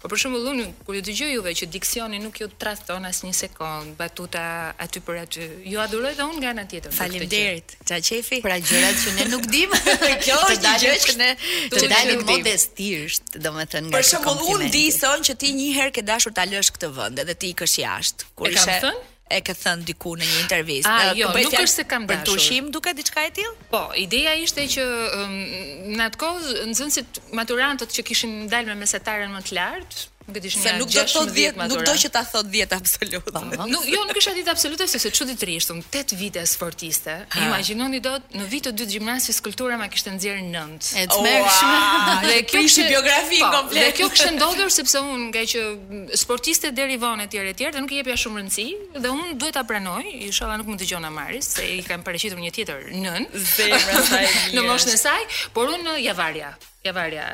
Po 0.00 0.10
për 0.10 0.20
shembull 0.20 0.46
unë 0.50 0.66
kur 0.86 0.96
ju 0.96 1.02
dëgjoj 1.06 1.30
juve 1.34 1.52
që 1.58 1.68
diksioni 1.74 2.20
nuk 2.22 2.40
ju 2.40 2.48
tradhton 2.48 3.04
as 3.08 3.22
një 3.24 3.34
sekond, 3.34 3.94
batuta 3.98 4.44
aty 4.82 5.02
për 5.04 5.20
aty. 5.24 5.48
Ju 5.70 5.80
adhuroj 5.82 6.14
dhe 6.18 6.26
unë 6.30 6.42
nga 6.42 6.52
ana 6.54 6.66
tjetër. 6.70 6.94
Faleminderit. 6.96 7.76
Ça 7.86 7.98
qefi. 8.04 8.40
Për 8.44 8.54
gjërat 8.66 9.02
që 9.02 9.16
ne 9.18 9.26
nuk 9.34 9.46
dimë. 9.50 9.80
Kjo 10.24 10.38
është 10.52 10.76
gjë 10.84 10.94
që 11.06 11.16
ne 11.22 11.30
të 11.76 11.82
dalim 11.92 12.24
modestisht, 12.30 13.36
domethënë 13.46 13.90
nga. 13.90 13.98
Për 14.00 14.08
shembull 14.12 14.54
unë 14.56 14.70
di 14.74 14.86
son 14.94 15.26
që 15.26 15.36
ti 15.42 15.52
një 15.58 15.68
herë 15.80 15.96
ke 16.00 16.06
dashur 16.12 16.34
ta 16.36 16.46
lësh 16.48 16.72
këtë 16.78 16.92
vend, 16.96 17.24
edhe 17.24 17.36
ti 17.36 17.52
i 17.52 17.82
jashtë. 17.82 18.32
Kur 18.36 18.48
ishe. 18.50 18.62
E 18.64 18.78
kam 18.80 18.88
thënë? 18.88 19.12
e 19.28 19.40
ke 19.42 19.54
thënë 19.58 19.86
diku 19.88 20.12
në 20.14 20.22
një 20.30 20.42
intervistë. 20.42 20.96
Jo, 21.18 21.30
nuk 21.34 21.54
është 21.58 21.72
se 21.72 21.84
kam 21.90 22.04
dashur. 22.06 22.22
Për 22.22 22.28
tushim 22.28 22.68
duke 22.74 22.92
diçka 22.94 23.24
e 23.26 23.32
tillë? 23.38 23.54
Po, 23.72 23.80
ideja 23.98 24.34
ishte 24.38 24.66
që 24.76 24.84
um, 25.18 25.34
në 25.98 26.04
atë 26.06 26.20
kohë 26.22 26.54
nxënësit 26.70 27.20
maturantët 27.38 27.94
që 27.96 28.06
kishin 28.06 28.38
dalë 28.52 28.70
me 28.74 28.78
mesatarën 28.84 29.34
më 29.34 29.42
të 29.48 29.58
lartë, 29.58 30.04
Nuk 30.26 30.36
e 30.40 30.40
dish 30.42 30.56
një. 30.58 30.72
nuk 30.80 30.90
do 30.90 31.02
të 31.06 31.12
thot 31.12 31.28
10, 31.30 31.58
nuk, 31.70 31.82
do 31.86 31.92
që 32.02 32.08
ta 32.10 32.22
thot 32.26 32.48
10 32.50 32.72
absolut. 32.74 33.28
Nuk, 33.70 33.84
jo, 33.86 34.00
nuk 34.08 34.18
është 34.18 34.32
ditë 34.40 34.50
absolute, 34.50 34.86
sepse 34.90 35.12
çuditërisht 35.14 35.70
un 35.70 35.82
8 35.94 36.16
vite 36.18 36.42
sportiste. 36.50 37.12
Imagjinoni 37.44 38.00
dot 38.02 38.34
në 38.34 38.46
vitin 38.50 38.72
e 38.74 38.80
dytë 38.80 38.96
gjimnastikë 38.96 39.36
skulptura 39.38 39.76
ma 39.78 39.86
kishte 39.92 40.10
nxjerr 40.16 40.40
9. 40.48 40.80
E 40.98 41.04
tmerrshme. 41.12 41.76
Dhe 42.26 42.40
kjo 42.50 42.62
ishte 42.66 42.86
biografi 42.90 43.38
po, 43.44 43.52
komplet. 43.54 43.86
Dhe 43.86 43.92
kjo 44.00 44.08
kishte 44.14 44.32
ndodhur 44.34 44.72
sepse 44.80 45.02
un 45.14 45.28
nga 45.30 45.44
që 45.52 45.62
sportiste 46.24 46.72
deri 46.74 46.98
vonë 47.04 47.28
etj 47.28 47.36
etj 47.54 47.70
dhe 47.76 47.82
nuk 47.86 47.94
i 47.94 48.00
jepja 48.02 48.16
shumë 48.26 48.40
rëndësi 48.42 48.64
dhe 49.06 49.12
un 49.12 49.36
duhet 49.38 49.54
ta 49.54 49.62
pranoj, 49.70 50.02
inshallah 50.26 50.58
nuk 50.58 50.72
më 50.74 50.80
dëgjon 50.82 51.06
Amaris 51.12 51.52
se 51.54 51.68
i 51.78 51.82
kam 51.86 52.02
paraqitur 52.06 52.40
një 52.42 52.50
tjetër 52.56 52.88
9. 53.04 53.30
Në 54.56 54.66
moshën 54.66 54.90
e 54.90 54.98
saj, 54.98 55.22
por 55.54 55.70
un 55.70 55.86
javarja, 56.02 56.50
javarja 56.88 57.24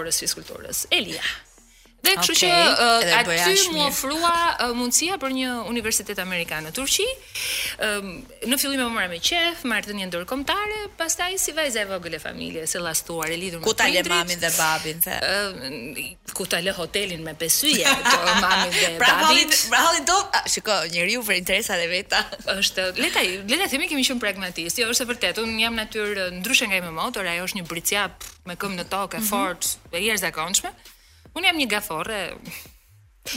orës 0.00 0.18
fizikulturës. 0.24 0.86
Elia. 0.90 1.22
Dhe 2.00 2.14
kështu 2.16 2.32
okay, 2.32 2.48
që 2.48 2.90
uh, 3.12 3.14
aty 3.44 3.72
më 3.74 3.80
ofrua 3.90 4.34
uh, 4.64 4.70
mundësia 4.76 5.18
për 5.20 5.34
një 5.36 5.48
universitet 5.68 6.18
amerikan 6.22 6.64
në 6.64 6.70
Turqi. 6.76 7.04
Uh, 7.76 8.20
në 8.48 8.58
fillim 8.62 8.80
e 8.80 8.86
mora 8.88 9.08
me 9.12 9.18
qef, 9.20 9.66
marr 9.68 9.84
tani 9.84 10.06
ndërkombëtare, 10.08 10.78
pastaj 10.96 11.34
si 11.42 11.52
vajza 11.56 11.82
e 11.84 11.88
vogël 11.90 12.16
e 12.16 12.20
familjes, 12.22 12.72
së 12.72 12.80
llastuar 12.84 13.28
e 13.34 13.36
lidhur 13.36 13.60
me 13.60 13.66
ku 13.68 13.74
ta 13.76 13.88
le 13.92 14.00
mamin 14.08 14.40
dhe 14.40 14.50
babin 14.56 15.02
uh, 15.10 16.06
ku 16.36 16.46
ta 16.48 16.62
le 16.64 16.72
hotelin 16.78 17.20
me 17.26 17.34
pesë 17.40 17.74
yje, 17.74 17.84
mamin 18.40 18.72
dhe 18.78 18.92
pra 18.96 19.18
babin. 19.20 19.52
Pra 19.68 19.82
halli, 19.90 20.04
do, 20.08 20.16
shikoj, 20.54 20.78
njeriu 20.96 21.20
për 21.28 21.36
interesat 21.42 21.84
e 21.84 21.90
veta. 21.98 22.22
Është, 22.56 22.86
le 23.02 23.10
ta, 23.12 23.26
themi 23.74 23.90
kemi 23.92 24.06
qenë 24.08 24.22
pragmatist. 24.24 24.80
Jo, 24.80 24.88
është 24.94 25.04
e 25.04 25.10
vërtetë, 25.12 25.44
un 25.44 25.52
jam 25.60 25.76
natyrë 25.76 26.30
ndryshe 26.40 26.70
nga 26.70 26.80
i 26.80 26.86
mëmot, 26.88 27.20
ajo 27.20 27.44
është 27.50 27.60
një 27.60 27.68
britjap 27.68 28.24
me 28.48 28.56
këmbë 28.56 28.80
në 28.80 28.88
tokë, 28.90 29.20
mm 29.20 29.20
-hmm. 29.20 29.28
fort, 29.28 29.76
e 29.92 30.00
jashtëzakonshme. 30.08 30.70
Mhm. 30.72 30.89
Unë 31.38 31.46
jam 31.50 31.58
një 31.60 31.66
gaforre. 31.74 32.20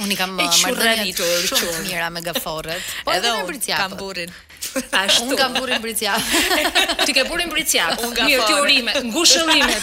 Unë 0.02 0.12
i 0.16 0.18
kam 0.18 0.32
uh, 0.40 0.44
marrëdhënie 0.48 1.14
shumë 1.14 1.50
të 1.60 1.68
mira 1.90 2.08
me 2.16 2.22
gaforret. 2.26 2.84
Po 3.06 3.10
edhe 3.14 3.30
unë 3.44 3.58
kam 3.68 3.92
burrin. 4.00 4.32
Ashtu. 5.04 5.22
Unë 5.28 5.36
kam 5.42 5.52
burrin 5.60 5.82
briciap. 5.84 6.22
ti 7.08 7.12
ke 7.18 7.24
burrin 7.30 7.50
briciap. 7.54 7.92
Unë 8.00 8.14
gaforre. 8.18 8.32
Mirë, 8.32 8.48
ti 8.48 8.54
urime, 8.64 8.92
ngushëllime. 9.12 9.78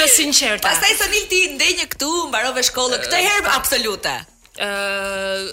të 0.00 0.04
sinqerta. 0.16 0.68
Pastaj 0.70 0.92
një 1.16 1.24
ti 1.34 1.40
ndenjë 1.58 1.86
këtu, 1.96 2.12
mbarove 2.30 2.60
shkollë 2.70 2.96
këtë 3.04 3.18
herë 3.26 3.48
absolute. 3.58 4.14
Ëh, 4.60 5.48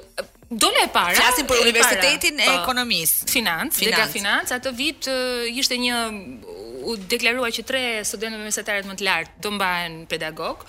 Dole 0.48 0.84
e 0.86 0.88
para. 0.96 1.12
Qasim 1.12 1.44
për 1.44 1.60
Universitetin 1.66 2.38
e, 2.40 2.46
po. 2.48 2.54
Ekonomisë. 2.62 3.26
Financë, 3.28 3.84
Dhe 3.84 3.92
ka 3.98 4.06
financë, 4.08 4.56
atë 4.62 4.72
vit 4.78 5.04
ishte 5.58 5.76
një 5.82 5.98
u 6.88 6.96
deklarua 7.10 7.50
që 7.54 7.64
tre 7.68 7.82
studentëve 8.08 8.46
mesatarët 8.48 8.88
më 8.88 8.96
të 9.02 9.06
lartë 9.08 9.44
do 9.44 9.52
mbahen 9.58 9.98
pedagog. 10.12 10.62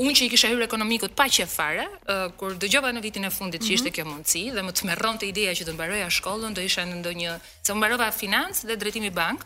Unë 0.00 0.12
që 0.16 0.26
i 0.26 0.30
kisha 0.32 0.52
hyrë 0.52 0.68
ekonomikut 0.68 1.16
pa 1.18 1.26
qe 1.26 1.46
fare, 1.50 1.88
uh, 2.06 2.28
kur 2.38 2.54
dëgjova 2.62 2.92
në 2.94 3.02
vitin 3.08 3.26
e 3.26 3.32
fundit 3.34 3.62
që 3.66 3.70
mhm. 3.72 3.78
ishte 3.80 3.94
kjo 3.96 4.06
mundësi 4.10 4.44
dhe 4.54 4.62
më 4.64 4.76
tmerronte 4.80 5.26
ideja 5.26 5.56
që 5.58 5.66
të 5.68 5.74
mbaroja 5.76 6.06
shkollën, 6.14 6.54
do 6.54 6.62
isha 6.62 6.86
në 6.86 7.02
ndonjë, 7.02 7.34
se 7.66 7.74
mbarova 7.74 8.10
financë 8.22 8.70
dhe 8.70 8.78
drejtimi 8.84 9.10
bank 9.14 9.42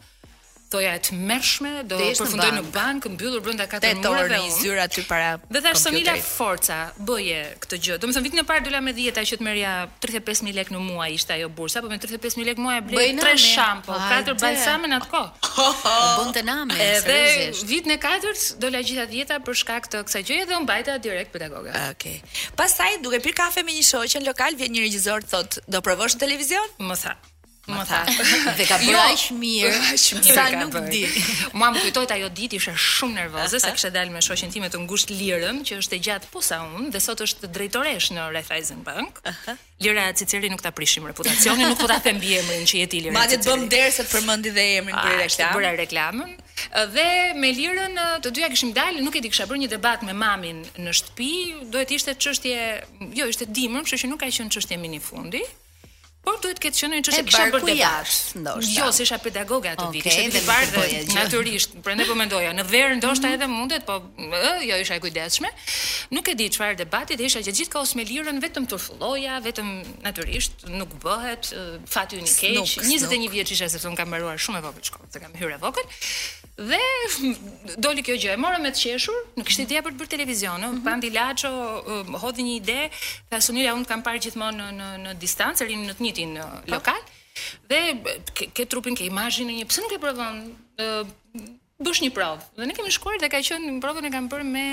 thoja 0.73 0.93
e 0.97 1.01
të 1.03 1.17
mërshme, 1.29 1.71
do 1.89 1.97
të 1.99 2.09
përfundoj 2.19 2.49
në 2.59 2.63
bank, 2.73 3.07
në 3.09 3.13
mbyllur 3.17 3.45
brënda 3.45 3.67
4 3.71 4.01
muleve. 4.01 4.01
Të 4.01 4.05
torë 4.05 4.41
një 4.41 4.49
zyra 4.59 4.85
ty 4.93 5.05
para 5.09 5.29
kompjuterit. 5.41 5.55
Dhe 5.55 5.63
thashtë, 5.67 6.17
forca, 6.29 6.79
bëje 7.09 7.41
këtë 7.65 7.79
gjë. 7.87 7.97
Do 8.03 8.11
më 8.11 8.17
thëmë, 8.17 8.27
vitin 8.29 8.43
e 8.43 8.45
parë 8.51 8.65
dula 8.67 8.83
me 8.85 8.93
dhjeta 8.99 9.25
që 9.31 9.39
të 9.41 9.47
mërja 9.49 9.73
35.000 10.05 10.55
lek 10.59 10.73
në 10.75 10.83
muaj 10.89 11.09
ishte 11.17 11.37
ajo 11.37 11.49
bursa, 11.61 11.83
po 11.85 11.91
me 11.93 11.99
35.000 12.03 12.51
lek 12.51 12.61
mua 12.61 12.77
e 12.81 12.83
blej 12.91 13.09
3 13.17 13.41
shampo, 13.47 13.97
4 14.03 14.37
balsame 14.43 14.93
në 14.93 15.01
atë 15.01 15.09
ko. 15.15 15.25
Bënd 16.19 16.37
të 16.37 16.45
name, 16.49 16.77
e, 16.77 16.91
Dhe 17.09 17.49
vitin 17.71 17.97
e 17.97 17.99
4, 18.05 18.45
dula 18.63 18.85
gjitha 18.85 19.09
dhjeta 19.11 19.41
për 19.47 19.59
shkak 19.63 19.89
të 19.93 20.05
kësa 20.11 20.25
gjëje 20.29 20.51
dhe 20.51 20.57
unë 20.59 20.69
bajta 20.69 20.99
direkt 21.05 21.33
pedagoga. 21.35 21.73
Okay. 21.95 22.21
Pasaj, 22.61 23.01
duke 23.07 23.23
pir 23.25 23.37
kafe 23.41 23.65
me 23.65 23.75
një 23.79 23.89
shoqën 23.89 24.29
lokal, 24.29 24.59
vjen 24.61 24.77
një 24.77 24.85
regjizor 24.87 25.25
thotë, 25.33 25.65
do 25.71 25.83
provosh 25.87 26.19
në 26.19 26.27
televizion? 26.27 26.71
Më 26.89 26.97
tha, 27.05 27.15
Më 27.75 27.83
tha. 27.89 28.01
Dhe 28.59 28.65
ka 28.71 28.77
jo, 28.81 28.89
bërë 28.95 29.15
aq 29.15 29.23
jo, 29.31 29.37
mirë. 29.39 29.97
Shumë 30.01 30.33
sa 30.37 30.45
nuk 30.57 30.75
di. 30.93 31.03
Muam 31.59 31.77
kujtoi 31.77 32.07
ta 32.09 32.17
ajo 32.17 32.29
ditë 32.39 32.57
ishte 32.61 32.73
shumë 32.73 33.27
nervoze 33.27 33.61
se 33.61 33.73
kishte 33.75 33.91
dalë 33.97 34.15
me 34.15 34.23
shoqën 34.25 34.53
time 34.55 34.71
të 34.73 34.81
ngushtë 34.87 35.17
lirën, 35.21 35.61
që 35.69 35.79
është 35.83 35.99
e 35.99 36.01
gjatë 36.07 36.31
posa 36.33 36.63
unë 36.79 36.89
dhe 36.95 37.03
sot 37.05 37.23
është 37.27 37.51
drejtoresh 37.57 38.09
në 38.17 38.25
Raiffeisen 38.39 38.81
Bank. 38.89 39.21
Aha. 39.29 39.55
Lira 39.85 40.09
Ciceri 40.17 40.49
nuk 40.51 40.65
ta 40.65 40.73
prishim 40.75 41.05
reputacionin, 41.07 41.69
nuk 41.71 41.79
po 41.79 41.87
ta 41.91 42.01
them 42.03 42.19
bi 42.23 42.33
emrin 42.41 42.65
që 42.67 42.81
jeti 42.83 43.03
Lira. 43.05 43.15
Madje 43.19 43.39
bëm 43.47 43.69
derë 43.71 43.93
se 43.99 44.07
të 44.09 44.17
përmendi 44.17 44.55
dhe 44.57 44.65
emrin 44.81 44.97
për 44.97 45.21
reklamën. 45.27 45.55
Bëra 45.61 45.77
reklamën. 45.85 46.33
Dhe 46.97 47.07
me 47.39 47.53
Lirën 47.55 47.95
të 48.25 48.33
dyja 48.35 48.49
kishim 48.55 48.73
dalë, 48.75 49.03
nuk 49.07 49.15
e 49.15 49.23
di 49.23 49.31
kisha 49.31 49.47
bërë 49.47 49.63
një 49.67 49.71
debat 49.77 50.03
me 50.09 50.17
mamin 50.19 50.65
në 50.83 50.97
shtëpi, 50.99 51.31
duhet 51.71 51.93
ishte 51.95 52.17
çështje, 52.19 52.67
jo, 53.21 53.29
ishte 53.31 53.47
dimër, 53.55 53.87
kështu 53.87 54.03
që 54.03 54.11
nuk 54.11 54.23
ka 54.25 54.33
qenë 54.35 54.57
çështje 54.57 54.81
mini 54.83 54.99
fundi. 55.03 55.45
Por 56.29 56.37
duhet 56.45 56.59
të 56.59 56.65
ketë 56.67 56.81
qenë 56.83 56.99
një 56.99 57.05
çështë 57.07 57.33
barku 57.35 57.61
për 57.63 57.71
debat. 57.71 58.17
Ndoshta. 58.39 58.75
Jo, 58.77 58.89
s'isha 58.93 59.17
si 59.17 59.25
pedagoge 59.25 59.71
atë 59.73 59.87
vit, 59.95 60.05
s'e 60.13 60.27
di 60.35 60.43
fare 60.45 60.67
dhe, 60.75 61.01
Natyrisht, 61.17 61.77
prandaj 61.87 62.09
po 62.11 62.17
mendoja, 62.19 62.51
në 62.59 62.65
verë 62.69 62.99
ndoshta 63.01 63.31
mhm. 63.31 63.37
edhe 63.39 63.49
mundet, 63.53 63.87
po 63.89 63.97
ë, 64.19 64.53
jo 64.69 64.79
isha 64.83 64.99
e 64.99 65.03
kujdesshme. 65.07 65.51
Nuk 66.15 66.29
e 66.33 66.37
di 66.41 66.51
çfarë 66.55 66.77
debati, 66.83 67.17
të 67.19 67.29
isha 67.31 67.43
që 67.49 67.55
gjithë 67.61 67.73
kohë 67.79 67.99
me 68.01 68.07
lirën 68.11 68.43
vetëm 68.45 68.69
të 68.69 68.81
vetëm 69.49 69.71
natyrisht 70.05 70.67
nuk 70.77 70.93
bëhet 71.03 71.53
fati 71.89 72.21
unikë. 72.21 72.55
21 72.85 73.33
vjeç 73.33 73.55
isha 73.57 73.69
sepse 73.73 73.89
unë 73.89 74.01
kam 74.01 74.13
mbaruar 74.13 74.39
shumë 74.43 74.61
e 74.61 74.67
vogël 74.69 74.85
shkollë, 74.91 75.11
se 75.15 75.23
kam 75.25 75.39
hyrë 75.39 75.57
e 75.57 75.63
vogël. 75.65 75.89
Dhe 76.59 77.35
doli 77.85 78.03
kjo 78.03 78.17
gjë, 78.19 78.33
e 78.35 78.41
morëm 78.43 78.65
me 78.67 78.73
të 78.75 78.81
qeshur, 78.83 79.19
nuk 79.39 79.51
ishte 79.53 79.63
ideja 79.63 79.83
për 79.87 79.95
të 79.95 80.01
bërë 80.03 80.11
televizion, 80.17 80.59
mm 80.59 80.73
-hmm. 80.73 80.83
Bandi 80.85 81.11
Laço 81.15 81.53
hodhi 82.23 82.43
një 82.47 82.55
ide, 82.61 82.79
tha 83.31 83.41
Sonila 83.41 83.77
unë 83.79 83.87
kam 83.87 84.03
parë 84.03 84.23
gjithmonë 84.25 84.59
në 84.59 84.71
në 84.81 84.89
në 85.05 85.13
distancë, 85.23 85.69
rinë 85.71 85.87
në 85.89 85.95
të 85.97 86.03
njëjtin 86.05 86.35
uh, 86.37 86.45
po. 86.67 86.75
lokal. 86.75 87.01
Dhe 87.71 87.81
ke, 88.55 88.65
trupin, 88.67 88.97
ke 88.99 89.05
imazhin, 89.07 89.49
një 89.55 89.69
pse 89.71 89.81
nuk 89.87 89.93
e 89.95 89.99
provon 89.99 90.59
bësh 91.79 92.01
një 92.03 92.11
provë. 92.11 92.43
Dhe 92.59 92.67
ne 92.67 92.75
kemi 92.75 92.91
shkuar 92.91 93.19
dhe 93.23 93.29
ka 93.31 93.39
qenë 93.39 93.71
një 93.77 93.81
provën 93.85 94.07
e 94.11 94.11
kam 94.11 94.29
bërë 94.29 94.47
me 94.57 94.67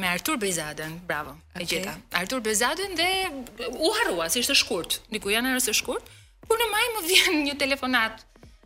me 0.00 0.06
Artur 0.08 0.36
Bezadën, 0.38 0.92
bravo, 1.08 1.36
okay. 1.52 1.62
e 1.62 1.66
gjeta. 1.66 1.92
Artur 2.12 2.40
Bezadën 2.40 2.92
dhe 3.00 3.10
u 3.86 3.88
harrua, 3.96 4.28
si 4.30 4.38
ishte 4.40 4.54
shkurt, 4.54 5.00
diku 5.12 5.28
janë 5.28 5.52
arës 5.52 5.68
e 5.68 5.72
shkurt, 5.76 6.04
por 6.48 6.56
në 6.60 6.66
maj 6.74 6.86
më 6.94 7.00
vjen 7.10 7.34
një 7.48 7.54
telefonat 7.58 8.12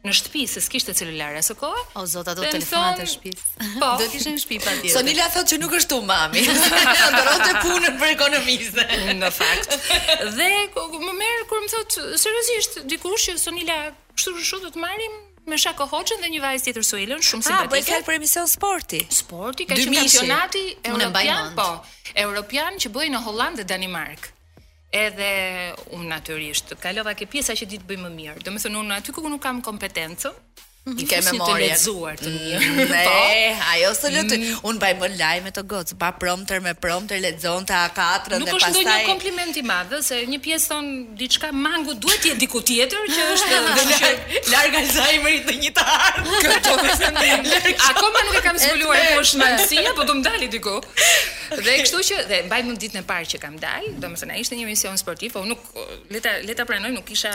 në 0.07 0.13
shtëpi 0.15 0.43
se 0.47 0.61
s'kishte 0.63 0.95
celular 0.97 1.37
as 1.41 1.51
kohë. 1.59 1.83
O 1.99 2.05
zota 2.09 2.35
do 2.39 2.45
të 2.45 2.53
telefonat 2.57 3.01
në 3.03 3.07
shtëpi. 3.13 3.33
Po. 3.81 3.93
Do 3.99 4.07
të 4.07 4.19
ishte 4.21 4.35
në 4.35 4.43
shtëpi 4.45 4.61
patjetër. 4.63 4.95
Sonila 4.95 5.27
thotë 5.35 5.53
që 5.55 5.59
nuk 5.65 5.75
është 5.81 5.93
tu 5.95 5.99
mami. 6.07 6.45
Ndërronte 7.13 7.49
punën 7.65 7.99
për 8.03 8.13
ekonomisë. 8.17 8.89
Në 9.23 9.33
fakt. 9.35 9.79
Dhe 10.39 10.51
më 10.75 11.15
merr 11.23 11.47
kur 11.51 11.65
më 11.65 11.73
thotë 11.75 12.11
seriozisht 12.25 12.81
dikush 12.93 13.27
që 13.33 13.37
Sonila, 13.43 13.79
kështu 14.15 14.39
shu 14.53 14.63
do 14.67 14.75
të 14.77 14.85
marrim 14.87 15.19
me 15.49 15.57
Shako 15.59 15.87
Hoxhën 15.89 16.19
dhe 16.21 16.29
një 16.29 16.43
vajzë 16.45 16.67
tjetër 16.67 16.83
Suelën, 16.85 17.23
shumë 17.25 17.45
simpatike. 17.47 17.79
Ah, 17.81 18.03
po 18.05 18.05
e 18.05 18.07
për 18.11 18.17
emision 18.19 18.49
sporti. 18.53 18.99
Sporti 19.17 19.65
ka 19.65 19.79
qenë 19.79 19.97
kampionati 20.03 20.65
Europian, 20.93 21.55
po, 21.57 21.71
Europian 22.21 22.77
që 22.85 22.93
bëi 22.93 23.09
në 23.15 23.23
Holland 23.25 23.57
dhe 23.57 23.65
Danimark 23.65 24.35
edhe 24.93 25.75
unë 25.97 26.09
naturisht 26.09 26.73
kalova 26.81 27.13
ke 27.15 27.29
pjesa 27.29 27.57
që 27.61 27.69
ditë 27.75 27.89
bëjmë 27.91 28.09
më 28.09 28.15
mirë. 28.17 28.45
Do 28.47 28.55
të 28.57 28.65
thonë 28.65 28.81
unë 28.85 28.97
aty 28.99 29.13
ku 29.19 29.25
nuk 29.29 29.43
kam 29.45 29.61
kompetencë, 29.65 30.33
Ti 30.87 31.05
mhm. 31.05 31.11
ke 31.11 31.19
memorie 31.27 31.67
të 31.67 31.67
lexuar 31.75 32.15
të 32.21 32.31
mhm. 32.31 32.69
mirë. 32.73 33.01
Po, 33.09 33.17
ajo 33.75 33.89
s'e 33.99 34.11
lutu. 34.15 34.37
Mm. 34.39 34.61
Un 34.71 34.79
baj 34.81 34.93
më 35.01 35.09
lajme 35.19 35.51
të 35.57 35.63
gocë, 35.69 35.97
pa 36.01 36.11
promptër 36.21 36.63
me 36.65 36.73
promptër 36.81 37.19
lexonte 37.25 37.75
A4 37.77 37.91
dhe 37.93 37.99
pastaj. 38.01 38.39
Nuk 38.41 38.53
është 38.59 38.71
ndonjë 38.75 39.09
kompliment 39.11 39.59
i 39.61 39.65
madh 39.73 39.97
se 40.07 40.21
një 40.31 40.39
pjesë 40.47 40.71
son 40.71 40.89
diçka 41.21 41.51
mangu 41.53 41.97
duhet 42.01 42.23
të 42.23 42.31
jetë 42.33 42.41
diku 42.45 42.63
tjetër 42.65 43.11
që 43.15 43.27
është 43.35 43.59
larg 44.53 44.79
Alzheimerit 44.81 45.51
në 45.51 45.57
një 45.67 45.73
të 45.81 45.85
ardhmë. 45.97 46.45
Kjo 46.47 46.79
po 46.79 46.95
s'e 47.03 47.11
ndjen. 47.17 47.51
Akoma 47.93 48.23
nuk 48.29 48.39
e 48.39 48.43
kam 48.49 48.61
zgjuar 48.63 48.81
kjo 48.81 49.03
po 49.03 49.19
është 49.27 49.43
mangësia, 49.43 49.93
po 49.99 50.07
do 50.09 50.15
të 50.19 50.25
dalë 50.31 50.49
diku. 50.57 50.79
Dhe 51.67 51.75
kështu 51.83 52.01
që 52.11 52.23
dhe 52.31 52.39
mbaj 52.49 52.63
më 52.71 52.79
ditën 52.87 53.03
e 53.03 53.05
parë 53.11 53.29
që 53.35 53.43
kam 53.45 53.59
dalë, 53.61 53.93
domethënë 54.03 54.41
ishte 54.43 54.57
një 54.59 54.65
emision 54.69 54.97
sportiv, 55.01 55.37
po 55.37 55.45
nuk 55.49 55.63
leta 56.15 56.37
leta 56.49 56.65
pranoj, 56.69 56.93
nuk 56.97 57.05
kisha 57.09 57.35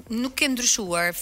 nuk 0.07 0.33
ke 0.35 0.47
ndryshuar 0.51 1.13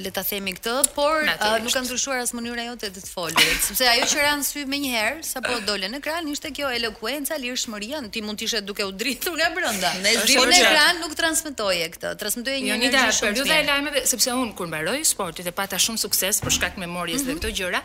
le 0.00 0.10
ta 0.14 0.22
themi 0.24 0.54
këtë, 0.56 0.72
por 0.96 1.26
uh, 1.26 1.56
nuk 1.60 1.74
ka 1.74 1.80
ndryshuar 1.84 2.22
as 2.22 2.30
mënyra 2.32 2.62
jote 2.70 2.88
të 2.94 3.02
të 3.04 3.10
folësh, 3.12 3.56
sepse 3.70 3.84
ajo 3.90 4.06
që 4.14 4.22
ran 4.24 4.44
sy 4.46 4.62
më 4.70 4.78
një 4.84 4.92
herë 4.94 5.18
sapo 5.28 5.58
dolën 5.68 5.92
në 5.92 6.00
ekran 6.00 6.30
ishte 6.32 6.48
kjo 6.56 6.70
elokuenca, 6.72 7.36
lirshmëria, 7.42 8.00
ti 8.14 8.22
mund 8.24 8.40
të 8.40 8.46
ishe 8.48 8.62
duke 8.64 8.86
u 8.88 8.94
dritur 8.96 9.36
nga 9.36 9.50
brenda. 9.56 9.90
Në 10.00 10.14
ekran 10.40 11.02
nuk 11.02 11.12
transmetoje 11.18 11.90
këtë, 11.98 12.14
transmetoje 12.22 12.62
një 12.64 12.78
energji 12.78 13.18
shumë. 13.18 13.36
Jo, 13.36 13.44
lajmeve, 13.68 14.04
sepse 14.14 14.38
un 14.40 14.54
kur 14.56 14.72
mbaroj 14.72 15.02
sportin 15.12 15.44
e 15.44 15.52
pata 15.60 15.78
shumë 15.80 16.00
sukses 16.06 16.40
për 16.46 16.56
shkak 16.58 16.78
të 16.80 16.84
memorjes 16.86 17.26
dhe 17.28 17.36
mhm. 17.36 17.42
këto 17.42 17.52
gjëra, 17.60 17.84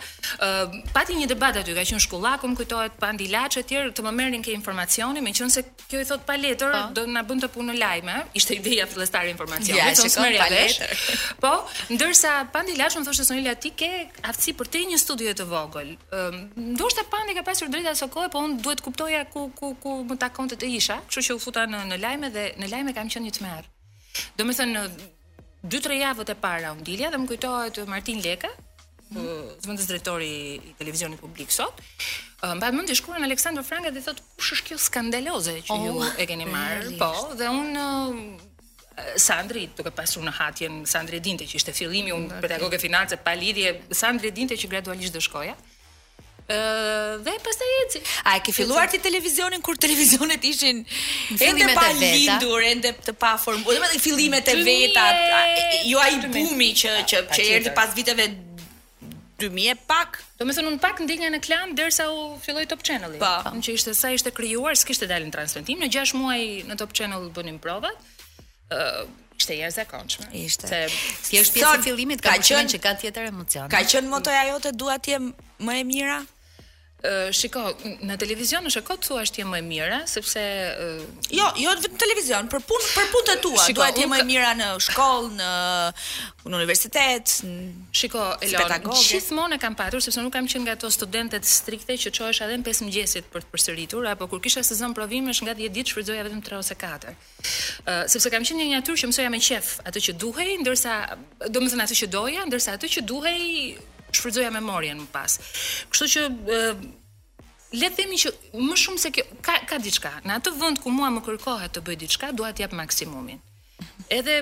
pati 0.95 1.19
një 1.19 1.27
debat 1.33 1.59
aty, 1.59 1.75
ka 1.75 1.83
qenë 1.91 2.03
shkollaku, 2.07 2.47
më 2.53 2.61
kujtohet 2.61 2.97
pa 3.01 3.11
ndilaç 3.17 3.59
etj, 3.63 3.75
të 3.91 4.07
më 4.07 4.15
merrin 4.23 4.45
ke 4.47 4.55
informacioni, 4.55 5.19
meqense 5.27 5.65
kjo 5.89 5.99
i 5.99 6.07
thot 6.09 6.23
pa 6.29 6.39
letër, 6.39 6.79
po. 6.79 6.85
do 7.01 7.05
na 7.11 7.25
bën 7.27 7.43
të 7.43 7.51
punë 7.53 7.77
lajme, 7.81 8.17
ishte 8.39 8.55
ideja 8.61 8.87
fillestare 8.87 9.35
informacioni 9.35 10.28
marrja 10.37 10.49
vesh. 10.53 10.77
Po, 11.43 11.51
ndërsa 11.93 12.33
Pandi 12.53 12.75
Laç 12.79 12.97
më 12.99 13.03
thoshte 13.07 13.25
Sonila 13.27 13.55
ti 13.55 13.71
ke 13.77 13.89
aftësi 14.29 14.53
për 14.59 14.71
të 14.73 14.83
një 14.93 14.99
studio 15.01 15.33
të 15.37 15.47
vogël. 15.49 15.91
Ëm, 16.13 16.39
ndoshta 16.75 17.05
Pandi 17.11 17.35
ka 17.37 17.43
pasur 17.47 17.71
drejta 17.73 17.95
aso 17.95 18.09
kohë, 18.11 18.29
po 18.33 18.43
unë 18.47 18.59
duhet 18.65 18.81
kuptoja 18.85 19.23
ku 19.33 19.49
ku 19.57 19.73
ku 19.83 19.97
më 20.09 20.19
takonte 20.23 20.57
të 20.59 20.69
isha, 20.79 20.99
kështu 21.09 21.25
që 21.29 21.37
u 21.37 21.43
futa 21.45 21.65
në 21.69 21.83
në 21.93 21.99
lajme 22.03 22.33
dhe 22.35 22.47
në 22.61 22.71
lajme 22.73 22.95
kam 22.97 23.09
qenë 23.11 23.29
një 23.29 23.37
tmerr. 23.39 23.69
Domethënë 24.39 24.85
2-3 25.69 26.01
javët 26.03 26.33
e 26.33 26.37
para 26.39 26.73
undilja 26.75 27.11
dhe 27.13 27.19
më 27.21 27.27
kujtohet 27.33 27.81
Martin 27.89 28.21
Leka, 28.25 28.51
po, 29.09 29.23
zëvendës 29.63 29.87
drejtori 29.89 30.27
i 30.27 30.73
televizionit 30.79 31.19
publik 31.19 31.51
sot. 31.53 31.81
Mba 32.39 32.53
pastaj 32.61 32.75
mund 32.77 32.87
të 32.87 32.95
shkruan 32.95 33.25
Aleksandr 33.25 33.65
Franga 33.67 33.89
dhe 33.91 33.99
thotë 34.05 34.23
kush 34.39 34.53
është 34.55 34.67
kjo 34.69 34.75
skandaloze 34.79 35.57
që 35.67 35.75
oh, 35.75 35.87
ju 35.87 36.11
e 36.23 36.27
keni 36.29 36.45
marrë. 36.47 36.93
Po, 37.01 37.09
dhe 37.35 37.49
unë 37.51 38.45
Sandri, 39.19 39.67
duke 39.75 39.91
pasur 39.95 40.23
në 40.25 40.33
hatjen 40.39 40.81
Sandri 40.89 41.19
Dinte, 41.23 41.47
që 41.47 41.57
ishte 41.61 41.73
fillimi 41.75 42.13
unë 42.15 42.29
okay. 42.31 42.41
pedagoge 42.45 42.79
finance 42.81 43.17
pa 43.25 43.33
lidhje, 43.39 43.75
Sandri 43.95 44.31
Dinte 44.31 44.57
që 44.59 44.69
gradualisht 44.75 45.15
do 45.17 45.21
shkoja. 45.23 45.55
Ë 46.49 46.55
uh, 46.57 47.15
dhe 47.21 47.33
pastaj 47.45 47.67
eci. 47.83 47.99
A 48.25 48.37
e 48.39 48.41
ke 48.41 48.53
filluar 48.55 48.87
ti 48.89 48.97
televizionin 49.01 49.61
kur 49.61 49.77
televizionet 49.77 50.45
ishin 50.49 50.79
ende 51.35 51.67
pa 51.77 51.85
lindur, 51.93 52.61
ende 52.65 52.93
të 53.05 53.13
pa 53.21 53.35
formuar, 53.41 53.77
domethënë 53.77 54.01
fillimet 54.01 54.49
e 54.49 54.55
veta, 54.65 55.03
jo 55.85 56.01
ai 56.01 56.15
bumi 56.25 56.71
që 56.83 56.95
që 57.13 57.23
që 57.35 57.45
erdhi 57.59 57.75
pas 57.77 57.93
viteve 57.95 58.25
2000 59.39 59.85
pak. 59.87 60.17
Do 60.39 60.47
me 60.47 60.55
thënë 60.57 60.71
un 60.73 60.79
pak 60.81 60.97
ndjenja 61.05 61.29
në 61.35 61.39
klan 61.45 61.77
derisa 61.77 62.09
u 62.11 62.33
filloi 62.43 62.65
Top 62.71 62.81
Channel-i. 62.87 63.21
Po. 63.21 63.51
që 63.61 63.77
ishte 63.77 63.93
sa 63.95 64.09
ishte 64.11 64.33
krijuar, 64.35 64.73
s'kishte 64.75 65.07
dalë 65.07 65.29
në 65.29 65.35
transmetim. 65.35 65.79
Në 65.85 65.91
6 66.01 66.17
muaj 66.19 66.41
në 66.67 66.79
Top 66.81 66.97
Channel 66.97 67.29
bënim 67.35 67.61
provat 67.63 68.07
ishte 69.37 69.53
e 69.53 69.57
jashtëzakonshme. 69.57 70.25
Ishte. 70.33 70.67
Se 70.67 70.79
thjesht 71.29 71.53
pjesa 71.53 71.75
e 71.79 71.85
fillimit 71.85 72.21
ka 72.23 72.35
qenë 72.37 72.69
që 72.73 72.81
ka 72.83 72.93
tjetër 73.01 73.29
emocion. 73.33 73.69
Ka 73.71 73.81
qenë 73.83 74.11
motoja 74.11 74.43
jote 74.51 74.73
dua 74.75 74.99
të 74.99 75.15
jem 75.15 75.31
më 75.65 75.79
e 75.81 75.87
mira? 75.89 76.19
shiko, 77.33 77.61
në 78.03 78.15
televizion 78.19 78.65
është 78.67 78.81
e 78.81 78.85
kotë 78.89 79.05
thua 79.07 79.21
është 79.23 79.39
jemë 79.41 79.59
e 79.61 79.63
mira, 79.63 79.97
sepse... 80.09 80.41
Uh, 80.41 81.27
jo, 81.31 81.45
jo 81.63 81.73
në 81.79 81.91
televizion, 82.01 82.49
për 82.51 82.63
punë 82.67 82.87
për 82.91 83.05
punë 83.13 83.27
të 83.29 83.35
tua, 83.45 83.61
shiko, 83.63 83.79
duhet 83.83 83.99
jemë 84.01 84.17
e 84.19 84.23
mira 84.27 84.49
në 84.59 84.67
shkollë, 84.83 85.29
në, 85.37 85.53
në 86.49 86.57
universitet, 86.59 87.37
në 87.47 87.95
shiko, 88.01 88.25
Elon, 88.33 88.51
si 88.51 88.59
pedagogë. 88.59 89.19
monë 89.39 89.55
e 89.55 89.61
kam 89.63 89.77
patur, 89.79 90.03
sepse 90.03 90.23
nuk 90.25 90.35
kam 90.35 90.49
qenë 90.51 90.65
nga 90.67 90.75
to 90.81 90.89
studentet 90.91 91.47
strikte 91.47 91.95
që 92.03 92.11
qo 92.19 92.29
është 92.33 92.49
adhe 92.49 92.57
në 92.59 92.67
pesë 92.67 92.87
mëgjesit 92.89 93.29
për 93.31 93.45
të 93.47 93.53
përsëritur, 93.55 94.07
apo 94.11 94.27
kur 94.33 94.41
kisha 94.43 94.65
sezon 94.67 94.95
provim 94.97 95.29
është 95.31 95.47
nga 95.47 95.53
10 95.55 95.77
ditë 95.79 95.93
shfryzoja 95.93 96.25
vetëm 96.27 96.41
3 96.49 96.57
ose 96.59 96.75
4. 96.83 97.13
Uh, 97.13 98.03
sepse 98.11 98.33
kam 98.33 98.43
qenë 98.43 98.67
një 98.73 98.81
natyrë 98.83 98.99
që 99.05 99.09
mësoja 99.13 99.31
me 99.31 99.39
qef 99.45 99.71
atë 99.87 100.03
që 100.09 100.17
duhej, 100.19 100.51
ndërsa, 100.65 100.97
do 101.47 101.63
më 101.63 101.71
thënë 101.75 101.87
atë 101.87 101.97
që 102.03 102.11
doja, 102.17 102.43
ndërsa 102.51 102.75
atë 102.75 102.91
që 102.97 103.05
duhej 103.13 103.43
shfrytëzoja 104.15 104.53
memorien 104.53 104.97
më 105.03 105.07
pas. 105.13 105.37
Kështu 105.91 106.09
që 106.15 106.25
uh, 106.29 106.87
Le 107.69 107.85
të 107.93 107.99
themi 107.99 108.17
që 108.17 108.31
më 108.65 108.75
shumë 108.81 108.97
se 108.97 109.09
kjo 109.13 109.21
ka 109.45 109.53
ka 109.69 109.77
diçka. 109.77 110.09
Në 110.25 110.39
atë 110.39 110.55
vend 110.57 110.79
ku 110.81 110.89
mua 110.89 111.11
më 111.13 111.21
kërkohet 111.27 111.69
të 111.75 111.83
bëj 111.85 111.97
diçka, 112.01 112.31
dua 112.33 112.47
të 112.49 112.63
jap 112.63 112.71
maksimumin. 112.73 113.37
Edhe 114.09 114.39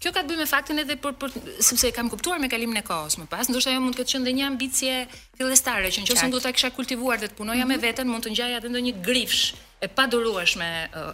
kjo 0.00 0.12
ka 0.16 0.22
të 0.24 0.30
bëjë 0.30 0.40
me 0.40 0.46
faktin 0.48 0.80
edhe 0.80 0.96
për 1.02 1.12
për 1.20 1.34
sepse 1.60 1.90
e 1.90 1.90
kam 1.92 2.08
kuptuar 2.08 2.40
me 2.40 2.48
kalimin 2.48 2.80
e 2.80 2.84
kohës 2.88 3.18
më 3.20 3.26
pas, 3.28 3.50
ndoshta 3.52 3.74
ajo 3.74 3.82
mund 3.84 3.98
të 3.98 4.00
ketë 4.00 4.14
qenë 4.24 4.32
një 4.38 4.46
ambicie 4.48 4.94
fillestare 5.36 5.92
që 5.92 6.06
nëse 6.06 6.24
unë 6.30 6.36
do 6.38 6.40
ta 6.40 6.54
kisha 6.56 6.72
kultivuar 6.78 7.20
dhe 7.20 7.28
të 7.28 7.36
punoja 7.42 7.58
mm 7.66 7.68
-hmm. 7.68 7.76
me 7.76 7.76
mhm. 7.76 7.84
veten, 7.84 8.08
mund 8.08 8.24
të 8.24 8.32
ngjaja 8.32 8.56
atë 8.62 8.72
ndonjë 8.72 8.94
grifsh 9.04 9.44
e 9.84 9.86
padurueshme, 10.00 10.70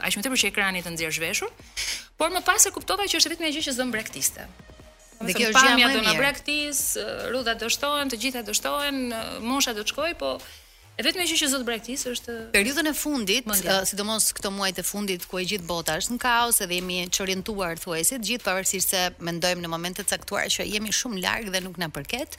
aq 0.06 0.12
më 0.14 0.22
tepër 0.22 0.40
që 0.44 0.50
ekranit 0.52 0.86
të 0.86 0.94
nxjerrsh 0.94 1.18
veshur. 1.26 1.50
Por 2.18 2.30
më 2.30 2.40
pas 2.46 2.62
e 2.62 2.70
kuptova 2.76 3.10
që 3.10 3.16
është 3.18 3.28
vetëm 3.32 3.44
një 3.48 3.54
gjë 3.58 3.62
që 3.66 3.72
zëm 3.78 3.90
brektiste. 3.90 4.42
Dhe 5.24 5.32
kjo 5.32 5.48
është 5.54 5.64
gjë 5.64 5.80
më 5.96 6.10
e 6.12 6.18
Braktis, 6.20 6.80
rruda 7.30 7.54
do 7.56 7.70
shtohen, 7.72 8.10
të 8.12 8.18
gjitha 8.20 8.42
do 8.44 8.54
shtohen, 8.56 8.98
mosha 9.48 9.72
do 9.78 9.84
të 9.86 9.94
shkoj, 9.94 10.12
po 10.20 10.36
E 10.96 11.02
vetme 11.04 11.26
gjë 11.28 11.34
që 11.36 11.46
zot 11.52 11.64
braktis 11.68 12.02
është 12.08 12.34
periudhën 12.54 12.86
e 12.88 12.92
fundit, 12.96 13.44
uh, 13.52 13.82
sidomos 13.84 14.30
këto 14.32 14.48
muaj 14.48 14.70
të 14.78 14.84
fundit 14.88 15.26
ku 15.28 15.36
e 15.36 15.42
gjithë 15.44 15.66
bota 15.68 15.98
është 16.00 16.14
në 16.16 16.20
kaos 16.22 16.62
edhe 16.64 16.78
jemi 16.78 16.96
çorientuar 17.12 17.76
thuajse, 17.82 18.16
gjithë 18.24 18.46
pavarësisht 18.46 18.94
se 18.94 19.02
mendojmë 19.28 19.60
në 19.60 19.68
momente 19.74 20.00
të 20.06 20.14
caktuara 20.14 20.48
që 20.54 20.64
jemi 20.70 20.94
shumë 20.96 21.20
larg 21.20 21.50
dhe 21.52 21.60
nuk 21.66 21.76
na 21.82 21.90
përket, 21.92 22.38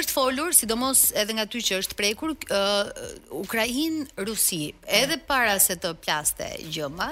është 0.00 0.16
folur 0.16 0.56
sidomos 0.56 1.10
edhe 1.12 1.36
nga 1.36 1.44
ty 1.52 1.60
që 1.68 1.82
është 1.82 1.98
prekur 2.00 2.32
uh, 2.32 2.38
eh, 2.38 3.12
Ukrainë, 3.36 4.06
Rusi, 4.24 4.70
edhe 5.02 5.20
para 5.28 5.60
se 5.60 5.76
të 5.76 5.92
plaste 6.00 6.48
gjëma, 6.72 7.10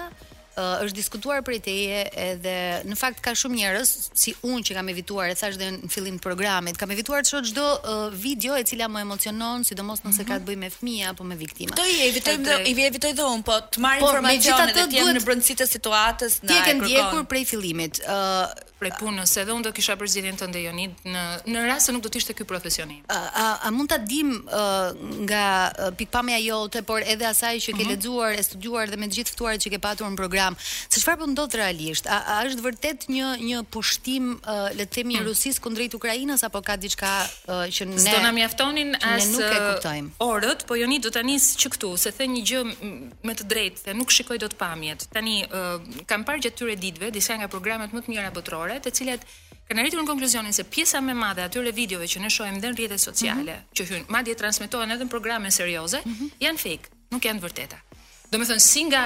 uh, 0.59 0.83
është 0.85 0.97
diskutuar 0.99 1.43
prej 1.47 1.59
teje 1.69 1.99
edhe 2.23 2.55
në 2.89 2.97
fakt 2.99 3.21
ka 3.25 3.35
shumë 3.39 3.61
njerëz 3.61 3.93
si 4.19 4.35
unë 4.47 4.65
që 4.69 4.77
kam 4.79 4.91
evituar 4.93 5.33
e 5.33 5.37
thash 5.39 5.59
dhe 5.61 5.69
në 5.77 5.91
fillim 5.93 6.19
të 6.21 6.25
programit 6.27 6.79
kam 6.81 6.93
evituar 6.95 7.25
të 7.27 7.33
shoh 7.35 7.45
çdo 7.53 7.65
uh, 7.65 8.01
video 8.19 8.57
e 8.59 8.65
cila 8.69 8.91
më 8.93 9.05
emocionon 9.07 9.65
sidomos 9.69 10.03
nëse 10.07 10.27
ka 10.29 10.41
të 10.43 10.49
bëjë 10.51 10.63
me 10.65 10.73
fëmijë 10.75 11.11
apo 11.13 11.27
me 11.29 11.39
viktimë. 11.41 11.77
Këtë 11.77 11.89
i 11.89 11.99
evitojmë 12.13 12.49
dhe 12.49 12.59
i 12.73 12.89
evitoj 12.89 13.15
dhe 13.21 13.29
unë 13.35 13.47
po 13.47 13.61
të 13.77 13.85
marr 13.85 14.03
po, 14.03 14.11
informacione 14.13 14.89
në 15.21 15.25
brëndësitë 15.29 15.65
të 15.65 15.71
situatës 15.77 16.41
në 16.45 16.59
ekran. 16.59 16.59
Ti 16.59 16.59
e 16.59 16.67
ke 16.67 16.79
ndjekur 16.83 17.27
prej 17.31 17.45
fillimit. 17.55 18.03
ë 18.07 18.68
prej 18.79 18.95
punës, 19.03 19.33
edhe 19.43 19.55
unë 19.55 19.67
do 19.67 19.73
kisha 19.75 19.95
përzgjedhjen 20.01 20.39
të 20.39 20.49
ndejonit 20.53 21.03
në 21.11 21.23
në 21.53 21.63
rast 21.67 21.89
se 21.89 21.95
nuk 21.95 22.03
do 22.05 22.11
të 22.13 22.21
ishte 22.23 22.35
ky 22.39 22.47
profesionim. 22.49 23.01
A, 23.11 23.17
a, 23.17 23.45
a 23.67 23.71
mund 23.75 23.91
ta 23.91 23.99
dim 23.99 24.31
uh, 24.39 25.17
nga 25.27 25.45
pikpamja 25.99 26.39
jote, 26.43 26.83
por 26.87 27.03
edhe 27.03 27.27
asaj 27.29 27.59
që 27.67 27.75
ke 27.75 27.83
mhm. 27.85 27.91
lexuar, 27.95 28.37
e 28.39 28.45
studiuar 28.47 28.91
dhe 28.93 28.99
me 29.01 29.09
të 29.11 29.19
gjithë 29.21 29.35
ftuarit 29.35 29.65
që 29.67 29.73
ke 29.75 29.81
patur 29.85 30.11
në 30.13 30.19
program, 30.21 30.57
se 30.63 31.01
çfarë 31.03 31.23
po 31.25 31.29
ndodh 31.33 31.59
realisht? 31.59 32.07
A, 32.13 32.21
a 32.23 32.39
është 32.47 32.67
vërtet 32.69 33.09
një 33.13 33.33
një 33.51 33.63
pushtim, 33.75 34.33
uh, 34.39 34.69
le 34.77 34.87
të 34.87 34.97
themi, 35.01 35.17
mhm. 35.19 35.27
Rusisë 35.29 35.63
kundrejt 35.65 35.99
Ukrainës 35.99 36.45
apo 36.47 36.63
ka 36.65 36.79
diçka 36.81 37.13
uh, 37.27 37.67
që 37.69 37.89
ne 37.91 37.99
Do 38.09 38.23
na 38.23 38.31
mjaftonin 38.35 38.95
as 39.05 39.27
ne 39.27 39.35
nuk 39.35 39.49
e 39.49 39.59
kuptojmë. 39.65 40.13
Orët, 40.25 40.63
po 40.69 40.79
joni 40.79 41.01
do 41.05 41.11
tani 41.15 41.37
që 41.43 41.75
këtu, 41.75 41.93
se 42.01 42.13
the 42.17 42.29
një 42.31 42.45
gjë 42.53 42.63
me 43.29 43.35
të 43.37 43.49
drejtë, 43.51 43.85
se 43.89 43.97
nuk 43.99 44.15
shikoj 44.15 44.39
dot 44.43 44.55
pamjet. 44.61 45.09
Tani 45.13 45.43
uh, 45.49 46.01
kam 46.09 46.25
parë 46.29 46.45
gjatë 46.47 46.57
këtyre 46.59 46.77
ditëve 46.81 47.11
disa 47.15 47.37
nga 47.39 47.49
programet 47.51 47.93
më 47.95 48.05
të 48.07 48.11
mira 48.15 48.31
botërore 48.35 48.68
të 48.77 48.93
cilat 48.99 49.25
kanë 49.69 49.81
arritur 49.83 50.03
në 50.03 50.09
konkluzionin 50.09 50.55
se 50.57 50.65
pjesa 50.69 51.01
më 51.05 51.15
e 51.15 51.17
madhe 51.17 51.45
atyre 51.47 51.73
videove 51.77 52.09
që 52.11 52.23
ne 52.25 52.31
shohim 52.33 52.59
dhe 52.61 52.71
në 52.73 52.77
rrjetet 52.79 53.01
sociale, 53.03 53.41
mm 53.41 53.61
-hmm. 53.61 53.73
që 53.79 53.89
hyn, 53.91 54.05
madje 54.09 54.35
transmetohen 54.35 54.91
edhe 54.93 55.05
në 55.05 55.11
programe 55.13 55.51
serioze, 55.51 56.01
mm 56.05 56.13
-hmm. 56.15 56.29
janë 56.45 56.59
fake, 56.65 56.87
nuk 57.11 57.23
janë 57.25 57.41
të 57.41 57.45
vërteta. 57.47 57.79
Domethënë 58.33 58.65
si 58.73 58.85
nga 58.85 59.03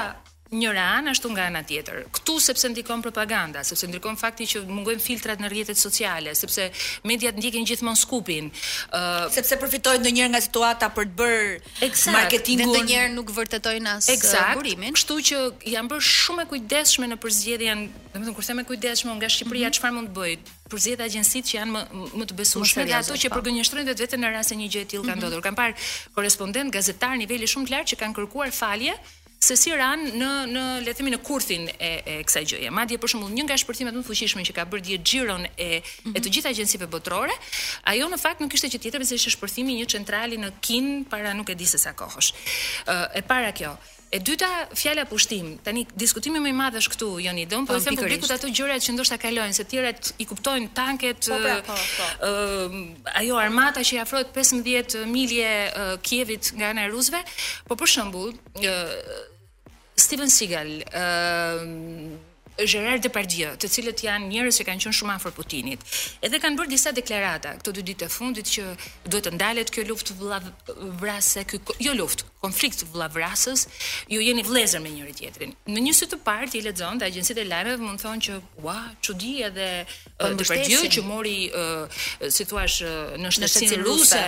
njëra 0.52 0.84
anë 0.98 1.12
ashtu 1.14 1.30
nga 1.32 1.44
ana 1.48 1.62
tjetër. 1.64 2.04
Ktu 2.16 2.34
sepse 2.46 2.68
ndikon 2.68 3.02
propaganda, 3.04 3.62
sepse 3.64 3.86
ndikon 3.88 4.16
fakti 4.22 4.44
që 4.50 4.58
mungojnë 4.68 5.00
filtrat 5.08 5.40
në 5.40 5.48
rrjetet 5.48 5.78
sociale, 5.80 6.34
sepse 6.36 6.68
mediat 7.08 7.36
ndjekin 7.40 7.64
gjithmonë 7.68 8.00
skupin, 8.04 8.50
ë 8.52 9.00
uh, 9.00 9.28
sepse 9.32 9.56
përfitojnë 9.60 10.04
ndonjëherë 10.04 10.32
nga 10.34 10.42
situata 10.44 10.90
për 10.96 11.08
të 11.12 11.16
bërë 11.20 11.52
eksakt, 11.88 12.14
marketingun. 12.14 12.60
Eksakt. 12.60 12.60
Dhe 12.60 12.70
ndonjëherë 12.74 13.12
nuk 13.16 13.32
vërtetojnë 13.36 13.92
as 13.94 14.10
eksakt, 14.12 14.54
burimin. 14.60 14.96
Kështu 14.98 15.18
që 15.30 15.44
janë 15.72 15.92
bërë 15.94 16.06
shumë 16.10 16.44
e 16.46 16.50
kujdesshme 16.52 17.08
në 17.12 17.18
përzgjedhje, 17.24 17.68
janë, 17.70 17.86
domethënë 18.10 18.36
kurse 18.38 18.58
me 18.58 18.66
kujdesshme 18.68 19.16
nga 19.16 19.32
Shqipëria 19.32 19.72
mhm. 19.72 19.78
çfarë 19.80 19.96
mm 19.96 20.02
-hmm. 20.02 20.02
mund 20.02 20.12
të 20.12 20.20
bëjë? 20.20 20.60
Përzgjedhja 20.72 21.04
agjensitë 21.08 21.48
që 21.50 21.54
janë 21.58 21.72
më 21.76 21.82
më 22.18 22.24
të 22.28 22.34
besueshme 22.40 22.82
nga 22.88 22.98
ato 23.04 23.12
që 23.20 23.28
po. 23.32 23.40
përgënjeshtrojnë 23.40 23.88
për 23.92 23.92
gënjeshtrojnë 23.92 24.24
në 24.24 24.28
rast 24.36 24.48
se 24.52 24.56
një 24.60 24.68
gjë 24.72 24.80
e 24.80 24.86
tillë 24.92 25.04
ka 25.08 25.12
mhm. 25.16 25.20
ndodhur. 25.20 25.40
Mm 25.40 25.44
-hmm. 25.48 25.56
Kan 25.56 25.60
parë 25.60 25.74
korrespondent 26.16 26.68
gazetar 26.76 27.14
niveli 27.22 27.46
shumë 27.52 27.66
të 27.66 27.70
lartë 27.74 27.90
që 27.92 27.96
kanë 28.02 28.14
kërkuar 28.16 28.50
falje 28.62 28.94
se 29.42 29.54
si 29.60 29.70
ran 29.82 30.04
në 30.22 30.30
në 30.54 30.64
le 30.86 30.92
të 30.92 31.00
themi 31.00 31.12
në 31.16 31.20
kurthin 31.26 31.64
e 31.74 31.88
e 32.12 32.14
kësaj 32.26 32.42
gjëje. 32.52 32.70
Madje 32.76 32.98
për 33.02 33.10
shembull 33.12 33.32
një 33.34 33.44
nga 33.48 33.56
shpërthimet 33.62 33.96
më 33.96 34.02
të 34.04 34.08
fuqishme 34.12 34.44
që 34.48 34.54
ka 34.58 34.64
bërë 34.72 34.84
diet 34.88 35.06
xhiron 35.08 35.46
e 35.48 35.68
mm 35.68 35.78
-hmm. 35.78 36.16
e 36.16 36.18
të 36.20 36.20
mhm. 36.28 36.32
gjitha 36.36 36.48
agjencive 36.54 36.86
botërore, 36.92 37.34
ajo 37.90 38.06
në 38.12 38.18
fakt 38.24 38.40
nuk 38.44 38.50
kishte 38.54 38.68
që 38.72 38.78
tjetër 38.84 39.06
se 39.08 39.14
ishte 39.18 39.32
shpërthimi 39.36 39.72
një 39.80 39.86
centrali 39.96 40.36
në 40.38 40.50
Kin 40.62 40.86
para 41.10 41.32
nuk 41.34 41.48
e 41.50 41.54
di 41.58 41.66
se 41.72 41.78
sa 41.84 41.90
kohësh. 42.00 42.30
Ë 42.86 43.08
e 43.18 43.20
para 43.32 43.52
kjo 43.58 43.72
E 44.16 44.18
dyta, 44.28 44.50
fjala 44.80 45.04
pushtim. 45.12 45.46
Tani 45.64 45.82
diskutimi 46.04 46.38
më 46.44 46.48
i 46.54 46.56
madh 46.60 46.76
është 46.80 46.90
këtu, 46.94 47.06
joni 47.26 47.44
dom, 47.52 47.62
po 47.66 47.80
them 47.80 47.96
publikut 48.02 48.30
ato 48.36 48.46
gjërat 48.58 48.80
që 48.86 48.90
ndoshta 48.92 49.16
kalojnë, 49.24 49.54
se 49.58 49.64
tjerat 49.70 50.00
i 50.22 50.24
kuptojnë 50.30 50.68
tanket, 50.80 51.18
po, 51.32 51.36
pra, 51.42 51.54
po, 51.68 51.74
po. 51.98 52.04
ë 52.28 52.30
ajo 53.20 53.34
armata 53.46 53.80
që 53.86 53.92
i 53.94 53.98
afrohet 54.04 54.28
15 54.36 55.06
milje 55.16 55.50
uh, 55.68 55.94
Kievit 56.06 56.44
nga 56.56 56.66
ana 56.72 56.80
e 56.84 56.88
rusëve. 56.94 57.20
Po 57.68 57.72
për 57.80 57.86
shembull, 57.94 58.30
ë 58.60 58.72
Steven 59.94 60.28
Seagal, 60.30 60.82
uh, 60.92 62.64
Gerard 62.64 63.02
Depardieu, 63.04 63.52
të 63.60 63.68
cilët 63.72 64.02
janë 64.06 64.28
njerëz 64.30 64.58
që 64.60 64.66
kanë 64.70 64.84
qenë 64.86 64.96
shumë 64.98 65.16
afër 65.18 65.34
Putinit, 65.36 65.84
edhe 66.28 66.40
kanë 66.40 66.60
bërë 66.60 66.72
disa 66.74 66.92
deklarata 66.96 67.54
këto 67.60 67.74
dy 67.78 67.84
ditë 67.92 68.04
të 68.06 68.10
fundit 68.16 68.52
që 68.56 68.66
duhet 69.06 69.28
të 69.28 69.34
ndalet 69.36 69.72
kjo 69.72 69.86
luftë 69.88 70.18
vrasë, 71.00 71.44
ky 71.52 71.60
jo 71.88 71.96
luftë, 71.98 72.31
konflikt 72.42 72.82
vllavrasës, 72.90 73.66
ju 74.10 74.18
jeni 74.20 74.42
vlezër 74.46 74.82
me 74.82 74.90
njëri 74.92 75.12
tjetrin. 75.14 75.52
Në 75.70 75.82
një 75.86 75.92
sy 75.94 76.08
të 76.10 76.18
parë 76.26 76.48
ti 76.50 76.62
lexon 76.64 76.98
te 76.98 77.06
agjencitë 77.06 77.44
e 77.44 77.48
lajmeve 77.48 77.82
mund 77.84 78.00
të 78.02 78.06
thonë 78.08 78.24
që 78.26 78.38
ua, 78.64 78.74
çudi 79.04 79.34
edhe 79.46 79.68
po 80.18 80.30
të 80.40 80.46
përgjë 80.48 80.80
që 80.96 81.04
mori 81.06 81.34
uh, 81.54 82.00
si 82.34 82.46
thua 82.50 82.64
uh, 82.66 83.14
në 83.22 83.30
shtetin 83.36 83.84
ruse 83.86 84.22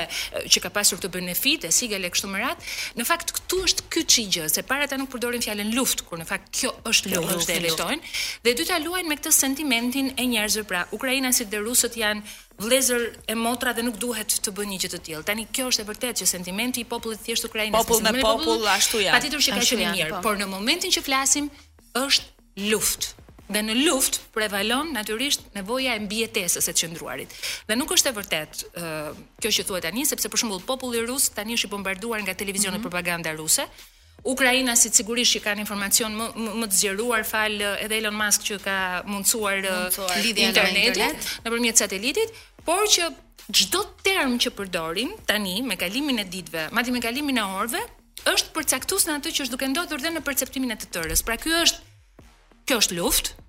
që 0.44 0.62
ka 0.62 0.70
pasur 0.76 1.00
këto 1.00 1.10
benefite, 1.16 1.72
si 1.74 1.90
gale 1.90 2.10
kështu 2.14 2.30
më 2.30 2.44
rat. 2.44 2.62
Në 3.00 3.08
fakt 3.08 3.34
këtu 3.40 3.60
është 3.66 3.88
ky 3.96 4.04
çigjë, 4.14 4.46
se 4.54 4.62
para 4.68 4.86
ata 4.86 4.98
nuk 5.02 5.10
përdorin 5.16 5.42
fjalën 5.42 5.74
luftë, 5.74 6.06
kur 6.06 6.22
në 6.22 6.28
fakt 6.30 6.52
kjo 6.60 6.70
është 6.92 7.16
luftë 7.16 7.42
që 7.50 7.56
e 7.56 7.64
lejtojnë. 7.66 8.14
Dhe 8.46 8.54
dy 8.60 8.68
ta 8.70 8.78
luajnë 8.84 9.10
me 9.10 9.18
këtë 9.18 9.34
sentimentin 9.40 10.14
e 10.14 10.28
njerëzve 10.30 10.62
pra, 10.70 10.86
Ukraina 10.94 11.34
si 11.34 11.50
dhe 11.50 11.64
rusët 11.66 11.98
janë 11.98 12.22
vlezër 12.56 13.10
e 13.24 13.34
motra 13.34 13.72
dhe 13.74 13.82
nuk 13.82 13.98
duhet 14.02 14.38
të 14.44 14.52
bëjë 14.54 14.70
një 14.72 14.78
gjë 14.84 14.90
të 14.94 15.00
tillë. 15.08 15.24
Tani 15.26 15.46
kjo 15.50 15.68
është 15.72 15.82
e 15.84 15.88
vërtetë 15.90 16.18
që 16.22 16.28
sentimenti 16.30 16.82
i 16.84 16.88
popullit 16.88 17.22
thjesht 17.26 17.48
ukrainas, 17.48 17.82
popull 17.82 18.04
me 18.06 18.22
popull 18.22 18.66
ashtu 18.70 19.00
janë. 19.02 19.16
Patjetër 19.16 19.44
që 19.48 19.56
ka 19.56 19.66
qenë 19.70 19.86
i 19.86 19.90
mirë, 19.98 20.10
po. 20.16 20.20
por 20.28 20.38
në 20.38 20.46
momentin 20.50 20.94
që 20.94 21.02
flasim 21.04 21.50
është 22.04 22.70
luftë. 22.70 23.22
Dhe 23.44 23.60
në 23.60 23.74
luftë 23.84 24.22
prevalon 24.32 24.94
natyrisht 24.96 25.50
nevoja 25.56 25.96
e 25.98 26.04
mbijetesës 26.06 26.64
së 26.70 26.76
qendruarit. 26.80 27.34
Dhe 27.68 27.76
nuk 27.76 27.90
është 27.92 28.08
e 28.12 28.14
vërtetë 28.20 28.86
kjo 29.42 29.50
që 29.58 29.66
thuhet 29.68 29.84
tani 29.88 30.06
sepse 30.08 30.30
për 30.32 30.40
shembull 30.44 30.62
populli 30.64 31.02
rus 31.04 31.28
tani 31.36 31.58
është 31.58 31.68
i 31.68 31.72
bombarduar 31.74 32.22
nga 32.24 32.34
televizionet 32.34 32.78
mm 32.78 32.80
-hmm. 32.80 32.88
propaganda 32.88 33.34
ruse, 33.36 33.66
Ukraina 34.22 34.72
si 34.76 34.88
sigurisht 34.94 35.34
që 35.36 35.40
kanë 35.46 35.62
informacion 35.64 36.14
më 36.16 36.30
më 36.60 36.68
të 36.70 36.76
zgjeruar 36.78 37.24
fal 37.28 37.54
edhe 37.64 37.98
Elon 37.98 38.14
Musk 38.16 38.46
që 38.48 38.56
ka 38.64 38.76
mundsuar, 39.08 39.58
mundsuar 39.66 40.22
lidhje 40.24 40.46
interneti 40.48 41.08
nëpërmjet 41.44 41.82
satelitit, 41.84 42.32
por 42.64 42.86
që 42.88 43.10
çdo 43.52 43.82
term 44.06 44.38
që 44.40 44.54
përdorim 44.56 45.12
tani 45.28 45.58
me 45.68 45.76
kalimin 45.80 46.22
e 46.24 46.24
ditëve, 46.24 46.68
madje 46.72 46.94
me 46.96 47.02
kalimin 47.04 47.36
e 47.42 47.46
orëve, 47.60 47.82
është 48.32 48.54
përcaktues 48.56 49.04
në 49.10 49.18
atë 49.18 49.34
që 49.36 49.44
është 49.44 49.56
duke 49.56 49.68
ndodhur 49.74 50.00
dhe 50.04 50.14
në 50.16 50.24
perceptimin 50.24 50.72
e 50.72 50.78
të 50.80 50.88
tërës. 50.96 51.22
Pra 51.28 51.36
ky 51.44 51.52
është 51.60 51.90
kjo 52.70 52.78
është 52.80 52.96
luftë, 52.96 53.42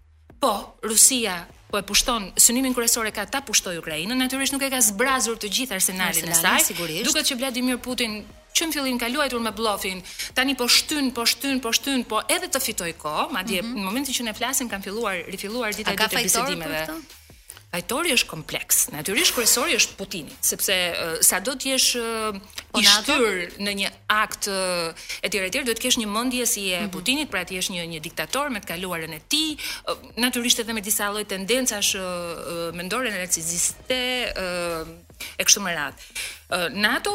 po 0.43 0.51
Rusia 0.84 1.38
po 1.76 1.80
e 1.80 1.84
pushton 1.84 2.32
synimin 2.46 2.74
kryesor 2.78 3.06
e 3.08 3.12
ka 3.18 3.24
ta 3.34 3.40
pushtoj 3.48 3.76
Ukrainën, 3.84 4.16
natyrisht 4.24 4.54
nuk 4.56 4.64
e 4.68 4.72
ka 4.76 4.80
zbrazur 4.90 5.36
të 5.42 5.48
gjithë 5.56 5.76
arsenalin 5.78 6.32
e 6.32 6.36
saj. 6.36 6.64
Duket 7.10 7.26
që 7.30 7.36
Vladimir 7.40 7.78
Putin 7.88 8.20
që 8.56 8.70
në 8.70 8.76
fillim 8.76 9.00
ka 9.02 9.10
luajtur 9.12 9.42
me 9.44 9.52
blofin, 9.52 10.00
tani 10.38 10.56
po 10.56 10.70
shtyn, 10.72 11.12
po 11.18 11.26
shtyn, 11.28 11.60
po 11.60 11.74
shtyn, 11.76 12.06
po 12.08 12.22
edhe 12.32 12.48
të 12.56 12.60
fitoj 12.68 12.92
ma 13.04 13.16
madje 13.42 13.60
mm 13.62 13.66
-hmm. 13.68 13.80
në 13.80 13.84
momentin 13.90 14.14
që 14.18 14.24
ne 14.28 14.34
flasim 14.40 14.68
kanë 14.72 14.84
filluar, 14.88 15.16
rifilluar 15.34 15.70
ditë 15.78 15.92
e 15.92 15.96
ditë 16.00 16.24
bisedimeve. 16.24 16.66
A 16.66 16.86
ka 16.86 16.94
fajtor 16.94 16.96
për 16.96 17.24
Pajtori 17.76 18.14
është 18.16 18.30
kompleks, 18.32 18.78
natyrisht 18.96 19.34
kryesori 19.36 19.74
është 19.76 19.96
Putini, 20.00 20.32
sepse 20.48 20.76
uh, 20.94 21.16
sado 21.26 21.58
të 21.60 21.74
jesh 21.74 21.98
uh, 22.00 22.38
i 22.80 22.84
shtyr 22.88 23.52
në 23.66 23.74
një 23.82 23.90
akt 24.16 24.48
uh, 24.48 25.10
etj 25.26 25.42
etj 25.44 25.66
do 25.68 25.74
të 25.76 25.84
kesh 25.84 25.98
një 26.00 26.08
mendje 26.08 26.46
si 26.48 26.64
e 26.70 26.78
mm 26.78 26.86
-hmm. 26.86 26.94
Putinit, 26.96 27.28
pra 27.34 27.44
ti 27.44 27.60
je 27.60 27.66
një 27.76 27.84
një 27.96 28.00
diktator 28.00 28.48
me 28.50 28.60
të 28.64 28.70
kaluarën 28.72 29.12
e 29.18 29.22
tij, 29.32 29.52
uh, 29.56 30.08
natyrisht 30.24 30.60
edhe 30.64 30.74
me 30.74 30.82
disa 30.88 31.12
lloj 31.12 31.26
tendencash 31.28 32.00
uh, 32.00 32.06
mendore 32.80 33.12
narcisiste 33.12 34.04
uh, 34.38 34.88
e 35.38 35.44
kështu 35.44 35.60
me 35.68 35.76
radhë. 35.76 36.00
NATO 36.76 37.12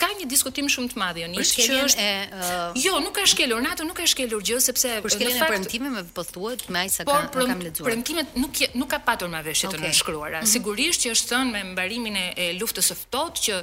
ka 0.00 0.08
një 0.16 0.24
diskutim 0.28 0.70
shumë 0.72 0.94
të 0.94 1.00
madh, 1.00 1.18
jo 1.20 1.26
që 1.44 1.80
është 1.84 2.04
e, 2.04 2.12
uh... 2.32 2.78
Jo, 2.80 2.94
nuk 3.04 3.12
ka 3.18 3.24
shkelur 3.28 3.60
NATO, 3.62 3.84
nuk 3.84 3.98
ka 4.00 4.06
shkelur 4.08 4.40
gjë 4.40 4.60
sepse 4.64 4.94
për 5.04 5.12
shkelin 5.12 5.36
e 5.36 5.48
premtimeve 5.50 6.04
më 6.06 6.14
pothuaj 6.16 6.56
me 6.72 6.86
ai 6.86 6.92
sa 6.92 7.04
ka 7.04 7.18
kam 7.34 7.60
lexuar. 7.60 7.90
premtimet 7.90 8.38
nuk 8.40 8.62
nuk 8.80 8.88
ka 8.94 9.02
patur 9.04 9.28
më 9.32 9.42
të 9.44 9.68
okay. 9.68 9.82
nënshkruara. 9.84 10.38
Mm 10.40 10.44
-hmm. 10.46 10.52
Sigurisht 10.56 11.00
që 11.04 11.08
është 11.16 11.28
thënë 11.34 11.50
me 11.52 11.62
mbarimin 11.74 12.16
e, 12.16 12.26
e 12.36 12.46
luftës 12.60 12.88
së 12.90 12.96
ftohtë 13.04 13.40
që 13.46 13.54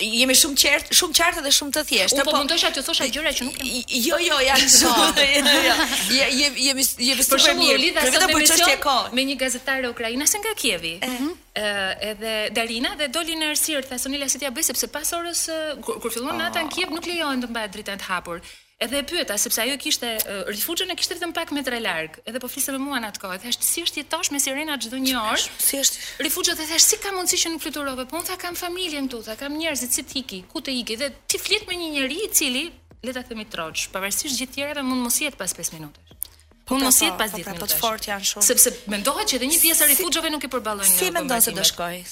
jemi 0.06 0.36
shumë 0.42 0.58
qartë, 0.62 0.96
shumë 0.96 1.18
qartë 1.18 1.44
dhe 1.44 1.52
shumë 1.58 1.74
të 1.76 1.82
thjeshtë. 1.90 2.24
Po, 2.24 2.32
po 2.32 2.38
mund 2.40 2.52
të 2.54 2.58
isha 2.62 2.70
të 2.72 2.84
thosha 2.86 3.08
gjëra 3.12 3.34
që 3.36 3.50
nuk 3.50 3.58
kemi. 3.58 3.84
Jo, 4.00 4.22
jo, 4.24 4.40
ja. 4.46 4.56
Jo, 4.64 4.94
jo. 5.12 5.44
jo, 5.50 5.60
jo, 5.60 5.76
jo 6.14 6.30
jemi 6.38 6.88
jemi 7.10 7.28
për 7.34 7.44
shemb, 7.48 7.68
ne 7.68 7.92
do 8.00 8.16
të 8.24 8.30
bëjmë 8.32 8.48
çështje 8.54 8.78
kohë 8.86 9.12
me 9.20 9.26
një 9.32 9.38
gazetare 9.44 9.92
ukrainase 9.92 10.40
nga 10.40 10.56
Kievi. 10.64 10.94
Ëh, 11.02 11.04
eh. 11.04 11.12
mhm. 11.12 11.30
eh, 11.52 12.10
edhe 12.14 12.36
Darina 12.56 12.96
dhe 13.02 13.10
doli 13.12 13.36
në 13.42 13.52
arsir, 13.52 13.84
tha 13.92 14.00
Sonila 14.00 14.30
se 14.32 14.40
ti 14.40 14.48
ja 14.48 14.54
bëj 14.56 14.70
sepse 14.72 14.88
pas 14.96 15.12
orës 15.20 15.44
eh, 15.52 15.72
kur 15.84 16.08
fillon 16.08 16.32
oh. 16.32 16.38
nata 16.46 16.64
në 16.64 16.72
Kiev 16.72 16.96
nuk 16.96 17.04
lejohen 17.12 17.44
të 17.44 17.52
mbahet 17.52 17.76
drejtën 17.76 18.00
të 18.00 18.08
hapur. 18.08 18.40
Edhe 18.82 18.98
e 18.98 19.02
pyeta 19.02 19.38
sepse 19.38 19.60
ajo 19.62 19.76
kishte 19.82 20.08
uh, 20.26 20.50
rifuxhin 20.54 20.90
e 20.90 20.94
kishte 20.98 21.14
vetëm 21.14 21.30
pak 21.36 21.52
metra 21.54 21.78
larg. 21.78 22.16
Edhe 22.26 22.40
po 22.42 22.48
flisë 22.50 22.72
me 22.74 22.80
mua 22.82 22.98
në 23.04 23.12
atë 23.12 23.20
kohë. 23.22 23.36
Thash 23.44 23.58
si 23.62 23.82
është 23.86 24.00
jetosh 24.00 24.30
me 24.34 24.40
sirena 24.42 24.74
çdo 24.82 24.98
një 25.04 25.12
orë? 25.20 25.52
Si 25.62 25.78
është? 25.78 26.00
Rifuxhot 26.26 26.58
e 26.58 26.66
thash 26.66 26.86
si 26.90 26.98
ka 27.02 27.12
mundësi 27.14 27.38
që 27.44 27.52
nuk 27.54 27.62
fluturove? 27.62 28.06
Po 28.10 28.18
un 28.18 28.26
tha 28.26 28.34
kam 28.42 28.56
familjen 28.58 29.06
këtu, 29.06 29.20
tha 29.28 29.36
kam 29.38 29.54
njerëz 29.60 29.84
që 29.86 30.04
ti 30.10 30.18
iki, 30.24 30.40
ku 30.50 30.62
të 30.66 30.74
iki? 30.80 30.96
Dhe 31.04 31.12
ti 31.30 31.38
flet 31.38 31.68
me 31.70 31.78
një 31.78 31.92
njerëz 31.94 32.16
i 32.16 32.28
cili 32.40 32.64
le 33.06 33.14
ta 33.18 33.22
themi 33.28 33.46
troç, 33.52 33.84
pavarësisht 33.94 34.34
gjithë 34.40 34.58
tjerave 34.58 34.82
mund 34.88 35.06
mos 35.06 35.20
jetë 35.26 35.38
pas 35.44 35.54
5 35.62 35.76
minutash. 35.76 36.18
Po, 36.66 36.74
po 36.74 36.80
mos 36.82 36.98
po, 36.98 37.06
jetë 37.06 37.20
pas 37.22 37.38
10 37.38 37.46
po 37.46 37.54
minutash. 37.54 37.54
Pra, 37.54 37.60
po 37.62 37.70
të 37.70 37.80
fort 37.84 38.10
janë 38.10 38.30
shumë. 38.32 38.46
Sepse 38.50 38.74
mendohet 38.96 39.30
që 39.30 39.38
edhe 39.38 39.52
një 39.52 39.62
pjesë 39.62 39.86
e 39.86 39.90
rifuxhove 39.92 40.34
nuk 40.34 40.42
e 40.42 40.50
përballojnë. 40.56 40.90
Si 40.98 41.14
mendon 41.14 41.42
se 41.46 41.54
do 41.54 41.70
shkoj? 41.70 42.02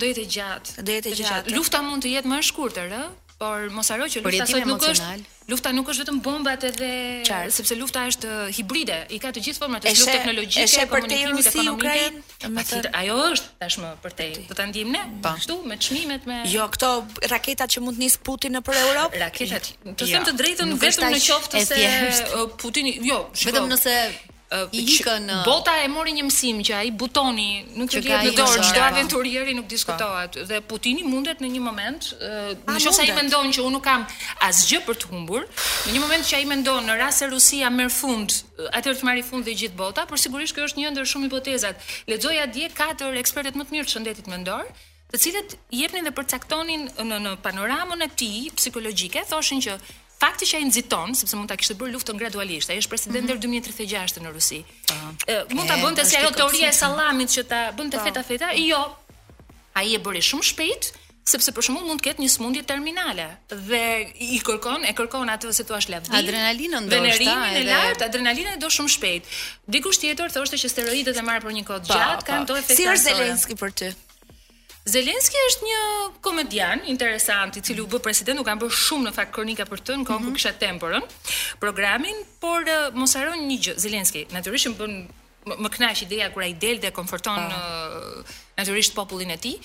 Do 0.00 0.12
jetë 0.12 0.28
gjatë. 0.36 0.76
Do 0.84 0.98
jetë 1.00 1.16
gjatë. 1.22 1.56
Lufta 1.56 1.80
mund 1.88 2.04
të 2.04 2.14
jetë 2.18 2.34
më 2.34 2.44
e 2.44 2.48
shkurtër, 2.52 2.96
ë? 3.00 3.04
por 3.40 3.60
mos 3.76 3.88
haro 3.90 4.04
që 4.12 4.20
lufta 4.24 4.44
sot 4.50 4.66
nuk 4.68 4.82
është 4.84 5.12
lufta 5.50 5.70
nuk 5.76 5.88
është 5.90 6.02
vetëm 6.04 6.18
bombat 6.26 6.64
edhe 6.68 6.90
sepse 7.56 7.76
lufta 7.80 8.02
është 8.12 8.32
hibride 8.58 8.98
i 9.16 9.20
ka 9.22 9.30
të 9.32 9.42
gjithë 9.46 9.62
formatet 9.62 9.88
të 9.88 10.02
lufteve 10.02 10.16
teknologjike 10.18 10.82
e 10.82 11.38
komunikimit 11.64 12.34
të 12.42 12.82
të... 12.84 12.92
ajo 13.00 13.16
është 13.30 13.52
tashmë 13.64 13.92
për 14.04 14.16
te 14.20 14.26
po. 14.34 14.44
do 14.50 14.56
ta 14.60 14.66
ndijmë 14.68 14.92
ne 14.98 15.04
po. 15.24 15.32
ashtu 15.32 15.56
me 15.70 15.78
çmimet 15.86 16.28
me 16.28 16.40
jo 16.52 16.66
këto 16.74 16.90
raketat 17.32 17.72
që 17.78 17.84
mund 17.86 18.02
nis 18.04 18.18
Putin 18.30 18.58
nëpër 18.58 18.82
Europë 18.84 19.22
raketat 19.24 19.70
të 19.96 20.10
jo, 20.10 20.10
them 20.18 20.28
të 20.28 20.36
drejtën 20.42 20.76
vetëm 20.84 21.16
në 21.16 21.22
qoftë 21.30 21.64
se 21.70 21.86
Putin 22.60 22.92
jo 23.08 23.24
vetëm 23.40 23.72
nëse 23.72 23.96
bota 25.44 25.70
e 25.84 25.88
mori 25.88 26.10
një 26.18 26.24
mësim 26.26 26.58
që 26.66 26.74
ai 26.74 26.88
butoni 26.90 27.66
nuk 27.78 27.92
e 27.94 28.00
lihet 28.02 28.24
në 28.26 28.32
dorë 28.34 28.64
çdo 28.66 28.82
aventurieri 28.82 29.54
nuk 29.54 29.68
diskutohet 29.70 30.34
po. 30.40 30.46
dhe 30.48 30.58
Putini 30.70 31.04
mundet 31.06 31.38
në 31.38 31.50
një 31.54 31.60
moment 31.62 32.08
uh, 32.18 32.50
nëse 32.66 33.02
ai 33.04 33.14
mendon 33.14 33.46
që 33.54 33.62
unë 33.62 33.74
nuk 33.76 33.84
kam 33.84 34.06
asgjë 34.48 34.80
për 34.88 34.98
të 35.04 35.10
humbur 35.12 35.46
në 35.86 35.94
një 35.94 36.02
moment 36.02 36.26
që 36.26 36.40
ai 36.40 36.48
mendon 36.50 36.90
në 36.90 36.98
rast 36.98 37.22
se 37.22 37.30
Rusia 37.30 37.70
merr 37.70 37.94
fund 37.94 38.34
atëherë 38.74 38.98
të 38.98 39.06
marrë 39.08 39.24
fund 39.30 39.46
dhe 39.46 39.54
gjithë 39.62 39.78
bota 39.78 40.06
por 40.10 40.18
sigurisht 40.18 40.58
kjo 40.58 40.66
është 40.66 40.82
një 40.82 40.90
ndër 40.96 41.10
shumë 41.14 41.30
hipotezat 41.30 41.88
lexoja 42.10 42.48
dje 42.50 42.72
katër 42.74 43.22
ekspertët 43.22 43.54
më 43.54 43.68
të 43.68 43.76
mirë 43.76 43.86
të 43.86 43.94
shëndetit 43.94 44.26
mendor 44.34 44.66
të 45.14 45.18
cilët 45.22 45.54
jepnin 45.74 46.06
dhe 46.06 46.12
përcaktonin 46.14 46.88
në, 47.06 47.16
në 47.22 47.38
panoramën 47.46 48.02
e 48.06 48.10
tij 48.18 48.50
psikologjike 48.58 49.22
thoshin 49.30 49.62
që 49.62 49.78
Fakti 50.20 50.44
që 50.44 50.58
ai 50.60 50.64
nxiton, 50.68 51.14
sepse 51.16 51.36
mund 51.38 51.48
ta 51.48 51.56
kishte 51.56 51.74
bërë 51.80 51.94
luftën 51.94 52.18
gradualisht. 52.20 52.68
Ai 52.74 52.80
është 52.82 52.92
president 52.92 53.30
deri 53.30 53.38
mm 53.40 53.60
-hmm. 53.60 53.68
2036 53.72 54.20
në 54.26 54.32
Rusi. 54.34 54.58
Uh, 54.86 55.52
mund 55.56 55.66
ta 55.70 55.76
bënte 55.84 56.02
si 56.10 56.16
ajo 56.18 56.30
teoria 56.40 56.68
e 56.68 56.72
sallamit 56.82 57.28
që 57.34 57.42
ta 57.50 57.60
bënte 57.78 57.96
po. 57.98 58.04
feta 58.06 58.22
feta? 58.28 58.48
Jo. 58.70 58.82
Ai 59.78 59.94
e 59.96 60.00
bëri 60.04 60.20
shumë 60.30 60.44
shpejt, 60.50 60.82
sepse 61.32 61.48
për 61.56 61.62
shembull 61.66 61.86
mund 61.88 62.00
të 62.02 62.08
ketë 62.08 62.20
një 62.24 62.30
sëmundje 62.34 62.62
terminale 62.72 63.26
dhe 63.68 63.82
i 64.36 64.40
kërkon 64.48 64.80
e 64.90 64.92
kërkon 64.98 65.26
atë 65.36 65.46
se 65.58 65.62
thua 65.68 65.80
shlav. 65.84 66.02
Adrenalina 66.20 66.78
ndoshta. 66.80 67.00
Venerimin 67.00 67.68
e 67.70 68.04
adrenalina 68.08 68.50
e 68.56 68.58
do 68.62 68.68
shumë 68.76 68.92
shpejt. 68.96 69.22
Dikush 69.72 69.98
tjetër 70.04 70.28
thoshte 70.36 70.56
që 70.62 70.68
steroidet 70.74 71.16
e 71.16 71.22
marr 71.28 71.42
për 71.44 71.52
një 71.56 71.64
kohë 71.68 71.84
po, 71.88 71.94
gjatë 71.96 72.24
kanë 72.28 72.46
to 72.48 72.54
efekte. 72.60 72.76
Si 72.78 72.84
është 72.92 73.06
Zelenski 73.10 73.54
për 73.62 73.70
ty? 73.80 73.88
Zelenski 74.90 75.38
është 75.50 75.66
një 75.68 75.78
komedian 76.24 76.82
interesant 76.90 77.54
i 77.58 77.62
cili 77.64 77.82
u 77.84 77.88
bë 77.90 78.00
president, 78.02 78.40
u 78.42 78.46
ka 78.46 78.56
bërë 78.58 78.74
shumë 78.84 79.08
në 79.10 79.14
fakt 79.16 79.32
kronika 79.36 79.66
për 79.70 79.84
të 79.86 79.96
në 80.00 80.06
kohë 80.08 80.20
mm 80.20 80.20
-hmm. 80.20 80.26
ku 80.26 80.30
mhm. 80.30 80.36
kisha 80.36 80.52
temporën, 80.62 81.06
programin, 81.62 82.16
por 82.42 82.62
uh, 82.62 82.94
mos 82.98 83.14
harojnë 83.16 83.46
një 83.50 83.58
gjë, 83.64 83.74
Zelenski 83.86 84.26
natyrisht 84.34 84.70
më 84.72 84.76
bën 84.82 84.94
më 85.64 85.68
kënaq 85.74 86.02
ideja 86.04 86.26
kur 86.32 86.42
ai 86.42 86.52
del 86.64 86.78
dhe 86.82 86.90
komforton 86.92 87.38
uh. 87.60 88.40
natyrisht 88.58 88.94
popullin 88.94 89.30
e 89.30 89.36
tij, 89.44 89.56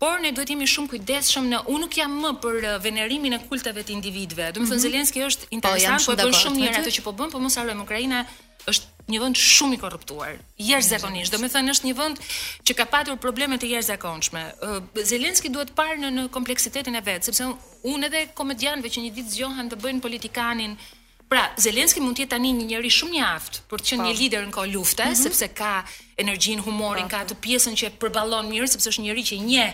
por 0.00 0.14
ne 0.20 0.32
duhet 0.32 0.48
të 0.48 0.52
jemi 0.54 0.66
shumë 0.74 0.90
kujdesshëm 0.92 1.44
në 1.52 1.58
unë 1.72 1.80
nuk 1.84 1.94
jam 1.96 2.10
më 2.24 2.30
për 2.44 2.54
venerimin 2.86 3.32
e 3.32 3.38
kulteve 3.48 3.80
të 3.84 3.92
individëve. 3.98 4.46
Domethënë 4.54 4.74
mm 4.78 4.78
-hmm. 4.78 4.84
Zelenski 4.88 5.18
është 5.28 5.44
po, 5.44 5.48
interesant, 5.58 6.02
po, 6.06 6.16
po 6.16 6.22
bën 6.26 6.36
shumë 6.42 6.56
mirë 6.62 6.78
ato 6.80 6.90
që 6.96 7.02
po 7.06 7.12
bën, 7.18 7.30
por 7.32 7.40
mos 7.40 7.54
harojmë 7.56 7.82
Ukraina 7.82 8.26
është 8.70 8.84
një 9.10 9.20
vend 9.24 9.38
shumë 9.38 9.76
i 9.76 9.80
korruptuar, 9.82 10.36
jashtëzakonisht. 10.62 11.34
Do 11.34 11.42
thënë 11.50 11.74
është 11.74 11.88
një 11.90 11.94
vend 11.98 12.22
që 12.68 12.76
ka 12.78 12.86
patur 12.92 13.18
probleme 13.22 13.58
të 13.60 13.70
jashtëzakonshme. 13.72 14.44
Zelenski 15.10 15.50
duhet 15.54 15.72
të 15.72 15.76
parë 15.78 15.98
në, 16.04 16.12
në 16.18 16.24
kompleksitetin 16.34 16.96
e 16.96 17.02
vet, 17.06 17.26
sepse 17.26 17.46
unë 17.92 18.10
edhe 18.10 18.24
komedianëve 18.38 18.92
që 18.94 19.04
një 19.04 19.12
ditë 19.18 19.36
zgjohen 19.36 19.70
të 19.74 19.80
bëjnë 19.84 20.02
politikanin 20.06 20.78
Pra, 21.30 21.44
Zelenski 21.62 22.00
mund 22.02 22.16
të 22.18 22.24
jetë 22.24 22.30
tani 22.32 22.48
një 22.56 22.64
njeri 22.72 22.88
shumë 22.90 23.14
i 23.14 23.20
aftë 23.22 23.60
për 23.70 23.78
të 23.78 23.86
qenë 23.92 24.02
një 24.02 24.10
po. 24.10 24.16
lider 24.20 24.40
në 24.48 24.54
kohë 24.56 24.70
lufte, 24.72 25.04
mm 25.04 25.12
-hmm. 25.12 25.20
sepse 25.20 25.46
ka 25.60 25.68
energjinë, 26.18 26.64
humorin, 26.66 27.04
pa, 27.04 27.08
po. 27.08 27.10
ka 27.10 27.18
atë 27.24 27.34
pjesën 27.44 27.74
që 27.78 27.84
e 27.86 27.92
përballon 28.02 28.48
mirë, 28.50 28.66
sepse 28.66 28.90
është 28.90 29.00
një 29.00 29.06
njeri 29.06 29.22
që 29.28 29.36
nje 29.38 29.46
njeh 29.46 29.70